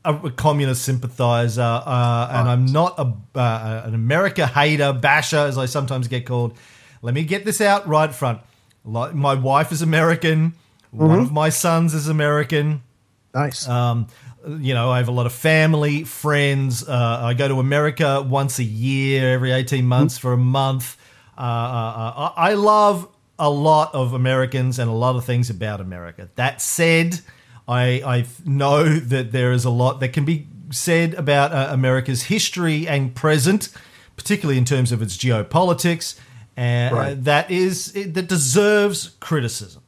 a, 0.05 0.15
a 0.15 0.31
communist 0.31 0.83
sympathizer, 0.83 1.63
uh, 1.63 2.29
and 2.31 2.49
I'm 2.49 2.67
not 2.67 2.99
a, 2.99 3.39
uh, 3.39 3.83
an 3.87 3.95
America 3.95 4.47
hater, 4.47 4.93
basher, 4.93 5.39
as 5.39 5.57
I 5.59 5.67
sometimes 5.67 6.07
get 6.09 6.27
called. 6.27 6.57
Let 7.03 7.15
me 7.15 7.25
get 7.25 7.45
this 7.45 7.61
out 7.61 7.87
right 7.89 8.13
front. 8.15 8.41
My 8.85 9.35
wife 9.35 9.73
is 9.73 9.83
American. 9.83 10.55
One 10.91 11.11
Mm-hmm. 11.11 11.21
of 11.21 11.33
my 11.33 11.49
sons 11.51 11.95
is 11.95 12.09
American. 12.09 12.83
Nice. 13.35 13.69
Um, 13.69 14.07
you 14.47 14.73
know, 14.75 14.91
I 14.91 14.99
have 14.99 15.09
a 15.09 15.13
lot 15.13 15.27
of 15.27 15.33
family, 15.33 16.05
friends. 16.05 16.89
Uh, 16.89 17.21
I 17.23 17.35
go 17.35 17.49
to 17.49 17.61
America 17.61 18.23
once 18.27 18.59
a 18.59 18.65
year, 18.65 19.33
every 19.35 19.53
18 19.53 19.85
months 19.87 20.17
for 20.17 20.33
a 20.33 20.37
month. 20.39 20.97
Uh, 21.37 21.41
uh, 21.41 22.13
uh, 22.17 22.33
I 22.37 22.55
love 22.55 23.07
a 23.39 23.51
lot 23.51 23.95
of 23.95 24.15
Americans 24.15 24.79
and 24.79 24.89
a 24.91 24.93
lot 24.95 25.15
of 25.17 25.25
things 25.25 25.51
about 25.51 25.81
America. 25.81 26.29
That 26.37 26.63
said, 26.63 27.21
I, 27.69 28.03
I 28.05 28.27
know 28.45 28.99
that 28.99 29.31
there 29.33 29.53
is 29.53 29.65
a 29.65 29.71
lot 29.71 30.01
that 30.01 30.13
can 30.15 30.25
be 30.25 30.47
said 30.71 31.15
about 31.15 31.53
uh, 31.53 31.69
America's 31.71 32.25
history 32.25 32.89
and 32.89 33.15
present, 33.15 33.69
particularly 34.17 34.59
in 34.59 34.65
terms 34.65 34.91
of 34.93 35.03
its 35.03 35.17
geopolitics, 35.17 36.19
and 36.57 36.95
Right. 36.97 37.25
that 37.25 37.51
is 37.51 37.93
that 37.93 38.27
deserves 38.29 39.11
criticism. 39.21 39.83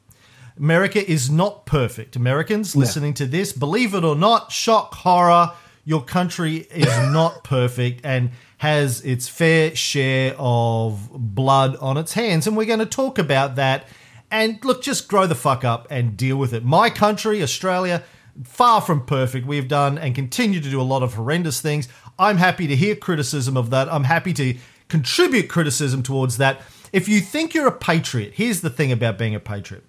America 0.60 1.10
is 1.10 1.30
not 1.30 1.64
perfect. 1.64 2.16
Americans 2.16 2.76
listening 2.76 3.14
to 3.14 3.24
this, 3.24 3.50
believe 3.50 3.94
it 3.94 4.04
or 4.04 4.14
not, 4.14 4.52
shock, 4.52 4.94
horror, 4.94 5.52
your 5.86 6.02
country 6.02 6.58
is 6.70 6.86
not 7.12 7.42
perfect 7.44 8.04
and 8.04 8.30
has 8.58 9.00
its 9.00 9.26
fair 9.26 9.74
share 9.74 10.34
of 10.38 11.08
blood 11.10 11.76
on 11.76 11.96
its 11.96 12.12
hands. 12.12 12.46
And 12.46 12.58
we're 12.58 12.66
going 12.66 12.78
to 12.78 12.86
talk 12.86 13.18
about 13.18 13.56
that. 13.56 13.88
And 14.30 14.62
look, 14.62 14.82
just 14.82 15.08
grow 15.08 15.26
the 15.26 15.34
fuck 15.34 15.64
up 15.64 15.86
and 15.90 16.14
deal 16.14 16.36
with 16.36 16.52
it. 16.52 16.62
My 16.62 16.90
country, 16.90 17.42
Australia, 17.42 18.02
far 18.44 18.82
from 18.82 19.06
perfect. 19.06 19.46
We've 19.46 19.66
done 19.66 19.96
and 19.96 20.14
continue 20.14 20.60
to 20.60 20.70
do 20.70 20.78
a 20.78 20.82
lot 20.82 21.02
of 21.02 21.14
horrendous 21.14 21.62
things. 21.62 21.88
I'm 22.18 22.36
happy 22.36 22.66
to 22.66 22.76
hear 22.76 22.94
criticism 22.94 23.56
of 23.56 23.70
that. 23.70 23.90
I'm 23.90 24.04
happy 24.04 24.34
to 24.34 24.58
contribute 24.88 25.48
criticism 25.48 26.02
towards 26.02 26.36
that. 26.36 26.60
If 26.92 27.08
you 27.08 27.20
think 27.20 27.54
you're 27.54 27.66
a 27.66 27.72
patriot, 27.72 28.34
here's 28.34 28.60
the 28.60 28.70
thing 28.70 28.92
about 28.92 29.16
being 29.16 29.34
a 29.34 29.40
patriot. 29.40 29.84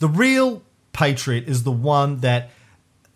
The 0.00 0.08
real 0.08 0.62
patriot 0.92 1.44
is 1.46 1.62
the 1.62 1.70
one 1.72 2.18
that 2.20 2.50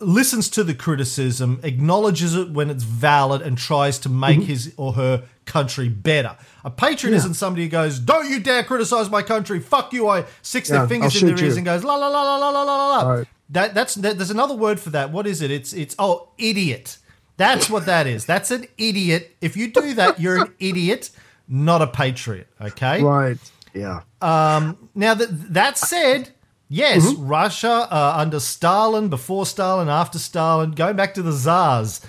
listens 0.00 0.48
to 0.50 0.64
the 0.64 0.74
criticism, 0.74 1.60
acknowledges 1.62 2.34
it 2.34 2.50
when 2.50 2.68
it's 2.70 2.84
valid, 2.84 3.42
and 3.42 3.56
tries 3.58 3.98
to 4.00 4.08
make 4.08 4.38
Mm-hmm. 4.38 4.46
his 4.48 4.74
or 4.76 4.92
her 4.94 5.24
country 5.46 5.88
better. 5.88 6.36
A 6.64 6.70
patriot 6.70 7.14
isn't 7.16 7.34
somebody 7.34 7.64
who 7.64 7.68
goes, 7.70 7.98
"Don't 7.98 8.28
you 8.28 8.38
dare 8.40 8.62
criticize 8.64 9.10
my 9.10 9.22
country! 9.22 9.60
Fuck 9.60 9.92
you!" 9.92 10.08
I 10.08 10.24
sticks 10.42 10.68
Yeah, 10.70 10.78
their 10.78 10.88
fingers 10.88 11.14
I'll 11.16 11.28
in 11.28 11.34
their 11.34 11.44
ears 11.44 11.54
you. 11.54 11.58
and 11.58 11.64
goes, 11.66 11.84
"La 11.84 11.94
la 11.96 12.08
la 12.08 12.22
la 12.22 12.36
la 12.38 12.48
la 12.50 12.62
la 12.62 12.88
la." 12.98 13.10
Right. 13.12 13.26
That 13.50 13.74
that's 13.74 13.94
that, 13.96 14.16
there's 14.18 14.30
another 14.30 14.54
word 14.54 14.80
for 14.80 14.90
that. 14.90 15.10
What 15.12 15.26
is 15.26 15.42
it? 15.42 15.50
It's 15.50 15.72
it's 15.72 15.94
oh 15.98 16.28
idiot. 16.38 16.98
That's 17.36 17.68
what 17.68 17.86
that 17.86 18.06
is. 18.06 18.24
That's 18.26 18.50
an 18.50 18.66
idiot. 18.78 19.34
If 19.40 19.56
you 19.56 19.68
do 19.70 19.94
that, 19.94 20.20
you're 20.20 20.42
an 20.42 20.54
idiot, 20.60 21.10
not 21.48 21.82
a 21.82 21.86
patriot. 21.86 22.46
Okay. 22.60 23.02
right. 23.02 23.38
Yeah. 23.74 24.02
Um, 24.22 24.88
Now 24.94 25.14
that 25.14 25.52
that 25.54 25.76
said, 25.78 26.30
yes, 26.74 27.04
Mm-hmm. 27.04 27.26
Russia 27.26 27.88
uh, 27.90 28.14
under 28.16 28.40
Stalin, 28.40 29.08
before 29.08 29.46
Stalin, 29.46 29.88
after 29.88 30.18
Stalin, 30.18 30.72
going 30.72 30.96
back 30.96 31.14
to 31.14 31.22
the 31.22 31.32
czars, 31.32 32.00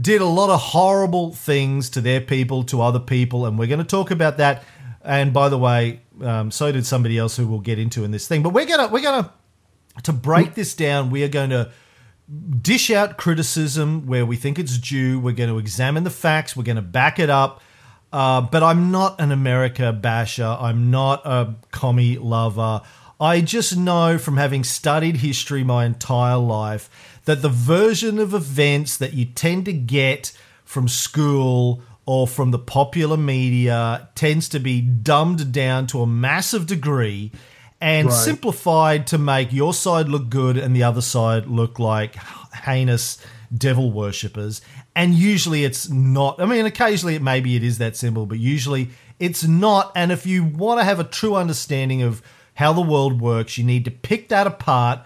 did 0.00 0.20
a 0.20 0.26
lot 0.26 0.50
of 0.50 0.60
horrible 0.60 1.32
things 1.32 1.90
to 1.90 2.00
their 2.00 2.20
people, 2.20 2.64
to 2.64 2.82
other 2.82 3.00
people, 3.00 3.46
and 3.46 3.58
we're 3.58 3.68
going 3.68 3.78
to 3.78 3.84
talk 3.84 4.10
about 4.10 4.36
that. 4.38 4.62
And 5.02 5.32
by 5.32 5.48
the 5.48 5.58
way, 5.58 6.00
um, 6.22 6.50
so 6.50 6.72
did 6.72 6.84
somebody 6.84 7.16
else 7.16 7.36
who 7.36 7.46
we'll 7.46 7.60
get 7.60 7.78
into 7.78 8.04
in 8.04 8.10
this 8.10 8.26
thing. 8.26 8.42
But 8.42 8.50
we're 8.50 8.66
gonna 8.66 8.88
we're 8.88 9.02
gonna 9.02 9.32
to 10.02 10.12
break 10.12 10.54
this 10.54 10.74
down. 10.74 11.10
We 11.10 11.22
are 11.24 11.28
going 11.28 11.50
to 11.50 11.70
dish 12.60 12.90
out 12.90 13.16
criticism 13.16 14.06
where 14.06 14.26
we 14.26 14.36
think 14.36 14.58
it's 14.58 14.78
due. 14.78 15.20
We're 15.20 15.34
going 15.34 15.48
to 15.50 15.58
examine 15.58 16.04
the 16.04 16.10
facts. 16.10 16.56
We're 16.56 16.64
going 16.64 16.76
to 16.76 16.82
back 16.82 17.18
it 17.18 17.30
up. 17.30 17.62
Uh, 18.12 18.40
but 18.40 18.62
I'm 18.62 18.90
not 18.90 19.20
an 19.20 19.32
America 19.32 19.92
basher. 19.92 20.44
I'm 20.44 20.90
not 20.90 21.22
a 21.24 21.54
commie 21.70 22.18
lover. 22.18 22.82
I 23.20 23.40
just 23.40 23.76
know 23.76 24.18
from 24.18 24.36
having 24.36 24.62
studied 24.64 25.16
history 25.18 25.64
my 25.64 25.86
entire 25.86 26.36
life 26.36 26.90
that 27.24 27.42
the 27.42 27.48
version 27.48 28.18
of 28.18 28.34
events 28.34 28.96
that 28.98 29.14
you 29.14 29.24
tend 29.24 29.64
to 29.64 29.72
get 29.72 30.32
from 30.64 30.86
school 30.88 31.82
or 32.04 32.26
from 32.26 32.50
the 32.50 32.58
popular 32.58 33.16
media 33.16 34.08
tends 34.14 34.48
to 34.50 34.60
be 34.60 34.80
dumbed 34.80 35.50
down 35.52 35.86
to 35.88 36.02
a 36.02 36.06
massive 36.06 36.66
degree 36.66 37.32
and 37.80 38.08
Right. 38.08 38.14
simplified 38.16 39.06
to 39.08 39.18
make 39.18 39.52
your 39.52 39.74
side 39.74 40.08
look 40.08 40.28
good 40.28 40.56
and 40.56 40.74
the 40.74 40.82
other 40.82 41.00
side 41.02 41.46
look 41.46 41.78
like 41.78 42.16
heinous 42.64 43.18
devil 43.56 43.90
worshippers. 43.90 44.60
And 44.94 45.14
usually 45.14 45.64
it's 45.64 45.88
not. 45.88 46.40
I 46.40 46.46
mean, 46.46 46.64
occasionally 46.66 47.16
it 47.16 47.22
maybe 47.22 47.56
it 47.56 47.62
is 47.62 47.78
that 47.78 47.96
simple, 47.96 48.26
but 48.26 48.38
usually 48.38 48.90
it's 49.18 49.44
not. 49.44 49.92
And 49.94 50.10
if 50.12 50.26
you 50.26 50.44
want 50.44 50.80
to 50.80 50.84
have 50.84 51.00
a 51.00 51.04
true 51.04 51.34
understanding 51.34 52.02
of 52.02 52.22
how 52.56 52.72
the 52.72 52.80
world 52.80 53.20
works, 53.20 53.58
you 53.58 53.64
need 53.64 53.84
to 53.84 53.90
pick 53.90 54.28
that 54.28 54.46
apart 54.46 55.00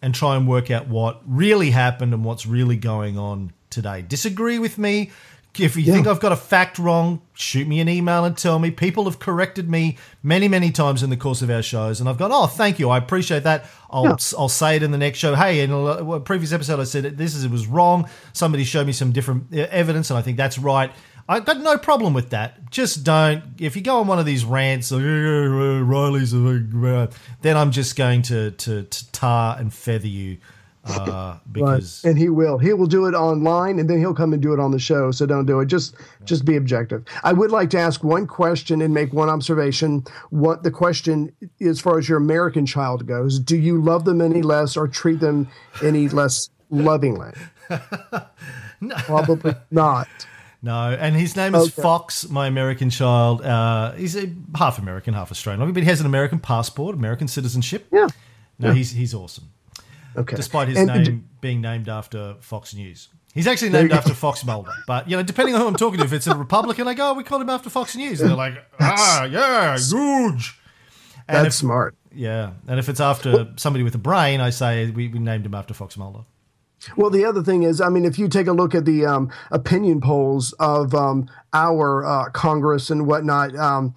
and 0.00 0.14
try 0.14 0.36
and 0.36 0.48
work 0.48 0.70
out 0.70 0.88
what 0.88 1.20
really 1.26 1.70
happened 1.70 2.14
and 2.14 2.24
what's 2.24 2.46
really 2.46 2.76
going 2.76 3.18
on 3.18 3.52
today. 3.70 4.02
Disagree 4.02 4.58
with 4.58 4.78
me. 4.78 5.10
If 5.58 5.76
you 5.76 5.84
think 5.84 6.06
I've 6.06 6.20
got 6.20 6.32
a 6.32 6.36
fact 6.36 6.78
wrong, 6.78 7.20
shoot 7.34 7.68
me 7.68 7.80
an 7.80 7.88
email 7.88 8.24
and 8.24 8.34
tell 8.34 8.58
me. 8.58 8.70
People 8.70 9.04
have 9.04 9.18
corrected 9.18 9.68
me 9.68 9.98
many, 10.22 10.48
many 10.48 10.70
times 10.70 11.02
in 11.02 11.10
the 11.10 11.16
course 11.16 11.42
of 11.42 11.50
our 11.50 11.60
shows, 11.60 12.00
and 12.00 12.08
I've 12.08 12.16
gone, 12.16 12.30
"Oh, 12.32 12.46
thank 12.46 12.78
you, 12.78 12.88
I 12.88 12.96
appreciate 12.96 13.42
that." 13.42 13.66
I'll 13.90 14.16
I'll 14.38 14.48
say 14.48 14.76
it 14.76 14.82
in 14.82 14.92
the 14.92 14.98
next 14.98 15.18
show. 15.18 15.34
Hey, 15.34 15.60
in 15.60 15.70
a 15.70 15.76
a 15.76 16.20
previous 16.20 16.52
episode, 16.52 16.80
I 16.80 16.84
said 16.84 17.18
this 17.18 17.34
is 17.34 17.44
it 17.44 17.50
was 17.50 17.66
wrong. 17.66 18.08
Somebody 18.32 18.64
showed 18.64 18.86
me 18.86 18.94
some 18.94 19.12
different 19.12 19.48
uh, 19.52 19.66
evidence, 19.70 20.08
and 20.08 20.18
I 20.18 20.22
think 20.22 20.38
that's 20.38 20.58
right. 20.58 20.90
I've 21.32 21.44
got 21.46 21.60
no 21.60 21.78
problem 21.78 22.12
with 22.12 22.30
that. 22.30 22.70
Just 22.70 23.04
don't. 23.04 23.42
If 23.58 23.74
you 23.74 23.82
go 23.82 24.00
on 24.00 24.06
one 24.06 24.18
of 24.18 24.26
these 24.26 24.44
rants, 24.44 24.92
like, 24.92 25.02
"Uh, 25.02 25.06
uh, 25.06 25.80
Reilly's, 25.80 26.32
a 26.32 26.36
big, 26.36 26.84
uh," 26.84 27.06
then 27.40 27.56
I'm 27.56 27.70
just 27.70 27.96
going 27.96 28.22
to, 28.22 28.50
to 28.50 28.82
to 28.82 29.12
tar 29.12 29.56
and 29.58 29.72
feather 29.72 30.08
you 30.08 30.38
uh, 30.84 31.38
because 31.52 32.04
and 32.04 32.18
he 32.18 32.28
will. 32.28 32.58
He 32.58 32.72
will 32.72 32.86
do 32.86 33.06
it 33.06 33.14
online 33.14 33.78
and 33.78 33.88
then 33.88 33.98
he'll 33.98 34.14
come 34.14 34.32
and 34.32 34.42
do 34.42 34.52
it 34.52 34.60
on 34.60 34.72
the 34.72 34.78
show 34.78 35.10
so 35.10 35.26
don't 35.26 35.46
do 35.46 35.60
it. 35.60 35.66
Just 35.66 35.94
just 36.24 36.44
be 36.44 36.56
objective. 36.56 37.04
I 37.22 37.32
would 37.32 37.50
like 37.50 37.70
to 37.70 37.78
ask 37.78 38.02
one 38.02 38.26
question 38.26 38.82
and 38.82 38.92
make 38.92 39.12
one 39.12 39.28
observation. 39.28 40.04
What 40.30 40.62
the 40.62 40.70
question 40.70 41.32
as 41.60 41.80
far 41.80 41.98
as 41.98 42.08
your 42.08 42.18
american 42.18 42.66
child 42.66 43.06
goes 43.06 43.38
do 43.38 43.56
you 43.56 43.80
love 43.80 44.04
them 44.04 44.20
any 44.20 44.42
less 44.42 44.76
or 44.76 44.88
treat 44.88 45.20
them 45.20 45.48
any 45.82 46.08
less 46.08 46.50
lovingly? 46.70 47.32
No. 48.84 48.96
probably 48.96 49.54
not 49.70 50.08
No, 50.64 50.92
and 50.92 51.16
his 51.16 51.34
name 51.34 51.54
is 51.56 51.64
Okay. 51.72 51.82
Fox, 51.82 52.28
my 52.28 52.46
American 52.46 52.88
child. 52.88 53.42
Uh, 53.42 53.92
he's 53.92 54.14
a 54.16 54.30
half 54.54 54.78
American, 54.78 55.12
half 55.14 55.30
Australian, 55.32 55.72
but 55.72 55.82
he 55.82 55.88
has 55.88 55.98
an 56.00 56.06
American 56.06 56.38
passport, 56.38 56.94
American 56.94 57.26
citizenship. 57.28 57.86
yeah 57.92 58.06
No, 58.58 58.72
he's 58.72 58.92
he's 58.92 59.12
awesome, 59.14 59.50
okay 60.16 60.36
despite 60.36 60.68
his 60.68 60.78
And- 60.78 60.88
name 60.88 61.28
being 61.40 61.60
named 61.60 61.88
after 61.88 62.36
Fox 62.40 62.74
News. 62.74 63.08
He's 63.34 63.46
actually 63.46 63.70
named 63.70 63.92
after 63.92 64.12
Fox 64.14 64.44
Mulder, 64.44 64.72
but 64.86 65.08
you 65.08 65.16
know, 65.16 65.22
depending 65.22 65.54
on 65.54 65.62
who 65.62 65.66
I'm 65.66 65.74
talking 65.74 65.98
to, 65.98 66.04
if 66.04 66.12
it's 66.12 66.26
a 66.26 66.34
Republican, 66.36 66.86
I 66.86 66.92
go, 66.94 67.10
oh, 67.10 67.14
"We 67.14 67.24
called 67.24 67.40
him 67.42 67.48
after 67.50 67.70
Fox 67.70 67.96
News," 67.96 68.20
and 68.20 68.28
they're 68.30 68.36
like, 68.36 68.54
"Ah, 68.78 69.24
yeah, 69.24 69.76
huge." 69.78 70.58
And 71.28 71.36
that's 71.38 71.46
if, 71.48 71.54
smart 71.54 71.96
yeah, 72.14 72.50
and 72.68 72.78
if 72.78 72.88
it's 72.90 73.00
after 73.00 73.48
somebody 73.56 73.82
with 73.84 73.94
a 73.94 73.98
brain, 74.10 74.40
I 74.42 74.50
say 74.50 74.90
we, 74.90 75.08
we 75.08 75.18
named 75.18 75.46
him 75.46 75.54
after 75.54 75.72
Fox 75.72 75.96
Mulder. 75.96 76.24
Well, 76.96 77.10
the 77.10 77.24
other 77.24 77.42
thing 77.42 77.62
is, 77.62 77.80
I 77.80 77.88
mean, 77.88 78.04
if 78.04 78.18
you 78.18 78.28
take 78.28 78.46
a 78.46 78.52
look 78.52 78.74
at 78.74 78.84
the 78.84 79.06
um, 79.06 79.30
opinion 79.50 80.00
polls 80.00 80.52
of 80.54 80.94
um, 80.94 81.28
our 81.52 82.04
uh, 82.04 82.30
Congress 82.30 82.90
and 82.90 83.06
whatnot, 83.06 83.54
um, 83.56 83.94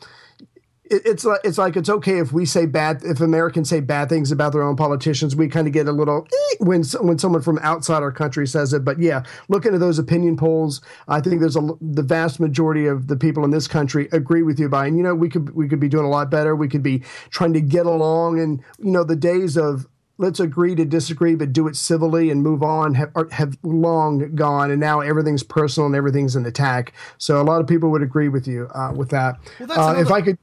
it, 0.90 1.02
it's 1.06 1.26
like 1.26 1.40
it's 1.44 1.58
like 1.58 1.76
it's 1.76 1.90
okay 1.90 2.20
if 2.20 2.32
we 2.32 2.46
say 2.46 2.66
bad 2.66 3.04
if 3.04 3.20
Americans 3.20 3.70
say 3.70 3.80
bad 3.80 4.10
things 4.10 4.32
about 4.32 4.54
their 4.54 4.62
own 4.62 4.76
politicians. 4.76 5.36
We 5.36 5.48
kind 5.48 5.68
of 5.68 5.74
get 5.74 5.88
a 5.88 5.92
little 5.92 6.28
eh, 6.32 6.56
when 6.60 6.84
when 7.02 7.18
someone 7.18 7.42
from 7.42 7.58
outside 7.60 8.04
our 8.04 8.12
country 8.12 8.48
says 8.48 8.74
it. 8.74 8.86
But 8.86 9.00
yeah, 9.00 9.24
look 9.50 9.66
into 9.66 9.80
those 9.80 10.00
opinion 10.00 10.38
polls. 10.38 10.82
I 11.08 11.22
think 11.22 11.40
there's 11.40 11.56
a 11.56 11.70
the 11.82 12.04
vast 12.04 12.40
majority 12.40 12.86
of 12.86 13.08
the 13.08 13.18
people 13.18 13.44
in 13.44 13.52
this 13.52 13.68
country 13.68 14.08
agree 14.12 14.44
with 14.44 14.60
you. 14.60 14.70
By 14.70 14.88
and 14.88 14.98
you 14.98 15.04
know 15.04 15.16
we 15.16 15.30
could 15.30 15.56
we 15.56 15.68
could 15.68 15.80
be 15.80 15.90
doing 15.90 16.06
a 16.06 16.10
lot 16.10 16.30
better. 16.30 16.56
We 16.56 16.68
could 16.68 16.84
be 16.84 17.00
trying 17.30 17.54
to 17.54 17.62
get 17.62 17.86
along, 17.86 18.40
and 18.40 18.64
you 18.80 18.92
know 18.92 19.04
the 19.04 19.16
days 19.16 19.58
of 19.58 19.88
let's 20.18 20.40
agree 20.40 20.76
to 20.76 20.86
disagree, 20.86 21.36
but 21.36 21.52
do 21.54 21.68
it 21.68 21.76
civilly 21.76 22.30
and 22.30 22.42
move 22.42 22.64
on 22.64 22.94
have, 22.96 23.12
are- 23.16 23.30
have 23.32 23.58
long 23.64 24.34
gone. 24.36 24.72
And 24.72 24.80
now 24.80 25.02
everything's 25.02 25.44
personal 25.44 25.88
and 25.88 25.96
everything's 25.96 26.36
an 26.36 26.46
attack. 26.46 26.94
So 27.18 27.42
a 27.42 27.44
lot 27.44 27.62
of 27.62 27.68
people 27.68 27.90
would 27.92 28.02
agree 28.02 28.30
with 28.30 28.48
you 28.48 28.70
uh, 28.74 28.94
with 28.96 29.10
that. 29.10 29.38
Well, 29.60 29.68
that's 29.68 29.80
uh, 29.80 29.96
if 29.98 30.12
I 30.12 30.22
could, 30.22 30.38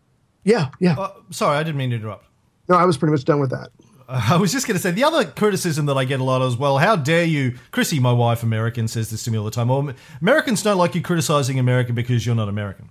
yeah, 0.45 0.68
yeah. 0.79 0.95
Uh, 0.99 1.12
sorry, 1.31 1.57
I 1.57 1.62
didn't 1.62 1.79
mean 1.79 1.91
to 1.91 1.97
interrupt. 1.97 2.27
no, 2.68 2.77
I 2.77 2.85
was 2.85 2.97
pretty 2.97 3.12
much 3.12 3.25
done 3.25 3.41
with 3.41 3.51
that. 3.51 3.70
I 4.09 4.37
was 4.37 4.53
just 4.53 4.66
going 4.66 4.77
to 4.77 4.83
say 4.83 4.91
the 4.91 5.05
other 5.05 5.25
criticism 5.25 5.87
that 5.87 5.97
I 5.97 6.05
get 6.05 6.20
a 6.20 6.25
lot 6.25 6.43
as 6.43 6.57
well. 6.57 6.77
How 6.79 6.97
dare 6.97 7.25
you, 7.25 7.57
Chrissy, 7.70 7.99
my 7.99 8.12
wife, 8.12 8.43
American, 8.43 8.89
says 8.89 9.11
this 9.11 9.23
to 9.25 9.31
me 9.31 9.39
all 9.39 9.45
the 9.45 9.51
time. 9.51 9.68
Well, 9.68 9.95
Americans 10.20 10.62
don't 10.62 10.77
like 10.77 10.95
you 10.95 11.01
criticizing 11.01 11.59
America 11.59 11.93
because 11.95 12.27
you're 12.27 12.35
not 12.35 12.49
American. 12.49 12.91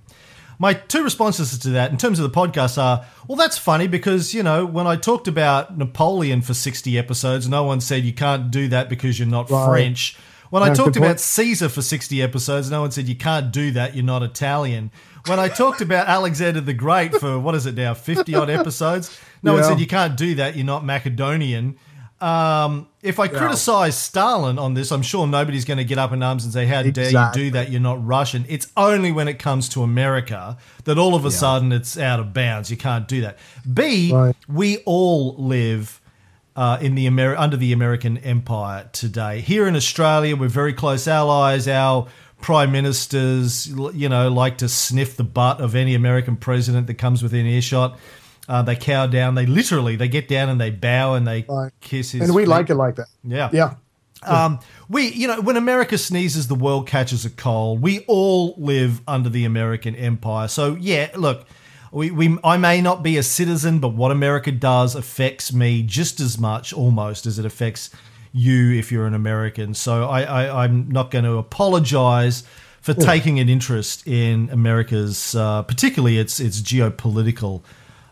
My 0.62 0.76
two 0.76 1.04
responses 1.04 1.58
to 1.58 1.70
that, 1.72 1.90
in 1.90 1.98
terms 1.98 2.20
of 2.20 2.32
the 2.32 2.40
podcast, 2.40 2.78
are 2.78 3.04
well, 3.28 3.36
that's 3.36 3.58
funny 3.58 3.88
because 3.88 4.36
you 4.36 4.44
know 4.44 4.64
when 4.64 4.86
I 4.86 4.96
talked 4.96 5.28
about 5.28 5.76
Napoleon 5.76 6.44
for 6.44 6.54
sixty 6.54 7.00
episodes, 7.00 7.50
no 7.50 7.64
one 7.64 7.82
said 7.82 8.04
you 8.04 8.14
can't 8.14 8.52
do 8.52 8.68
that 8.68 8.88
because 8.88 9.18
you're 9.18 9.28
not 9.28 9.50
Right. 9.50 9.68
French. 9.68 10.18
When 10.52 10.62
I 10.62 10.72
talked 10.74 10.98
about 10.98 11.20
Caesar 11.22 11.70
for 11.70 11.82
60 11.82 12.22
episodes, 12.22 12.70
no 12.70 12.82
one 12.82 12.92
said 12.92 13.08
you 13.08 13.16
can't 13.16 13.54
do 13.54 13.72
that, 13.72 13.96
you're 13.96 14.04
not 14.04 14.22
Italian. 14.22 14.92
When 15.26 15.40
I 15.40 15.48
talked 15.48 15.80
about 15.80 16.08
Alexander 16.20 16.60
the 16.60 16.74
Great 16.74 17.16
for 17.16 17.40
what 17.40 17.56
is 17.56 17.66
it 17.66 17.76
now, 17.76 17.94
50 17.94 18.36
odd 18.36 18.50
episodes, 18.50 19.18
no 19.42 19.54
one 19.54 19.64
said 19.64 19.80
you 19.80 19.88
can't 19.88 20.18
do 20.18 20.36
that, 20.36 20.58
you're 20.58 20.66
not 20.66 20.84
Macedonian. 20.84 21.78
Um, 22.22 22.88
if 23.02 23.20
I 23.20 23.28
criticize 23.28 23.98
Stalin 23.98 24.60
on 24.60 24.76
this, 24.76 24.92
I'm 24.92 25.02
sure 25.02 25.26
nobody's 25.26 25.66
going 25.66 25.80
to 25.80 25.84
get 25.84 25.98
up 25.98 26.12
in 26.12 26.22
arms 26.22 26.44
and 26.44 26.54
say, 26.54 26.66
How 26.68 26.84
dare 26.84 27.10
you 27.10 27.34
do 27.34 27.52
that? 27.52 27.72
You're 27.72 27.82
not 27.82 28.06
Russian. 28.06 28.46
It's 28.48 28.68
only 28.78 29.12
when 29.12 29.28
it 29.28 29.40
comes 29.40 29.68
to 29.70 29.82
America 29.82 30.58
that 30.84 30.98
all 31.00 31.16
of 31.16 31.26
a 31.26 31.32
sudden 31.32 31.72
it's 31.72 31.98
out 31.98 32.20
of 32.20 32.34
bounds. 32.34 32.70
You 32.70 32.78
can't 32.78 33.08
do 33.08 33.22
that. 33.22 33.38
B, 33.74 34.12
Right. 34.14 34.36
we 34.48 34.78
all 34.86 35.36
live 35.38 36.00
uh, 36.56 36.78
in 36.82 36.94
the 36.96 37.08
Ameri- 37.08 37.40
under 37.40 37.58
the 37.58 37.74
American 37.74 38.18
Empire 38.20 38.88
today. 38.94 39.42
Here 39.42 39.66
in 39.68 39.76
Australia, 39.76 40.36
we're 40.36 40.48
very 40.50 40.74
close 40.74 41.08
allies. 41.08 41.68
Our 41.68 42.08
prime 42.42 42.72
ministers, 42.72 43.68
you 43.68 44.10
know, 44.10 44.30
like 44.30 44.58
to 44.60 44.68
sniff 44.70 45.16
the 45.16 45.24
butt 45.24 45.60
of 45.62 45.76
any 45.76 45.96
American 45.96 46.36
president 46.36 46.88
that 46.88 46.96
comes 46.96 47.24
within 47.24 47.46
earshot. 47.46 47.98
Uh, 48.50 48.62
they 48.62 48.76
cow 48.76 49.08
down. 49.08 49.36
They 49.36 49.46
literally 49.46 49.96
they 49.96 50.08
get 50.08 50.28
down 50.28 50.50
and 50.50 50.60
they 50.60 50.72
bow 50.72 51.14
and 51.14 51.28
they 51.28 51.46
Right. 51.48 51.72
kiss 51.80 52.12
his. 52.12 52.22
And 52.22 52.34
we 52.36 52.44
feet. 52.44 52.50
like 52.50 52.70
it 52.70 52.76
like 52.76 52.96
that. 52.96 53.08
Yeah. 53.24 53.50
Yeah. 53.54 53.76
Um, 54.24 54.60
we, 54.88 55.08
you 55.08 55.28
know, 55.28 55.42
when 55.42 55.58
America 55.58 55.98
sneezes, 55.98 56.48
the 56.48 56.56
world 56.56 56.88
catches 56.88 57.26
a 57.26 57.30
cold. 57.30 57.82
We 57.82 58.02
all 58.08 58.54
live 58.58 59.02
under 59.08 59.30
the 59.30 59.46
American 59.46 59.96
empire. 59.96 60.48
So, 60.48 60.76
yeah, 60.80 61.10
look, 61.16 61.48
we, 61.92 62.12
we, 62.12 62.38
I 62.44 62.58
may 62.58 62.82
not 62.82 63.02
be 63.02 63.18
a 63.18 63.24
citizen, 63.24 63.80
but 63.80 63.90
what 63.96 64.12
America 64.12 64.52
does 64.52 64.94
affects 64.96 65.52
me 65.52 65.82
just 65.82 66.20
as 66.20 66.38
much, 66.38 66.72
almost, 66.72 67.26
as 67.26 67.40
it 67.40 67.46
affects 67.46 67.90
you 68.32 68.72
if 68.74 68.92
you're 68.92 69.08
an 69.08 69.16
American. 69.16 69.74
So, 69.74 70.08
I, 70.08 70.22
I, 70.22 70.64
I'm 70.66 70.88
not 70.90 71.10
going 71.10 71.26
to 71.26 71.38
apologize 71.38 72.44
for 72.82 72.94
taking 72.94 73.40
an 73.40 73.50
interest 73.50 74.06
in 74.08 74.50
America's, 74.52 75.34
uh, 75.36 75.64
particularly 75.64 76.18
its 76.20 76.40
its 76.40 76.62
geopolitical 76.62 77.64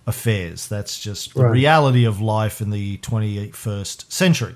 affairs. 0.10 0.68
That's 0.68 0.99
just 0.99 1.34
the 1.34 1.43
Right. 1.43 1.51
reality 1.51 2.03
of 2.03 2.20
life 2.20 2.60
in 2.60 2.72
the 2.72 2.97
21st 2.97 4.12
century. 4.12 4.55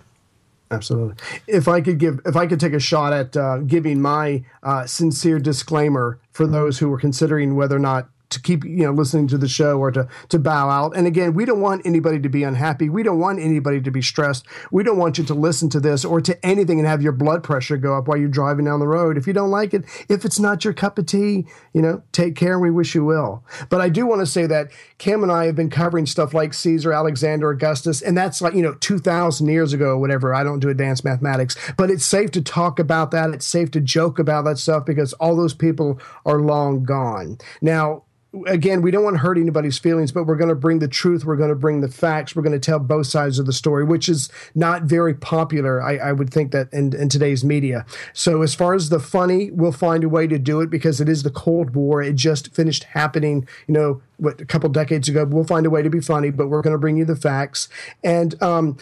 Absolutely. 0.71 1.15
If 1.47 1.67
I 1.67 1.81
could 1.81 1.99
give, 1.99 2.19
if 2.25 2.35
I 2.35 2.47
could 2.47 2.59
take 2.59 2.73
a 2.73 2.79
shot 2.79 3.13
at 3.13 3.37
uh, 3.37 3.59
giving 3.59 4.01
my 4.01 4.43
uh, 4.63 4.85
sincere 4.87 5.39
disclaimer 5.39 6.19
for 6.31 6.47
those 6.47 6.79
who 6.79 6.91
are 6.91 6.97
considering 6.97 7.55
whether 7.55 7.75
or 7.75 7.79
not 7.79 8.09
to 8.33 8.41
keep, 8.41 8.63
you 8.63 8.83
know, 8.83 8.91
listening 8.91 9.27
to 9.27 9.37
the 9.37 9.47
show 9.47 9.79
or 9.79 9.91
to 9.91 10.07
to 10.29 10.39
bow 10.39 10.69
out. 10.69 10.95
And 10.95 11.07
again, 11.07 11.33
we 11.33 11.45
don't 11.45 11.61
want 11.61 11.85
anybody 11.85 12.19
to 12.19 12.29
be 12.29 12.43
unhappy. 12.43 12.89
We 12.89 13.03
don't 13.03 13.19
want 13.19 13.39
anybody 13.39 13.81
to 13.81 13.91
be 13.91 14.01
stressed. 14.01 14.45
We 14.71 14.83
don't 14.83 14.97
want 14.97 15.17
you 15.17 15.23
to 15.25 15.33
listen 15.33 15.69
to 15.69 15.79
this 15.79 16.03
or 16.05 16.21
to 16.21 16.45
anything 16.45 16.79
and 16.79 16.87
have 16.87 17.01
your 17.01 17.11
blood 17.11 17.43
pressure 17.43 17.77
go 17.77 17.97
up 17.97 18.07
while 18.07 18.17
you're 18.17 18.29
driving 18.29 18.65
down 18.65 18.79
the 18.79 18.87
road. 18.87 19.17
If 19.17 19.27
you 19.27 19.33
don't 19.33 19.51
like 19.51 19.73
it, 19.73 19.85
if 20.09 20.25
it's 20.25 20.39
not 20.39 20.63
your 20.63 20.73
cup 20.73 20.97
of 20.97 21.05
tea, 21.05 21.45
you 21.73 21.81
know, 21.81 22.03
take 22.11 22.35
care. 22.35 22.53
and 22.53 22.61
We 22.61 22.71
wish 22.71 22.95
you 22.95 23.05
well. 23.05 23.43
But 23.69 23.81
I 23.81 23.89
do 23.89 24.05
want 24.05 24.21
to 24.21 24.25
say 24.25 24.45
that 24.47 24.71
Cam 24.97 25.23
and 25.23 25.31
I 25.31 25.45
have 25.45 25.55
been 25.55 25.69
covering 25.69 26.05
stuff 26.05 26.33
like 26.33 26.53
Caesar, 26.53 26.93
Alexander, 26.93 27.49
Augustus, 27.49 28.01
and 28.01 28.17
that's 28.17 28.41
like, 28.41 28.53
you 28.53 28.61
know, 28.61 28.73
2,000 28.75 29.47
years 29.47 29.73
ago 29.73 29.91
or 29.91 29.97
whatever. 29.97 30.33
I 30.33 30.43
don't 30.43 30.59
do 30.59 30.69
advanced 30.69 31.03
mathematics, 31.03 31.55
but 31.77 31.89
it's 31.89 32.05
safe 32.05 32.31
to 32.31 32.41
talk 32.41 32.79
about 32.79 33.11
that. 33.11 33.31
It's 33.31 33.45
safe 33.45 33.71
to 33.71 33.81
joke 33.81 34.19
about 34.19 34.45
that 34.45 34.57
stuff 34.57 34.85
because 34.85 35.13
all 35.13 35.35
those 35.35 35.53
people 35.53 35.99
are 36.25 36.39
long 36.39 36.83
gone. 36.83 37.37
Now, 37.61 38.03
again, 38.47 38.81
we 38.81 38.91
don't 38.91 39.03
want 39.03 39.15
to 39.15 39.19
hurt 39.19 39.37
anybody's 39.37 39.77
feelings, 39.77 40.11
but 40.11 40.25
we're 40.25 40.35
going 40.35 40.49
to 40.49 40.55
bring 40.55 40.79
the 40.79 40.87
truth. 40.87 41.23
We're 41.23 41.35
going 41.35 41.49
to 41.49 41.55
bring 41.55 41.81
the 41.81 41.87
facts. 41.87 42.35
We're 42.35 42.41
going 42.41 42.59
to 42.59 42.59
tell 42.59 42.79
both 42.79 43.07
sides 43.07 43.37
of 43.37 43.45
the 43.45 43.53
story, 43.53 43.83
which 43.83 44.09
is 44.09 44.29
not 44.55 44.83
very 44.83 45.13
popular, 45.13 45.81
I, 45.81 45.97
I 45.97 46.11
would 46.11 46.31
think, 46.31 46.51
that 46.51 46.71
in, 46.73 46.95
in 46.95 47.09
today's 47.09 47.43
media. 47.43 47.85
So, 48.13 48.41
as 48.41 48.55
far 48.55 48.73
as 48.73 48.89
the 48.89 48.99
funny, 48.99 49.51
we'll 49.51 49.71
find 49.71 50.03
a 50.03 50.09
way 50.09 50.27
to 50.27 50.39
do 50.39 50.61
it 50.61 50.69
because 50.69 50.99
it 50.99 51.07
is 51.07 51.23
the 51.23 51.29
Cold 51.29 51.75
War. 51.75 52.01
It 52.01 52.15
just 52.15 52.53
finished 52.53 52.85
happening, 52.85 53.47
you 53.67 53.73
know, 53.73 54.01
what, 54.17 54.41
a 54.41 54.45
couple 54.45 54.69
decades 54.69 55.07
ago. 55.07 55.25
We'll 55.25 55.43
find 55.43 55.65
a 55.65 55.69
way 55.69 55.83
to 55.83 55.89
be 55.89 56.01
funny, 56.01 56.31
but 56.31 56.47
we're 56.47 56.61
going 56.61 56.73
to 56.73 56.79
bring 56.79 56.97
you 56.97 57.05
the 57.05 57.15
facts. 57.15 57.69
And, 58.03 58.41
um, 58.41 58.77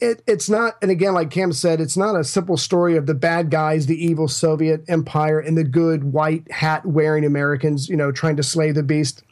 it, 0.00 0.22
it's 0.26 0.48
not, 0.48 0.76
and 0.82 0.90
again, 0.90 1.14
like 1.14 1.30
Cam 1.30 1.52
said, 1.52 1.80
it's 1.80 1.96
not 1.96 2.16
a 2.16 2.24
simple 2.24 2.56
story 2.56 2.96
of 2.96 3.06
the 3.06 3.14
bad 3.14 3.50
guys, 3.50 3.86
the 3.86 4.04
evil 4.04 4.28
Soviet 4.28 4.82
Empire, 4.88 5.38
and 5.38 5.56
the 5.56 5.64
good 5.64 6.04
white 6.04 6.50
hat 6.50 6.86
wearing 6.86 7.24
Americans, 7.24 7.88
you 7.88 7.96
know, 7.96 8.10
trying 8.10 8.36
to 8.36 8.42
slay 8.42 8.72
the 8.72 8.82
beast. 8.82 9.22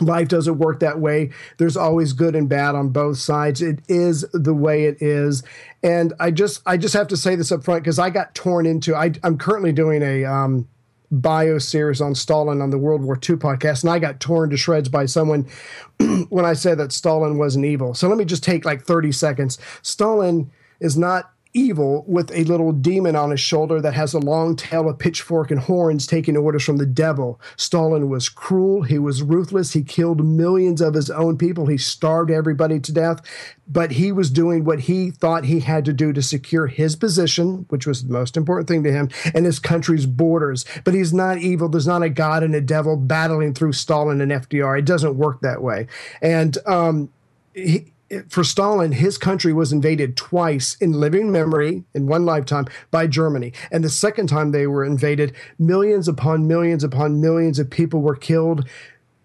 Life 0.00 0.28
doesn't 0.28 0.58
work 0.58 0.80
that 0.80 1.00
way. 1.00 1.30
There's 1.58 1.76
always 1.76 2.12
good 2.12 2.34
and 2.34 2.48
bad 2.48 2.74
on 2.74 2.88
both 2.88 3.18
sides. 3.18 3.62
It 3.62 3.80
is 3.88 4.24
the 4.32 4.54
way 4.54 4.86
it 4.86 5.00
is, 5.00 5.42
and 5.82 6.12
I 6.18 6.30
just, 6.30 6.62
I 6.66 6.76
just 6.76 6.94
have 6.94 7.08
to 7.08 7.16
say 7.16 7.36
this 7.36 7.52
up 7.52 7.64
front 7.64 7.82
because 7.82 7.98
I 7.98 8.10
got 8.10 8.34
torn 8.34 8.66
into. 8.66 8.96
I, 8.96 9.12
I'm 9.22 9.38
currently 9.38 9.72
doing 9.72 10.02
a 10.02 10.24
um, 10.24 10.68
bio 11.20 11.58
series 11.58 12.00
on 12.00 12.14
Stalin 12.14 12.60
on 12.60 12.70
the 12.70 12.78
World 12.78 13.02
War 13.02 13.16
II 13.16 13.36
podcast, 13.36 13.82
and 13.82 13.90
I 13.90 13.98
got 13.98 14.20
torn 14.20 14.50
to 14.50 14.56
shreds 14.56 14.88
by 14.88 15.06
someone 15.06 15.48
when 16.28 16.44
I 16.44 16.54
said 16.54 16.78
that 16.78 16.92
Stalin 16.92 17.38
wasn't 17.38 17.64
evil. 17.64 17.94
So 17.94 18.08
let 18.08 18.18
me 18.18 18.24
just 18.24 18.42
take 18.42 18.64
like 18.64 18.82
30 18.82 19.12
seconds. 19.12 19.58
Stalin 19.82 20.50
is 20.80 20.96
not 20.96 21.33
evil 21.54 22.04
with 22.08 22.30
a 22.32 22.44
little 22.44 22.72
demon 22.72 23.14
on 23.14 23.30
his 23.30 23.40
shoulder 23.40 23.80
that 23.80 23.94
has 23.94 24.12
a 24.12 24.18
long 24.18 24.56
tail, 24.56 24.88
a 24.88 24.94
pitchfork, 24.94 25.52
and 25.52 25.60
horns 25.60 26.06
taking 26.06 26.36
orders 26.36 26.64
from 26.64 26.78
the 26.78 26.86
devil. 26.86 27.40
Stalin 27.56 28.08
was 28.08 28.28
cruel. 28.28 28.82
He 28.82 28.98
was 28.98 29.22
ruthless. 29.22 29.72
He 29.72 29.82
killed 29.82 30.24
millions 30.24 30.80
of 30.80 30.94
his 30.94 31.10
own 31.10 31.38
people. 31.38 31.66
He 31.66 31.78
starved 31.78 32.30
everybody 32.30 32.80
to 32.80 32.92
death. 32.92 33.20
But 33.66 33.92
he 33.92 34.12
was 34.12 34.30
doing 34.30 34.64
what 34.64 34.80
he 34.80 35.12
thought 35.12 35.44
he 35.44 35.60
had 35.60 35.84
to 35.86 35.92
do 35.92 36.12
to 36.12 36.20
secure 36.20 36.66
his 36.66 36.96
position, 36.96 37.66
which 37.68 37.86
was 37.86 38.04
the 38.04 38.12
most 38.12 38.36
important 38.36 38.68
thing 38.68 38.82
to 38.82 38.92
him, 38.92 39.08
and 39.32 39.46
his 39.46 39.60
country's 39.60 40.06
borders. 40.06 40.66
But 40.82 40.94
he's 40.94 41.14
not 41.14 41.38
evil. 41.38 41.68
There's 41.68 41.86
not 41.86 42.02
a 42.02 42.10
God 42.10 42.42
and 42.42 42.54
a 42.54 42.60
devil 42.60 42.96
battling 42.96 43.54
through 43.54 43.72
Stalin 43.72 44.20
and 44.20 44.32
FDR. 44.32 44.80
It 44.80 44.84
doesn't 44.84 45.16
work 45.16 45.40
that 45.40 45.62
way. 45.62 45.86
And 46.20 46.58
um, 46.66 47.10
he, 47.54 47.93
for 48.28 48.44
Stalin, 48.44 48.92
his 48.92 49.18
country 49.18 49.52
was 49.52 49.72
invaded 49.72 50.16
twice 50.16 50.76
in 50.80 50.92
living 50.92 51.30
memory 51.30 51.84
in 51.94 52.06
one 52.06 52.24
lifetime 52.24 52.66
by 52.90 53.06
Germany. 53.06 53.52
And 53.70 53.84
the 53.84 53.88
second 53.88 54.28
time 54.28 54.50
they 54.50 54.66
were 54.66 54.84
invaded, 54.84 55.34
millions 55.58 56.08
upon 56.08 56.46
millions 56.46 56.84
upon 56.84 57.20
millions 57.20 57.58
of 57.58 57.70
people 57.70 58.00
were 58.00 58.16
killed. 58.16 58.68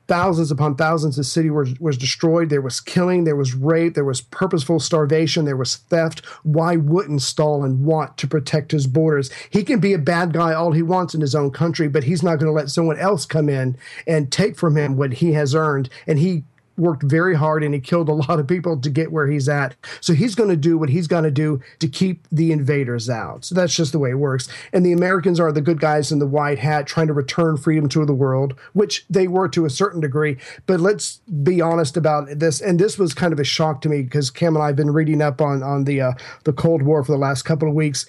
Thousands 0.07 0.49
upon 0.49 0.75
thousands 0.75 1.19
of 1.19 1.27
city 1.27 1.51
was, 1.51 1.79
was 1.79 1.95
destroyed. 1.95 2.49
There 2.49 2.61
was 2.61 2.81
killing, 2.81 3.25
there 3.25 3.35
was 3.35 3.53
rape, 3.53 3.93
there 3.93 4.03
was 4.03 4.21
purposeful 4.21 4.79
starvation, 4.79 5.45
there 5.45 5.55
was 5.55 5.75
theft. 5.75 6.25
Why 6.41 6.77
wouldn't 6.77 7.21
Stalin 7.21 7.85
want 7.85 8.17
to 8.17 8.27
protect 8.27 8.71
his 8.71 8.87
borders? 8.87 9.29
He 9.51 9.63
can 9.63 9.79
be 9.79 9.93
a 9.93 9.99
bad 9.99 10.33
guy 10.33 10.53
all 10.53 10.71
he 10.71 10.81
wants 10.81 11.13
in 11.13 11.21
his 11.21 11.35
own 11.35 11.51
country, 11.51 11.87
but 11.87 12.05
he's 12.05 12.23
not 12.23 12.39
going 12.39 12.47
to 12.47 12.51
let 12.51 12.71
someone 12.71 12.97
else 12.97 13.27
come 13.27 13.49
in 13.49 13.77
and 14.07 14.31
take 14.31 14.57
from 14.57 14.75
him 14.75 14.97
what 14.97 15.13
he 15.13 15.33
has 15.33 15.53
earned. 15.53 15.89
And 16.07 16.17
he 16.17 16.43
worked 16.79 17.03
very 17.03 17.35
hard 17.35 17.63
and 17.63 17.73
he 17.73 17.79
killed 17.79 18.09
a 18.09 18.13
lot 18.29 18.39
of 18.39 18.47
people 18.47 18.79
to 18.79 18.89
get 18.89 19.11
where 19.11 19.27
he's 19.27 19.47
at. 19.47 19.75
So 20.01 20.13
he's 20.13 20.35
going 20.35 20.49
to 20.49 20.57
do 20.57 20.77
what 20.77 20.89
he's 20.89 21.07
going 21.07 21.23
to 21.23 21.31
do 21.31 21.61
to 21.79 21.87
keep 21.87 22.27
the 22.31 22.51
invaders 22.51 23.09
out. 23.09 23.45
So 23.45 23.55
that's 23.55 23.75
just 23.75 23.91
the 23.91 23.99
way 23.99 24.11
it 24.11 24.15
works. 24.15 24.47
And 24.73 24.85
the 24.85 24.93
Americans 24.93 25.39
are 25.39 25.51
the 25.51 25.61
good 25.61 25.79
guys 25.79 26.11
in 26.11 26.19
the 26.19 26.27
white 26.27 26.59
hat 26.59 26.87
trying 26.87 27.07
to 27.07 27.13
return 27.13 27.57
freedom 27.57 27.89
to 27.89 28.05
the 28.05 28.13
world, 28.13 28.55
which 28.73 29.05
they 29.09 29.27
were 29.27 29.47
to 29.49 29.65
a 29.65 29.69
certain 29.69 30.01
degree. 30.01 30.37
But 30.65 30.79
let's 30.79 31.17
be 31.43 31.61
honest 31.61 31.97
about 31.97 32.27
this. 32.39 32.61
And 32.61 32.79
this 32.79 32.97
was 32.97 33.13
kind 33.13 33.33
of 33.33 33.39
a 33.39 33.43
shock 33.43 33.81
to 33.81 33.89
me 33.89 34.01
because 34.01 34.31
Cam 34.31 34.55
and 34.55 34.63
I 34.63 34.67
have 34.67 34.75
been 34.75 34.91
reading 34.91 35.21
up 35.21 35.41
on 35.41 35.61
on 35.63 35.83
the 35.83 36.01
uh, 36.01 36.13
the 36.43 36.53
Cold 36.53 36.81
War 36.81 37.03
for 37.03 37.11
the 37.11 37.17
last 37.17 37.43
couple 37.43 37.67
of 37.67 37.75
weeks. 37.75 38.05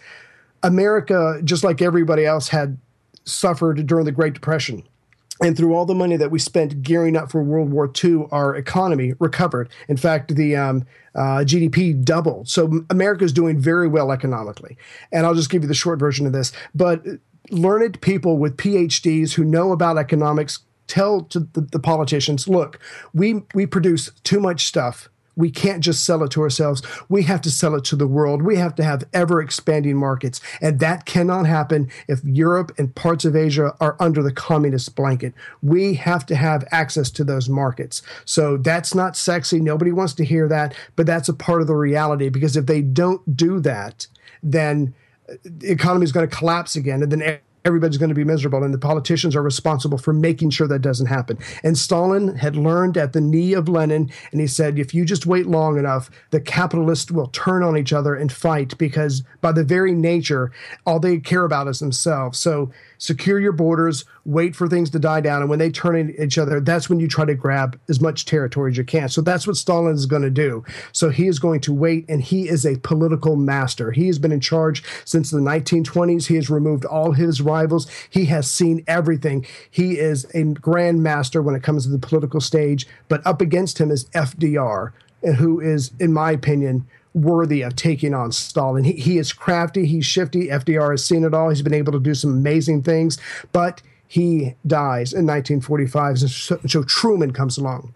America, 0.62 1.40
just 1.42 1.64
like 1.64 1.80
everybody 1.82 2.24
else, 2.24 2.48
had 2.48 2.78
suffered 3.24 3.86
during 3.86 4.04
the 4.04 4.12
Great 4.12 4.34
Depression. 4.34 4.82
And 5.42 5.56
through 5.56 5.74
all 5.74 5.86
the 5.86 5.94
money 5.94 6.16
that 6.16 6.30
we 6.30 6.38
spent 6.38 6.82
gearing 6.82 7.16
up 7.16 7.30
for 7.30 7.42
World 7.42 7.70
War 7.70 7.90
II, 8.04 8.26
our 8.30 8.54
economy 8.54 9.14
recovered. 9.18 9.70
In 9.88 9.96
fact, 9.96 10.34
the 10.34 10.54
um, 10.54 10.84
uh, 11.14 11.44
GDP 11.44 12.04
doubled. 12.04 12.48
So 12.48 12.84
America's 12.90 13.32
doing 13.32 13.58
very 13.58 13.88
well 13.88 14.12
economically. 14.12 14.76
And 15.12 15.24
I'll 15.24 15.34
just 15.34 15.50
give 15.50 15.62
you 15.62 15.68
the 15.68 15.74
short 15.74 15.98
version 15.98 16.26
of 16.26 16.32
this. 16.32 16.52
But 16.74 17.04
learned 17.50 18.00
people 18.02 18.36
with 18.36 18.56
PhDs 18.56 19.32
who 19.32 19.44
know 19.44 19.72
about 19.72 19.96
economics 19.96 20.60
tell 20.86 21.22
to 21.22 21.40
the, 21.40 21.60
the 21.60 21.78
politicians, 21.78 22.48
look, 22.48 22.78
we 23.14 23.42
we 23.54 23.64
produce 23.64 24.10
too 24.24 24.40
much 24.40 24.66
stuff. 24.66 25.08
We 25.40 25.50
can't 25.50 25.82
just 25.82 26.04
sell 26.04 26.22
it 26.22 26.30
to 26.32 26.42
ourselves. 26.42 26.82
We 27.08 27.24
have 27.24 27.40
to 27.42 27.50
sell 27.50 27.74
it 27.74 27.84
to 27.84 27.96
the 27.96 28.06
world. 28.06 28.42
We 28.42 28.56
have 28.56 28.74
to 28.76 28.84
have 28.84 29.04
ever 29.12 29.40
expanding 29.40 29.96
markets. 29.96 30.40
And 30.60 30.78
that 30.80 31.06
cannot 31.06 31.46
happen 31.46 31.90
if 32.08 32.22
Europe 32.24 32.72
and 32.78 32.94
parts 32.94 33.24
of 33.24 33.34
Asia 33.34 33.74
are 33.80 33.96
under 33.98 34.22
the 34.22 34.32
communist 34.32 34.94
blanket. 34.94 35.34
We 35.62 35.94
have 35.94 36.26
to 36.26 36.36
have 36.36 36.66
access 36.70 37.10
to 37.12 37.24
those 37.24 37.48
markets. 37.48 38.02
So 38.24 38.56
that's 38.56 38.94
not 38.94 39.16
sexy. 39.16 39.60
Nobody 39.60 39.92
wants 39.92 40.14
to 40.14 40.24
hear 40.24 40.48
that, 40.48 40.74
but 40.96 41.06
that's 41.06 41.28
a 41.28 41.34
part 41.34 41.60
of 41.60 41.66
the 41.66 41.74
reality 41.74 42.28
because 42.28 42.56
if 42.56 42.66
they 42.66 42.82
don't 42.82 43.36
do 43.36 43.60
that, 43.60 44.06
then 44.42 44.94
uh, 45.28 45.34
the 45.44 45.70
economy 45.70 46.04
is 46.04 46.12
going 46.12 46.28
to 46.28 46.36
collapse 46.36 46.76
again. 46.76 47.02
And 47.02 47.10
then 47.10 47.40
everybody's 47.64 47.98
going 47.98 48.08
to 48.08 48.14
be 48.14 48.24
miserable 48.24 48.62
and 48.62 48.72
the 48.72 48.78
politicians 48.78 49.36
are 49.36 49.42
responsible 49.42 49.98
for 49.98 50.12
making 50.12 50.50
sure 50.50 50.66
that 50.68 50.80
doesn't 50.80 51.06
happen. 51.06 51.38
And 51.62 51.76
stalin 51.76 52.36
had 52.36 52.56
learned 52.56 52.96
at 52.96 53.12
the 53.12 53.20
knee 53.20 53.52
of 53.52 53.68
lenin 53.68 54.10
and 54.32 54.40
he 54.40 54.46
said 54.46 54.78
if 54.78 54.94
you 54.94 55.04
just 55.04 55.26
wait 55.26 55.46
long 55.46 55.78
enough 55.78 56.10
the 56.30 56.40
capitalists 56.40 57.10
will 57.10 57.28
turn 57.28 57.62
on 57.62 57.76
each 57.76 57.92
other 57.92 58.14
and 58.14 58.32
fight 58.32 58.76
because 58.78 59.22
by 59.40 59.52
the 59.52 59.64
very 59.64 59.92
nature 59.92 60.52
all 60.86 61.00
they 61.00 61.18
care 61.18 61.44
about 61.44 61.68
is 61.68 61.80
themselves. 61.80 62.38
So 62.38 62.70
secure 63.00 63.40
your 63.40 63.52
borders 63.52 64.04
wait 64.24 64.54
for 64.54 64.68
things 64.68 64.90
to 64.90 64.98
die 64.98 65.20
down. 65.20 65.40
And 65.40 65.50
when 65.50 65.58
they 65.58 65.70
turn 65.70 65.98
on 65.98 66.14
each 66.18 66.38
other 66.38 66.60
that's 66.60 66.88
when 66.88 67.00
you 67.00 67.08
try 67.08 67.24
to 67.24 67.34
grab 67.34 67.80
as 67.88 68.00
much 68.00 68.26
territory 68.26 68.70
as 68.70 68.76
you 68.76 68.84
can. 68.84 69.08
So 69.08 69.22
that's 69.22 69.46
what 69.46 69.56
stalin 69.56 69.94
is 69.94 70.06
going 70.06 70.22
to 70.22 70.30
do. 70.30 70.64
So 70.92 71.08
he 71.08 71.26
is 71.26 71.38
going 71.38 71.60
to 71.62 71.72
wait 71.72 72.04
and 72.08 72.22
he 72.22 72.48
is 72.48 72.64
a 72.64 72.76
political 72.76 73.34
master. 73.34 73.90
He 73.90 74.06
has 74.06 74.18
been 74.18 74.32
in 74.32 74.40
charge 74.40 74.84
since 75.04 75.30
the 75.30 75.40
1920s 75.40 76.26
he 76.26 76.36
has 76.36 76.50
removed 76.50 76.84
all 76.84 77.12
his 77.12 77.40
rivals. 77.40 77.90
He 78.10 78.26
has 78.26 78.48
seen 78.50 78.84
everything. 78.86 79.46
He 79.70 79.98
is 79.98 80.26
a 80.34 80.44
grand 80.44 81.02
master 81.02 81.42
when 81.42 81.54
it 81.54 81.62
comes 81.62 81.84
to 81.84 81.90
the 81.90 81.98
political 81.98 82.40
stage. 82.40 82.86
But 83.08 83.26
up 83.26 83.40
against 83.40 83.80
him 83.80 83.90
is 83.90 84.04
fdr 84.10 84.92
who 85.36 85.60
is 85.60 85.90
in 85.98 86.12
my 86.12 86.30
opinion 86.30 86.86
worthy 87.14 87.62
of 87.62 87.76
taking 87.76 88.14
on 88.14 88.32
Stalin. 88.32 88.84
He, 88.84 88.92
he 88.92 89.18
is 89.18 89.32
crafty, 89.32 89.86
he's 89.86 90.06
shifty. 90.06 90.48
FDR 90.48 90.92
has 90.92 91.04
seen 91.04 91.24
it 91.24 91.34
all. 91.34 91.48
He's 91.48 91.62
been 91.62 91.74
able 91.74 91.92
to 91.92 92.00
do 92.00 92.14
some 92.14 92.30
amazing 92.30 92.82
things, 92.82 93.18
but 93.52 93.82
he 94.06 94.54
dies 94.66 95.12
in 95.12 95.26
1945. 95.26 96.18
So, 96.20 96.58
so 96.66 96.82
Truman 96.84 97.32
comes 97.32 97.58
along. 97.58 97.94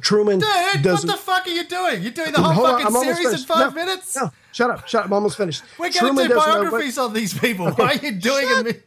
Truman 0.00 0.40
Dude, 0.40 0.48
what 0.48 0.82
doesn't. 0.82 1.06
the 1.06 1.16
fuck 1.16 1.46
are 1.46 1.50
you 1.50 1.64
doing? 1.64 2.02
You're 2.02 2.10
doing 2.12 2.32
the 2.32 2.42
whole 2.42 2.66
on, 2.66 2.82
fucking 2.82 3.14
series 3.14 3.40
in 3.40 3.46
five 3.46 3.74
No, 3.74 3.84
minutes? 3.84 4.16
No, 4.16 4.32
shut 4.52 4.68
up, 4.70 4.88
shut 4.88 5.00
up. 5.02 5.06
I'm 5.06 5.12
almost 5.12 5.36
finished. 5.36 5.62
We're 5.78 5.84
going 5.90 5.92
Truman 5.92 6.24
to 6.24 6.28
do 6.30 6.36
what- 6.36 6.46
biographies 6.46 6.98
on 6.98 7.12
these 7.12 7.32
people. 7.38 7.70
Why 7.70 7.92
are 7.92 7.94
you 8.04 8.12
doing 8.12 8.66
it? 8.66 8.86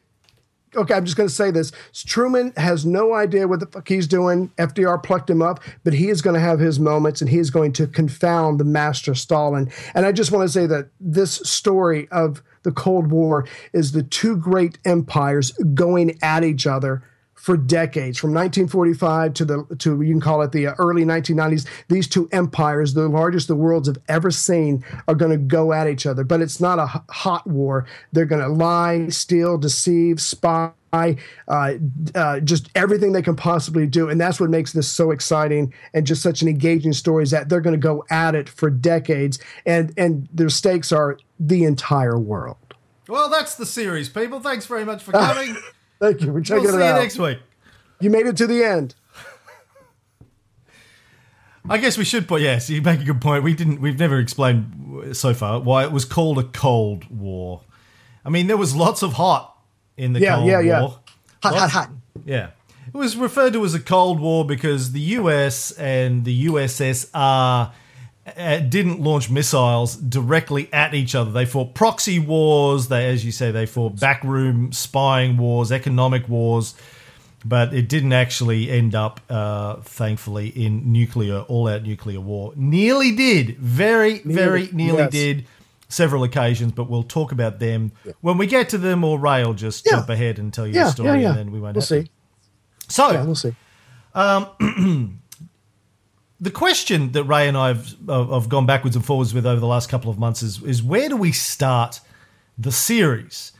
Okay, 0.75 0.93
I'm 0.93 1.05
just 1.05 1.17
going 1.17 1.29
to 1.29 1.33
say 1.33 1.51
this. 1.51 1.71
Truman 1.93 2.53
has 2.57 2.85
no 2.85 3.13
idea 3.13 3.47
what 3.47 3.59
the 3.59 3.65
fuck 3.65 3.87
he's 3.87 4.07
doing. 4.07 4.49
FDR 4.57 5.01
plucked 5.01 5.29
him 5.29 5.41
up, 5.41 5.59
but 5.83 5.93
he 5.93 6.09
is 6.09 6.21
going 6.21 6.33
to 6.33 6.39
have 6.39 6.59
his 6.59 6.79
moments 6.79 7.21
and 7.21 7.29
he 7.29 7.37
is 7.37 7.49
going 7.49 7.73
to 7.73 7.87
confound 7.87 8.59
the 8.59 8.65
master 8.65 9.15
Stalin. 9.15 9.71
And 9.93 10.05
I 10.05 10.11
just 10.11 10.31
want 10.31 10.47
to 10.47 10.51
say 10.51 10.65
that 10.67 10.89
this 10.99 11.33
story 11.35 12.07
of 12.11 12.41
the 12.63 12.71
Cold 12.71 13.11
War 13.11 13.47
is 13.73 13.91
the 13.91 14.03
two 14.03 14.35
great 14.35 14.77
empires 14.83 15.51
going 15.73 16.17
at 16.21 16.43
each 16.43 16.67
other 16.67 17.03
for 17.37 17.55
decades 17.55 18.17
from 18.17 18.31
1945 18.31 19.33
to 19.33 19.45
the 19.45 19.75
to 19.79 20.01
you 20.01 20.13
can 20.13 20.21
call 20.21 20.41
it 20.41 20.51
the 20.51 20.67
early 20.79 21.05
1990s 21.05 21.67
these 21.87 22.07
two 22.07 22.27
empires 22.31 22.93
the 22.93 23.07
largest 23.07 23.47
the 23.47 23.55
worlds 23.55 23.87
have 23.87 23.97
ever 24.09 24.31
seen 24.31 24.83
are 25.07 25.15
going 25.15 25.31
to 25.31 25.37
go 25.37 25.73
at 25.73 25.87
each 25.87 26.05
other. 26.05 26.23
But 26.23 26.41
it's 26.41 26.59
not 26.59 26.79
a 26.79 26.87
hot 27.11 27.45
war. 27.47 27.85
They're 28.11 28.25
going 28.25 28.41
to 28.41 28.47
lie 28.47 29.09
steal 29.09 29.57
deceive 29.57 30.21
spy 30.21 30.71
uh, 30.93 31.73
uh, 32.15 32.39
just 32.39 32.69
everything 32.75 33.11
they 33.11 33.21
can 33.21 33.35
possibly 33.35 33.85
do. 33.85 34.09
And 34.09 34.19
that's 34.19 34.39
what 34.39 34.49
makes 34.49 34.73
this 34.73 34.87
so 34.87 35.11
exciting 35.11 35.73
and 35.93 36.07
just 36.07 36.21
such 36.21 36.41
an 36.41 36.47
engaging 36.47 36.93
story 36.93 37.23
is 37.23 37.31
that 37.31 37.49
they're 37.49 37.61
going 37.61 37.75
to 37.75 37.79
go 37.79 38.05
at 38.09 38.35
it 38.35 38.49
for 38.49 38.69
decades. 38.69 39.39
And 39.65 39.93
and 39.97 40.27
their 40.33 40.49
stakes 40.49 40.91
are 40.91 41.19
the 41.39 41.63
entire 41.63 42.17
world. 42.17 42.57
Well, 43.07 43.29
that's 43.29 43.55
the 43.55 43.65
series, 43.65 44.09
people. 44.09 44.39
Thanks 44.39 44.65
very 44.65 44.83
much 44.83 45.03
for 45.03 45.11
coming. 45.11 45.55
thank 45.99 46.21
you 46.21 46.31
for 46.31 46.41
checking 46.41 46.63
we'll 46.63 46.73
see 46.73 46.79
it 46.83 46.87
you 46.87 46.93
next 46.93 47.17
week. 47.19 47.39
you 47.99 48.09
made 48.09 48.25
it 48.25 48.37
to 48.37 48.47
the 48.47 48.63
end 48.63 48.95
I 51.69 51.77
guess 51.79 51.97
we 51.97 52.05
should 52.05 52.29
put 52.29 52.41
yes. 52.41 52.69
You 52.69 52.81
make 52.81 53.01
a 53.01 53.03
good 53.03 53.19
point. 53.19 53.43
We 53.43 53.53
didn't. 53.53 53.81
We've 53.81 53.99
never 53.99 54.19
explained 54.19 55.09
so 55.17 55.33
far 55.33 55.59
why 55.59 55.83
it 55.83 55.91
was 55.91 56.05
called 56.05 56.39
a 56.39 56.43
Cold 56.43 57.09
War. 57.09 57.59
I 58.23 58.29
mean, 58.29 58.47
there 58.47 58.55
was 58.55 58.73
lots 58.73 59.03
of 59.03 59.13
hot 59.13 59.53
in 59.97 60.13
the 60.13 60.21
Yeah, 60.21 60.35
Cold 60.35 60.47
yeah, 60.47 60.59
yeah. 60.61 60.79
War. 60.81 60.99
hot 61.43 61.53
Lots- 61.53 61.71
hot 61.73 61.87
hot 61.87 61.89
Yeah. 62.25 62.51
It 62.87 62.93
was 62.97 63.17
referred 63.17 63.51
to 63.51 63.65
as 63.65 63.73
a 63.73 63.81
Cold 63.81 64.21
War 64.21 64.45
because 64.45 64.93
the 64.93 65.01
US 65.01 65.71
and 65.71 66.23
the 66.23 66.45
USSR 66.47 67.73
uh, 68.35 68.59
didn't 68.59 68.99
launch 68.99 69.29
missiles 69.29 69.95
directly 69.95 70.67
at 70.73 70.93
each 70.93 71.15
other. 71.15 71.31
They 71.31 71.45
fought 71.45 71.73
proxy 71.73 72.19
wars. 72.19 72.87
They, 72.87 73.07
as 73.09 73.23
you 73.25 73.31
say, 73.31 73.51
they 73.51 73.65
fought 73.65 73.99
backroom 73.99 74.71
spying 74.73 75.37
wars, 75.37 75.71
economic 75.71 76.27
wars, 76.27 76.75
but 77.45 77.73
it 77.73 77.87
didn't 77.87 78.13
actually 78.13 78.69
end 78.69 78.95
up, 78.95 79.21
uh, 79.29 79.75
thankfully, 79.77 80.49
in 80.49 80.91
nuclear, 80.91 81.39
all-out 81.41 81.83
nuclear 81.83 82.19
war. 82.19 82.51
Nearly 82.55 83.15
did, 83.15 83.57
very, 83.57 84.19
very 84.19 84.69
nearly 84.73 84.99
yes. 85.03 85.11
did. 85.11 85.45
Several 85.89 86.25
occasions, 86.25 86.73
but 86.73 86.89
we'll 86.89 87.03
talk 87.03 87.31
about 87.31 87.59
them 87.59 87.93
when 88.19 88.37
we 88.37 88.45
get 88.45 88.67
to 88.69 88.77
them. 88.77 89.05
Or 89.05 89.17
Ray 89.17 89.45
will 89.45 89.53
just 89.53 89.85
Yeah. 89.85 89.93
jump 89.93 90.09
ahead 90.09 90.37
and 90.37 90.53
tell 90.53 90.67
you 90.67 90.73
yeah 90.73 90.83
the 90.87 90.91
story, 90.91 91.07
yeah 91.09 91.15
yeah 91.15 91.29
and 91.29 91.37
then 91.37 91.51
we 91.53 91.61
won't 91.61 91.75
we'll 91.77 91.81
have 91.81 91.87
to. 91.89 92.03
see 92.03 92.11
So, 92.89 93.23
we'll 93.23 93.35
see 93.35 93.55
the 96.39 96.51
question 96.51 97.11
that 97.13 97.23
Ray 97.23 97.47
and 97.47 97.57
I 97.57 97.69
have, 97.69 97.95
have 98.07 98.49
gone 98.49 98.65
backwards 98.65 98.95
and 98.95 99.03
forwards 99.03 99.33
with 99.33 99.45
over 99.45 99.59
the 99.59 99.67
last 99.67 99.89
couple 99.89 100.11
of 100.11 100.19
months 100.19 100.43
is, 100.43 100.61
is 100.63 100.83
where 100.83 101.09
do 101.09 101.17
we 101.17 101.31
start 101.31 101.99
the 102.57 102.71
series? 102.71 103.53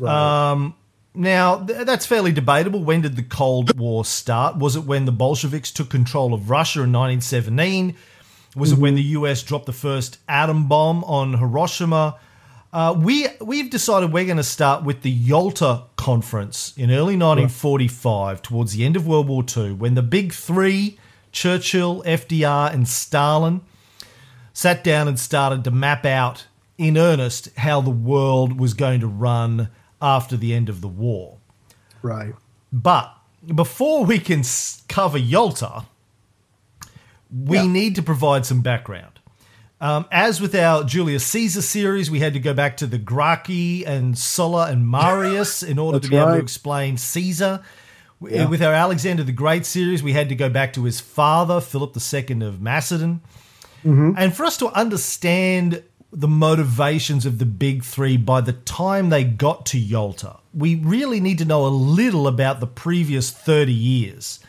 Um, 0.00 0.74
now, 1.14 1.64
th- 1.64 1.86
that's 1.86 2.06
fairly 2.06 2.32
debatable. 2.32 2.82
When 2.84 3.00
did 3.00 3.16
the 3.16 3.22
Cold 3.22 3.78
War 3.78 4.04
start? 4.04 4.56
Was 4.56 4.76
it 4.76 4.84
when 4.84 5.04
the 5.04 5.12
Bolsheviks 5.12 5.72
took 5.72 5.90
control 5.90 6.32
of 6.32 6.50
Russia 6.50 6.80
in 6.80 6.92
1917? 6.92 7.96
Was 8.56 8.72
it 8.72 8.78
when 8.78 8.94
the 8.94 9.02
US 9.02 9.42
dropped 9.42 9.66
the 9.66 9.72
first 9.72 10.18
atom 10.28 10.68
bomb 10.68 11.04
on 11.04 11.34
Hiroshima? 11.34 12.18
Uh, 12.72 12.94
we 12.96 13.26
we've 13.40 13.70
decided 13.70 14.12
we're 14.12 14.24
going 14.24 14.36
to 14.36 14.44
start 14.44 14.84
with 14.84 15.02
the 15.02 15.10
Yalta 15.10 15.84
Conference 15.96 16.72
in 16.76 16.90
early 16.90 17.16
1945, 17.16 18.42
towards 18.42 18.72
the 18.72 18.84
end 18.84 18.94
of 18.94 19.06
World 19.06 19.28
War 19.28 19.44
II, 19.56 19.72
when 19.72 19.94
the 19.94 20.02
big 20.02 20.32
three 20.32 20.98
Churchill, 21.32 22.02
FDR, 22.04 22.72
and 22.72 22.86
Stalin 22.88 23.60
sat 24.52 24.82
down 24.84 25.08
and 25.08 25.18
started 25.18 25.64
to 25.64 25.70
map 25.70 26.04
out 26.04 26.46
in 26.76 26.96
earnest 26.98 27.50
how 27.58 27.80
the 27.80 27.90
world 27.90 28.58
was 28.58 28.74
going 28.74 29.00
to 29.00 29.06
run 29.06 29.68
after 30.02 30.36
the 30.36 30.54
end 30.54 30.68
of 30.68 30.80
the 30.80 30.88
war. 30.88 31.36
right 32.02 32.34
But 32.72 33.14
before 33.54 34.04
we 34.04 34.18
can 34.18 34.42
cover 34.88 35.18
Yalta, 35.18 35.84
we 37.34 37.58
Yeah. 37.58 37.66
need 37.66 37.94
to 37.96 38.02
provide 38.02 38.44
some 38.46 38.60
background. 38.60 39.18
Um, 39.80 40.06
as 40.12 40.40
with 40.42 40.54
our 40.54 40.84
Julius 40.84 41.24
Caesar 41.26 41.62
series, 41.62 42.10
we 42.10 42.20
had 42.20 42.34
to 42.34 42.40
go 42.40 42.52
back 42.52 42.76
to 42.78 42.86
the 42.86 42.98
Gracchi 42.98 43.84
and 43.86 44.16
Sulla 44.18 44.70
and 44.70 44.86
Marius 44.86 45.62
in 45.72 45.78
order 45.78 45.98
to 45.98 46.02
That's 46.02 46.10
be 46.10 46.16
able 46.16 46.32
to 46.34 46.38
explain 46.38 46.96
Caesar. 46.98 47.62
Yeah. 48.22 48.46
With 48.46 48.62
our 48.62 48.74
Alexander 48.74 49.24
the 49.24 49.32
Great 49.32 49.64
series, 49.64 50.02
we 50.02 50.12
had 50.12 50.28
to 50.28 50.34
go 50.34 50.50
back 50.50 50.74
to 50.74 50.84
his 50.84 51.00
father, 51.00 51.60
Philip 51.60 51.96
II 51.96 52.42
of 52.42 52.60
Macedon. 52.60 53.22
Mm-hmm. 53.84 54.12
And 54.16 54.34
for 54.34 54.44
us 54.44 54.58
to 54.58 54.68
understand 54.68 55.82
the 56.12 56.28
motivations 56.28 57.24
of 57.24 57.38
the 57.38 57.46
big 57.46 57.82
three 57.82 58.16
by 58.16 58.40
the 58.40 58.52
time 58.52 59.08
they 59.08 59.24
got 59.24 59.64
to 59.66 59.78
Yalta, 59.78 60.36
we 60.52 60.74
really 60.74 61.20
need 61.20 61.38
to 61.38 61.44
know 61.44 61.66
a 61.66 61.68
little 61.68 62.26
about 62.26 62.60
the 62.60 62.66
previous 62.66 63.30
30 63.30 63.72
years. 63.72 64.40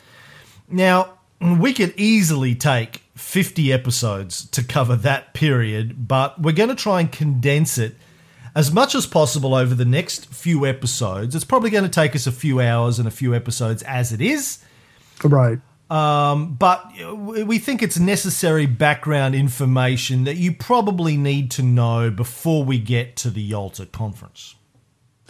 Now, 0.67 1.19
we 1.39 1.73
could 1.73 1.93
easily 1.97 2.55
take 2.55 3.03
50 3.15 3.71
episodes 3.71 4.45
to 4.49 4.63
cover 4.63 4.95
that 4.97 5.33
period, 5.33 6.07
but 6.07 6.41
we're 6.41 6.51
going 6.51 6.69
to 6.69 6.75
try 6.75 6.99
and 6.99 7.11
condense 7.11 7.77
it 7.77 7.95
as 8.55 8.71
much 8.71 8.95
as 8.95 9.05
possible 9.05 9.53
over 9.53 9.73
the 9.73 9.85
next 9.85 10.27
few 10.27 10.65
episodes. 10.65 11.35
It's 11.35 11.45
probably 11.45 11.69
going 11.69 11.83
to 11.83 11.89
take 11.89 12.15
us 12.15 12.27
a 12.27 12.31
few 12.31 12.59
hours 12.59 12.99
and 12.99 13.07
a 13.07 13.11
few 13.11 13.33
episodes 13.33 13.83
as 13.83 14.11
it 14.11 14.21
is. 14.21 14.63
Right. 15.23 15.59
Um, 15.89 16.53
but 16.53 16.89
we 17.19 17.59
think 17.59 17.83
it's 17.83 17.99
necessary 17.99 18.65
background 18.65 19.35
information 19.35 20.23
that 20.23 20.37
you 20.37 20.53
probably 20.53 21.17
need 21.17 21.51
to 21.51 21.63
know 21.63 22.09
before 22.09 22.63
we 22.63 22.79
get 22.79 23.17
to 23.17 23.29
the 23.29 23.41
Yalta 23.41 23.85
conference. 23.85 24.55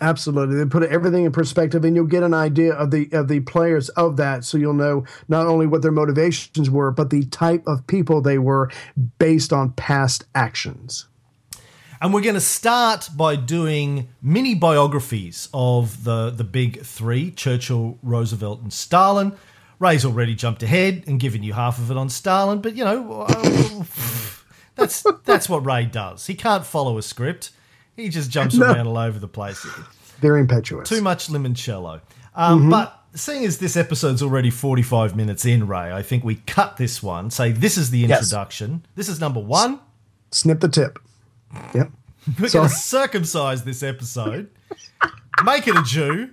Absolutely. 0.02 0.56
They 0.56 0.66
put 0.66 0.84
everything 0.84 1.26
in 1.26 1.32
perspective 1.32 1.84
and 1.86 1.96
you'll 1.96 2.06
get 2.06 2.24
an 2.24 2.34
idea 2.34 2.74
of 2.74 2.90
the 2.90 3.08
of 3.12 3.28
the 3.28 3.40
players 3.42 3.90
of 3.90 4.18
that 4.18 4.44
so 4.44 4.58
you'll 4.58 4.74
know 4.74 5.06
not 5.28 5.46
only 5.46 5.68
what 5.68 5.84
their 5.84 5.92
motivations 5.92 6.72
were 6.72 6.90
but 6.90 7.12
the 7.12 7.26
type 7.26 7.64
of 7.68 7.86
people 7.86 8.20
they 8.20 8.40
were 8.40 8.72
based 9.20 9.54
on 9.54 9.74
past 9.74 10.26
actions. 10.34 11.08
And 12.02 12.14
we're 12.14 12.22
going 12.22 12.34
to 12.36 12.42
start 12.42 13.10
by 13.16 13.36
doing 13.36 14.10
mini 14.24 14.56
biographies 14.56 15.50
of 15.54 16.04
the, 16.04 16.32
the 16.32 16.44
big 16.44 16.82
three 16.82 17.30
Churchill, 17.30 18.00
Roosevelt, 18.02 18.62
and 18.62 18.74
Stalin. 18.74 19.34
Ray's 19.78 20.04
already 20.04 20.34
jumped 20.34 20.64
ahead 20.64 21.04
and 21.06 21.20
given 21.20 21.44
you 21.44 21.54
half 21.54 21.78
of 21.78 21.92
it 21.92 21.98
on 21.98 22.10
Stalin, 22.10 22.60
but 22.60 22.76
you 22.76 22.84
know, 22.84 23.28
that's, 24.76 25.04
that's 25.26 25.48
what 25.48 25.66
Ray 25.66 25.86
does. 25.86 26.26
He 26.28 26.34
can't 26.34 26.66
follow 26.66 26.98
a 26.98 27.02
script, 27.04 27.52
he 27.96 28.10
just 28.10 28.32
jumps 28.32 28.56
No. 28.56 28.68
around 28.72 28.88
all 28.88 28.98
over 28.98 29.20
the 29.20 29.28
place. 29.28 29.64
Very 30.20 30.42
impetuous. 30.42 30.90
Too 30.90 31.02
much 31.02 31.28
limoncello. 31.28 32.02
Um, 32.36 32.70
But 32.70 33.00
seeing 33.14 33.44
as 33.46 33.58
this 33.60 33.76
episode's 33.78 34.24
already 34.24 34.50
45 34.50 35.16
minutes 35.16 35.46
in, 35.46 35.68
Ray, 35.68 35.92
I 35.92 36.02
think 36.02 36.24
we 36.24 36.36
cut 36.36 36.78
this 36.78 37.04
one, 37.04 37.30
say 37.30 37.52
this 37.52 37.78
is 37.78 37.90
the 37.92 38.00
Yes. 38.00 38.22
introduction. 38.24 38.86
This 38.96 39.10
is 39.10 39.20
number 39.20 39.40
one. 39.40 39.80
Snip 40.32 40.62
the 40.62 40.70
tip. 40.70 40.98
Yep. 41.74 41.92
We're 42.40 42.50
going 42.50 42.70
to 42.70 42.76
circumcise 42.76 43.64
this 43.64 43.82
episode, 43.84 44.50
make 45.44 45.68
it 45.68 45.76
a 45.76 45.84
Jew. 45.84 46.30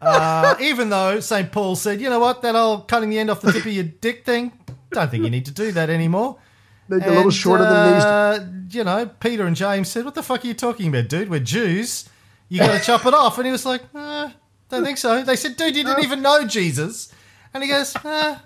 Uh, 0.00 0.54
even 0.60 0.90
though 0.90 1.18
St. 1.20 1.50
Paul 1.50 1.76
said, 1.76 2.00
you 2.00 2.10
know 2.10 2.18
what, 2.20 2.42
that 2.42 2.54
old 2.54 2.88
cutting 2.88 3.10
the 3.10 3.18
end 3.18 3.30
off 3.30 3.40
the 3.40 3.52
tip 3.52 3.64
of 3.64 3.72
your 3.72 3.84
dick 3.84 4.24
thing, 4.24 4.52
don't 4.92 5.10
think 5.10 5.24
you 5.24 5.30
need 5.30 5.44
to 5.46 5.50
do 5.52 5.72
that 5.72 5.88
anymore. 5.90 6.38
Make 6.88 7.02
it 7.02 7.06
a 7.06 7.10
little 7.10 7.22
And, 7.24 7.34
shorter 7.34 7.64
than 7.64 7.94
these. 7.94 8.04
uh, 8.04 8.46
You 8.70 8.84
know, 8.84 9.06
Peter 9.20 9.46
and 9.46 9.54
James 9.56 9.88
said, 9.88 10.04
what 10.04 10.14
the 10.14 10.22
fuck 10.22 10.44
are 10.44 10.48
you 10.48 10.54
talking 10.54 10.88
about, 10.88 11.08
dude? 11.08 11.28
We're 11.30 11.40
Jews. 11.40 12.08
You 12.48 12.58
got 12.60 12.78
to 12.78 12.84
chop 12.84 13.04
it 13.06 13.14
off. 13.14 13.36
And 13.38 13.46
he 13.46 13.52
was 13.52 13.66
like, 13.66 13.82
eh, 13.94 14.30
don't 14.70 14.84
think 14.84 14.98
so. 14.98 15.22
They 15.22 15.36
said, 15.36 15.56
dude, 15.56 15.76
you 15.76 15.84
didn't 15.84 16.02
even 16.04 16.22
know 16.22 16.46
Jesus. 16.46 17.12
And 17.54 17.62
he 17.62 17.68
goes, 17.68 17.94
eh, 18.04 18.36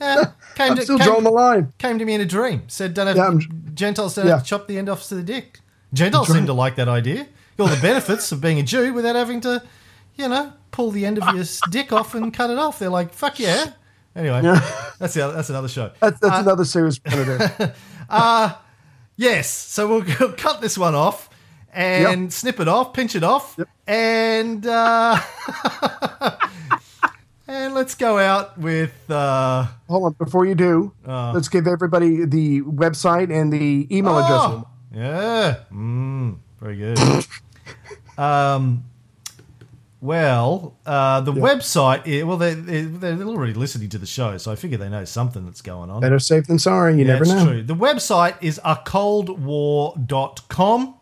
eh. 0.00 0.24
Came 0.54 0.70
I'm 0.72 0.76
to, 0.76 0.82
still 0.82 0.98
came- 0.98 1.06
drawing 1.06 1.24
the 1.24 1.30
line. 1.30 1.72
came 1.78 1.98
to 1.98 2.04
me 2.04 2.14
in 2.14 2.20
a 2.20 2.26
dream. 2.26 2.62
Said, 2.68 2.94
"Don't 2.94 3.06
have 3.06 3.16
Yeah, 3.16 3.32
Gentiles 3.74 4.14
don't 4.14 4.26
yeah. 4.26 4.32
have 4.34 4.42
to 4.42 4.48
chop 4.48 4.66
the 4.68 4.78
end 4.78 4.88
off 4.88 5.06
to 5.08 5.14
the 5.14 5.22
dick." 5.22 5.60
Gentiles 5.92 6.28
seem 6.32 6.46
to 6.46 6.52
like 6.52 6.76
that 6.76 6.88
idea. 6.88 7.26
All 7.58 7.66
the 7.68 7.80
benefits 7.80 8.32
of 8.32 8.40
being 8.40 8.58
a 8.58 8.62
Jew 8.64 8.92
without 8.92 9.14
having 9.14 9.40
to, 9.42 9.62
you 10.16 10.28
know, 10.28 10.52
pull 10.72 10.90
the 10.90 11.06
end 11.06 11.18
of 11.18 11.34
your 11.34 11.44
dick 11.70 11.92
off 11.92 12.14
and 12.14 12.34
cut 12.34 12.50
it 12.50 12.58
off. 12.58 12.78
They're 12.80 12.88
like, 12.90 13.12
"Fuck 13.14 13.38
yeah!" 13.38 13.72
Anyway, 14.16 14.42
that's 14.98 15.14
the 15.14 15.22
other, 15.22 15.34
that's 15.34 15.50
another 15.50 15.68
show. 15.68 15.90
That's, 16.00 16.18
that's 16.20 16.38
another 16.40 16.64
series 16.64 17.00
we're 17.04 17.38
gonna. 17.38 18.58
Yes, 19.16 19.48
so 19.48 19.86
we'll, 19.88 20.04
we'll 20.20 20.32
cut 20.32 20.60
this 20.60 20.76
one 20.76 20.94
off 20.94 21.30
and 21.72 22.22
Yep. 22.24 22.32
snip 22.32 22.60
it 22.60 22.68
off, 22.68 22.92
pinch 22.92 23.14
it 23.16 23.22
off, 23.24 23.58
and 23.86 24.66
uh, 24.66 25.20
and 25.72 26.36
let's 27.74 27.94
go 27.94 28.18
out 28.18 28.56
with. 28.58 28.92
Uh, 29.10 29.66
Hold 29.88 30.04
on, 30.04 30.12
before 30.12 30.46
you 30.46 30.54
do, 30.54 30.92
let's 31.06 31.48
give 31.48 31.66
everybody 31.66 32.24
the 32.24 32.62
website 32.62 33.30
and 33.32 33.52
the 33.52 33.86
email 33.94 34.16
address. 34.18 34.40
Oh, 34.40 34.68
yeah. 34.94 35.56
Mm, 35.72 36.38
very 36.60 36.76
good. 36.76 36.98
um, 38.18 38.84
well, 40.00 40.76
uh, 40.86 41.20
the 41.22 41.32
website, 41.32 42.06
i- 42.06 42.22
well, 42.24 42.36
they, 42.36 42.52
they, 42.54 42.82
they're 42.82 43.22
already 43.26 43.54
listening 43.54 43.88
to 43.90 43.98
the 43.98 44.06
show, 44.06 44.36
so 44.38 44.52
I 44.52 44.56
figure 44.56 44.76
they 44.78 44.88
know 44.90 45.04
something 45.06 45.44
that's 45.46 45.62
going 45.62 45.88
on. 45.90 46.00
Better 46.02 46.18
safe 46.18 46.46
than 46.46 46.58
sorry. 46.58 46.92
You 46.98 47.04
Yeah, 47.06 47.12
never 47.14 47.24
know. 47.24 47.44
true. 47.46 47.62
The 47.62 47.74
website 47.74 48.34
is 48.42 48.60
acoldwar.com. 48.64 50.94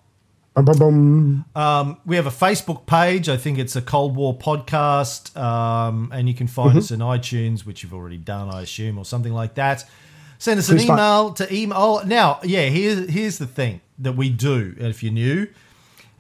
Bum, 0.55 0.65
bum, 0.67 0.77
bum. 0.79 1.45
Um, 1.57 1.97
we 2.05 2.17
have 2.17 2.27
a 2.27 2.31
Facebook 2.31 2.85
page. 2.87 3.29
I 3.31 3.39
think 3.39 3.59
it's 3.59 3.75
a 3.75 3.81
Cold 3.81 4.15
War 4.17 4.37
podcast. 4.37 5.35
Um, 5.37 6.11
and 6.13 6.29
you 6.29 6.35
can 6.35 6.47
find 6.47 6.71
Mm-hmm. 6.71 6.79
us 6.79 6.91
in 6.91 7.01
iTunes, 7.01 7.65
which 7.65 7.83
you've 7.83 7.95
already 7.95 8.19
done, 8.19 8.51
I 8.53 8.61
assume, 8.63 8.99
or 8.99 9.05
something 9.07 9.33
like 9.33 9.55
that. 9.55 9.85
Send 10.39 10.59
us 10.59 10.69
an 10.69 10.77
Please 10.77 10.87
find- 10.87 10.99
email 10.99 11.33
to 11.35 11.55
email. 11.55 11.79
Oh, 11.79 12.03
now, 12.05 12.39
yeah, 12.43 12.67
here, 12.67 12.97
here's 13.09 13.39
the 13.39 13.47
thing 13.47 13.81
that 13.99 14.13
we 14.15 14.29
do, 14.29 14.75
if 14.79 15.03
you're 15.03 15.13
new. 15.13 15.47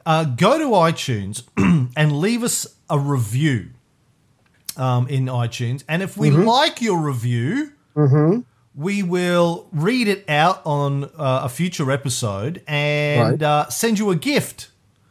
Uh, 0.06 0.24
go 0.24 0.58
to 0.58 0.64
iTunes 0.64 1.42
and 1.96 2.18
leave 2.18 2.42
us 2.42 2.66
a 2.88 2.98
review 2.98 3.68
um, 4.78 5.08
in 5.08 5.26
iTunes. 5.26 5.84
And 5.88 6.02
if 6.02 6.16
we 6.16 6.30
Mm-hmm. 6.30 6.44
like 6.44 6.80
your 6.80 6.98
review, 6.98 7.72
we 8.74 9.02
will 9.02 9.66
read 9.72 10.08
it 10.08 10.24
out 10.28 10.62
on 10.64 11.04
uh, 11.04 11.42
a 11.44 11.48
future 11.48 11.90
episode 11.90 12.62
and 12.66 13.40
Right. 13.40 13.42
uh, 13.42 13.68
send 13.68 13.98
you 13.98 14.10
a 14.10 14.16
gift. 14.16 14.68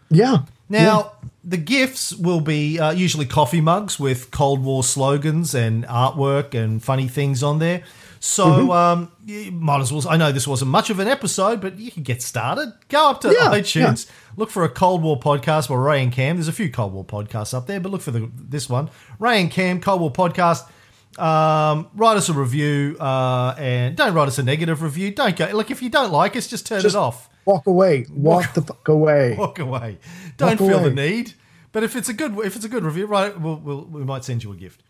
Yeah. 0.09 0.39
Now, 0.69 1.13
the 1.43 1.57
gifts 1.57 2.13
will 2.13 2.39
be 2.41 2.79
uh, 2.79 2.91
usually 2.91 3.25
coffee 3.25 3.61
mugs 3.61 3.99
with 3.99 4.31
Cold 4.31 4.63
War 4.63 4.83
slogans 4.83 5.53
and 5.53 5.85
artwork 5.85 6.53
and 6.53 6.81
funny 6.81 7.07
things 7.07 7.43
on 7.43 7.59
there. 7.59 7.83
So, 8.19 8.45
Mm-hmm. 8.45 8.69
um, 8.71 9.11
you 9.25 9.51
might 9.51 9.81
as 9.81 9.91
well. 9.91 10.03
I 10.07 10.15
know 10.15 10.31
this 10.31 10.47
wasn't 10.47 10.69
much 10.71 10.89
of 10.89 10.99
an 10.99 11.07
episode, 11.07 11.59
but 11.59 11.77
you 11.79 11.91
can 11.91 12.03
get 12.03 12.21
started. 12.21 12.71
Go 12.87 13.09
up 13.09 13.21
to 13.21 13.29
Yeah, 13.29 13.49
iTunes, 13.49 14.09
look 14.37 14.49
for 14.51 14.63
a 14.63 14.69
Cold 14.69 15.01
War 15.03 15.19
podcast 15.19 15.69
by 15.69 15.75
Ray 15.75 16.03
and 16.03 16.11
Cam. 16.11 16.35
There's 16.37 16.47
a 16.47 16.53
few 16.53 16.69
Cold 16.71 16.93
War 16.93 17.03
podcasts 17.03 17.53
up 17.53 17.65
there, 17.67 17.79
but 17.79 17.91
look 17.91 18.01
for 18.01 18.11
the, 18.11 18.29
this 18.35 18.69
one 18.69 18.89
Ray 19.19 19.41
and 19.41 19.49
Cam, 19.51 19.81
Cold 19.81 20.01
War 20.01 20.11
podcast. 20.11 20.69
Um, 21.17 21.89
write 21.93 22.15
us 22.17 22.29
a 22.29 22.33
review 22.33 22.95
uh, 22.99 23.53
and 23.57 23.97
don't 23.97 24.13
write 24.13 24.27
us 24.29 24.37
a 24.37 24.43
negative 24.43 24.81
review. 24.81 25.11
Don't 25.11 25.35
go. 25.35 25.45
Look, 25.47 25.69
if 25.69 25.81
you 25.81 25.89
don't 25.89 26.11
like 26.11 26.35
us, 26.35 26.47
just 26.47 26.65
turn 26.65 26.81
Just 26.81 26.95
it 26.95 26.99
off 26.99 27.29
Walk 27.45 27.67
away. 27.67 28.05
Walk, 28.11 28.53
the 28.53 28.61
fuck 28.61 28.87
away. 28.87 29.35
walk 29.37 29.59
away. 29.59 29.97
Don't 30.37 30.59
Walk 30.59 30.69
feel 30.69 30.79
away. 30.79 30.89
the 30.89 30.95
need. 30.95 31.33
But 31.71 31.83
if 31.83 31.95
it's 31.95 32.09
a 32.09 32.13
good 32.13 32.37
if 32.39 32.55
it's 32.55 32.65
a 32.65 32.69
good 32.69 32.83
review, 32.83 33.05
right, 33.05 33.39
we'll, 33.39 33.55
we'll, 33.57 33.85
we 33.85 34.03
might 34.03 34.23
send 34.23 34.43
you 34.43 34.51
a 34.51 34.55
gift. 34.55 34.83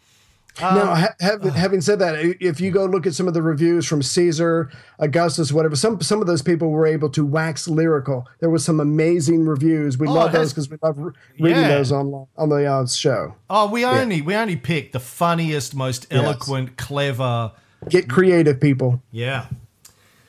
Now, 0.59 0.95
ha- 0.95 1.15
have, 1.21 1.41
having 1.43 1.79
said 1.81 1.99
that, 1.99 2.15
if 2.41 2.59
you 2.59 2.71
go 2.71 2.85
look 2.85 3.07
at 3.07 3.13
some 3.13 3.27
of 3.27 3.33
the 3.33 3.41
reviews 3.41 3.85
from 3.87 4.01
Caesar, 4.01 4.69
Augustus, 4.99 5.51
whatever, 5.51 5.75
some 5.75 6.01
some 6.01 6.19
of 6.19 6.27
those 6.27 6.41
people 6.41 6.69
were 6.71 6.85
able 6.85 7.09
to 7.11 7.25
wax 7.25 7.67
lyrical. 7.67 8.27
There 8.39 8.49
was 8.49 8.65
some 8.65 8.79
amazing 8.79 9.45
reviews. 9.45 9.97
We 9.97 10.07
Oh, 10.07 10.13
love 10.13 10.33
those 10.33 10.51
because 10.51 10.69
we 10.69 10.77
love 10.83 10.97
re- 10.97 11.13
reading 11.39 11.61
Yeah. 11.63 11.67
those 11.69 11.91
on 11.91 12.27
on 12.37 12.49
the 12.49 12.65
uh, 12.65 12.85
show. 12.85 13.35
Oh, 13.49 13.69
we 13.71 13.85
only 13.85 14.21
we 14.21 14.35
only 14.35 14.57
picked 14.57 14.93
the 14.93 14.99
funniest, 14.99 15.73
most 15.73 16.07
eloquent, 16.11 16.77
clever. 16.77 17.53
Get 17.89 18.09
creative, 18.09 18.59
people. 18.59 19.01
Yeah, 19.11 19.45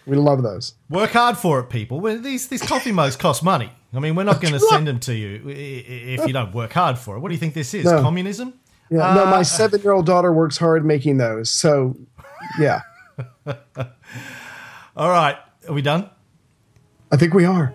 We 0.06 0.16
love 0.16 0.42
those. 0.42 0.74
work 0.88 1.10
hard 1.10 1.36
for 1.36 1.60
it, 1.60 1.64
people. 1.68 2.00
These 2.00 2.48
these 2.48 2.62
coffee 2.62 2.92
mugs 2.92 3.16
cost 3.16 3.42
money. 3.42 3.70
I 3.94 3.98
mean, 4.00 4.14
we're 4.14 4.22
not 4.24 4.40
going 4.40 4.54
to 4.54 4.60
send 4.60 4.86
them 4.86 5.00
to 5.00 5.14
you 5.14 5.42
if 5.48 6.26
you 6.26 6.32
don't 6.32 6.54
work 6.54 6.72
hard 6.72 6.96
for 6.96 7.16
it. 7.16 7.20
What 7.20 7.28
do 7.28 7.34
you 7.34 7.38
think 7.40 7.52
this 7.52 7.74
is? 7.74 7.84
No. 7.84 8.00
Communism? 8.00 8.54
Yeah, 8.92 9.14
no, 9.14 9.24
Uh, 9.24 9.30
my 9.30 9.42
seven 9.42 9.80
year 9.80 9.92
old 9.92 10.04
daughter 10.04 10.30
works 10.32 10.58
hard 10.58 10.84
making 10.84 11.16
those. 11.16 11.50
So, 11.50 11.96
yeah, 12.60 12.82
All 14.96 15.08
right, 15.08 15.36
are 15.66 15.72
we 15.72 15.80
done? 15.80 16.10
I 17.10 17.16
think 17.16 17.32
we 17.32 17.46
are. 17.46 17.72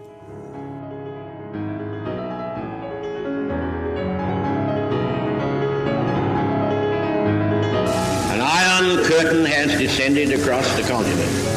An 8.33 8.41
iron 8.41 9.03
curtain 9.05 9.45
has 9.45 9.77
descended 9.79 10.31
across 10.39 10.67
the 10.75 10.83
continent. 10.83 11.56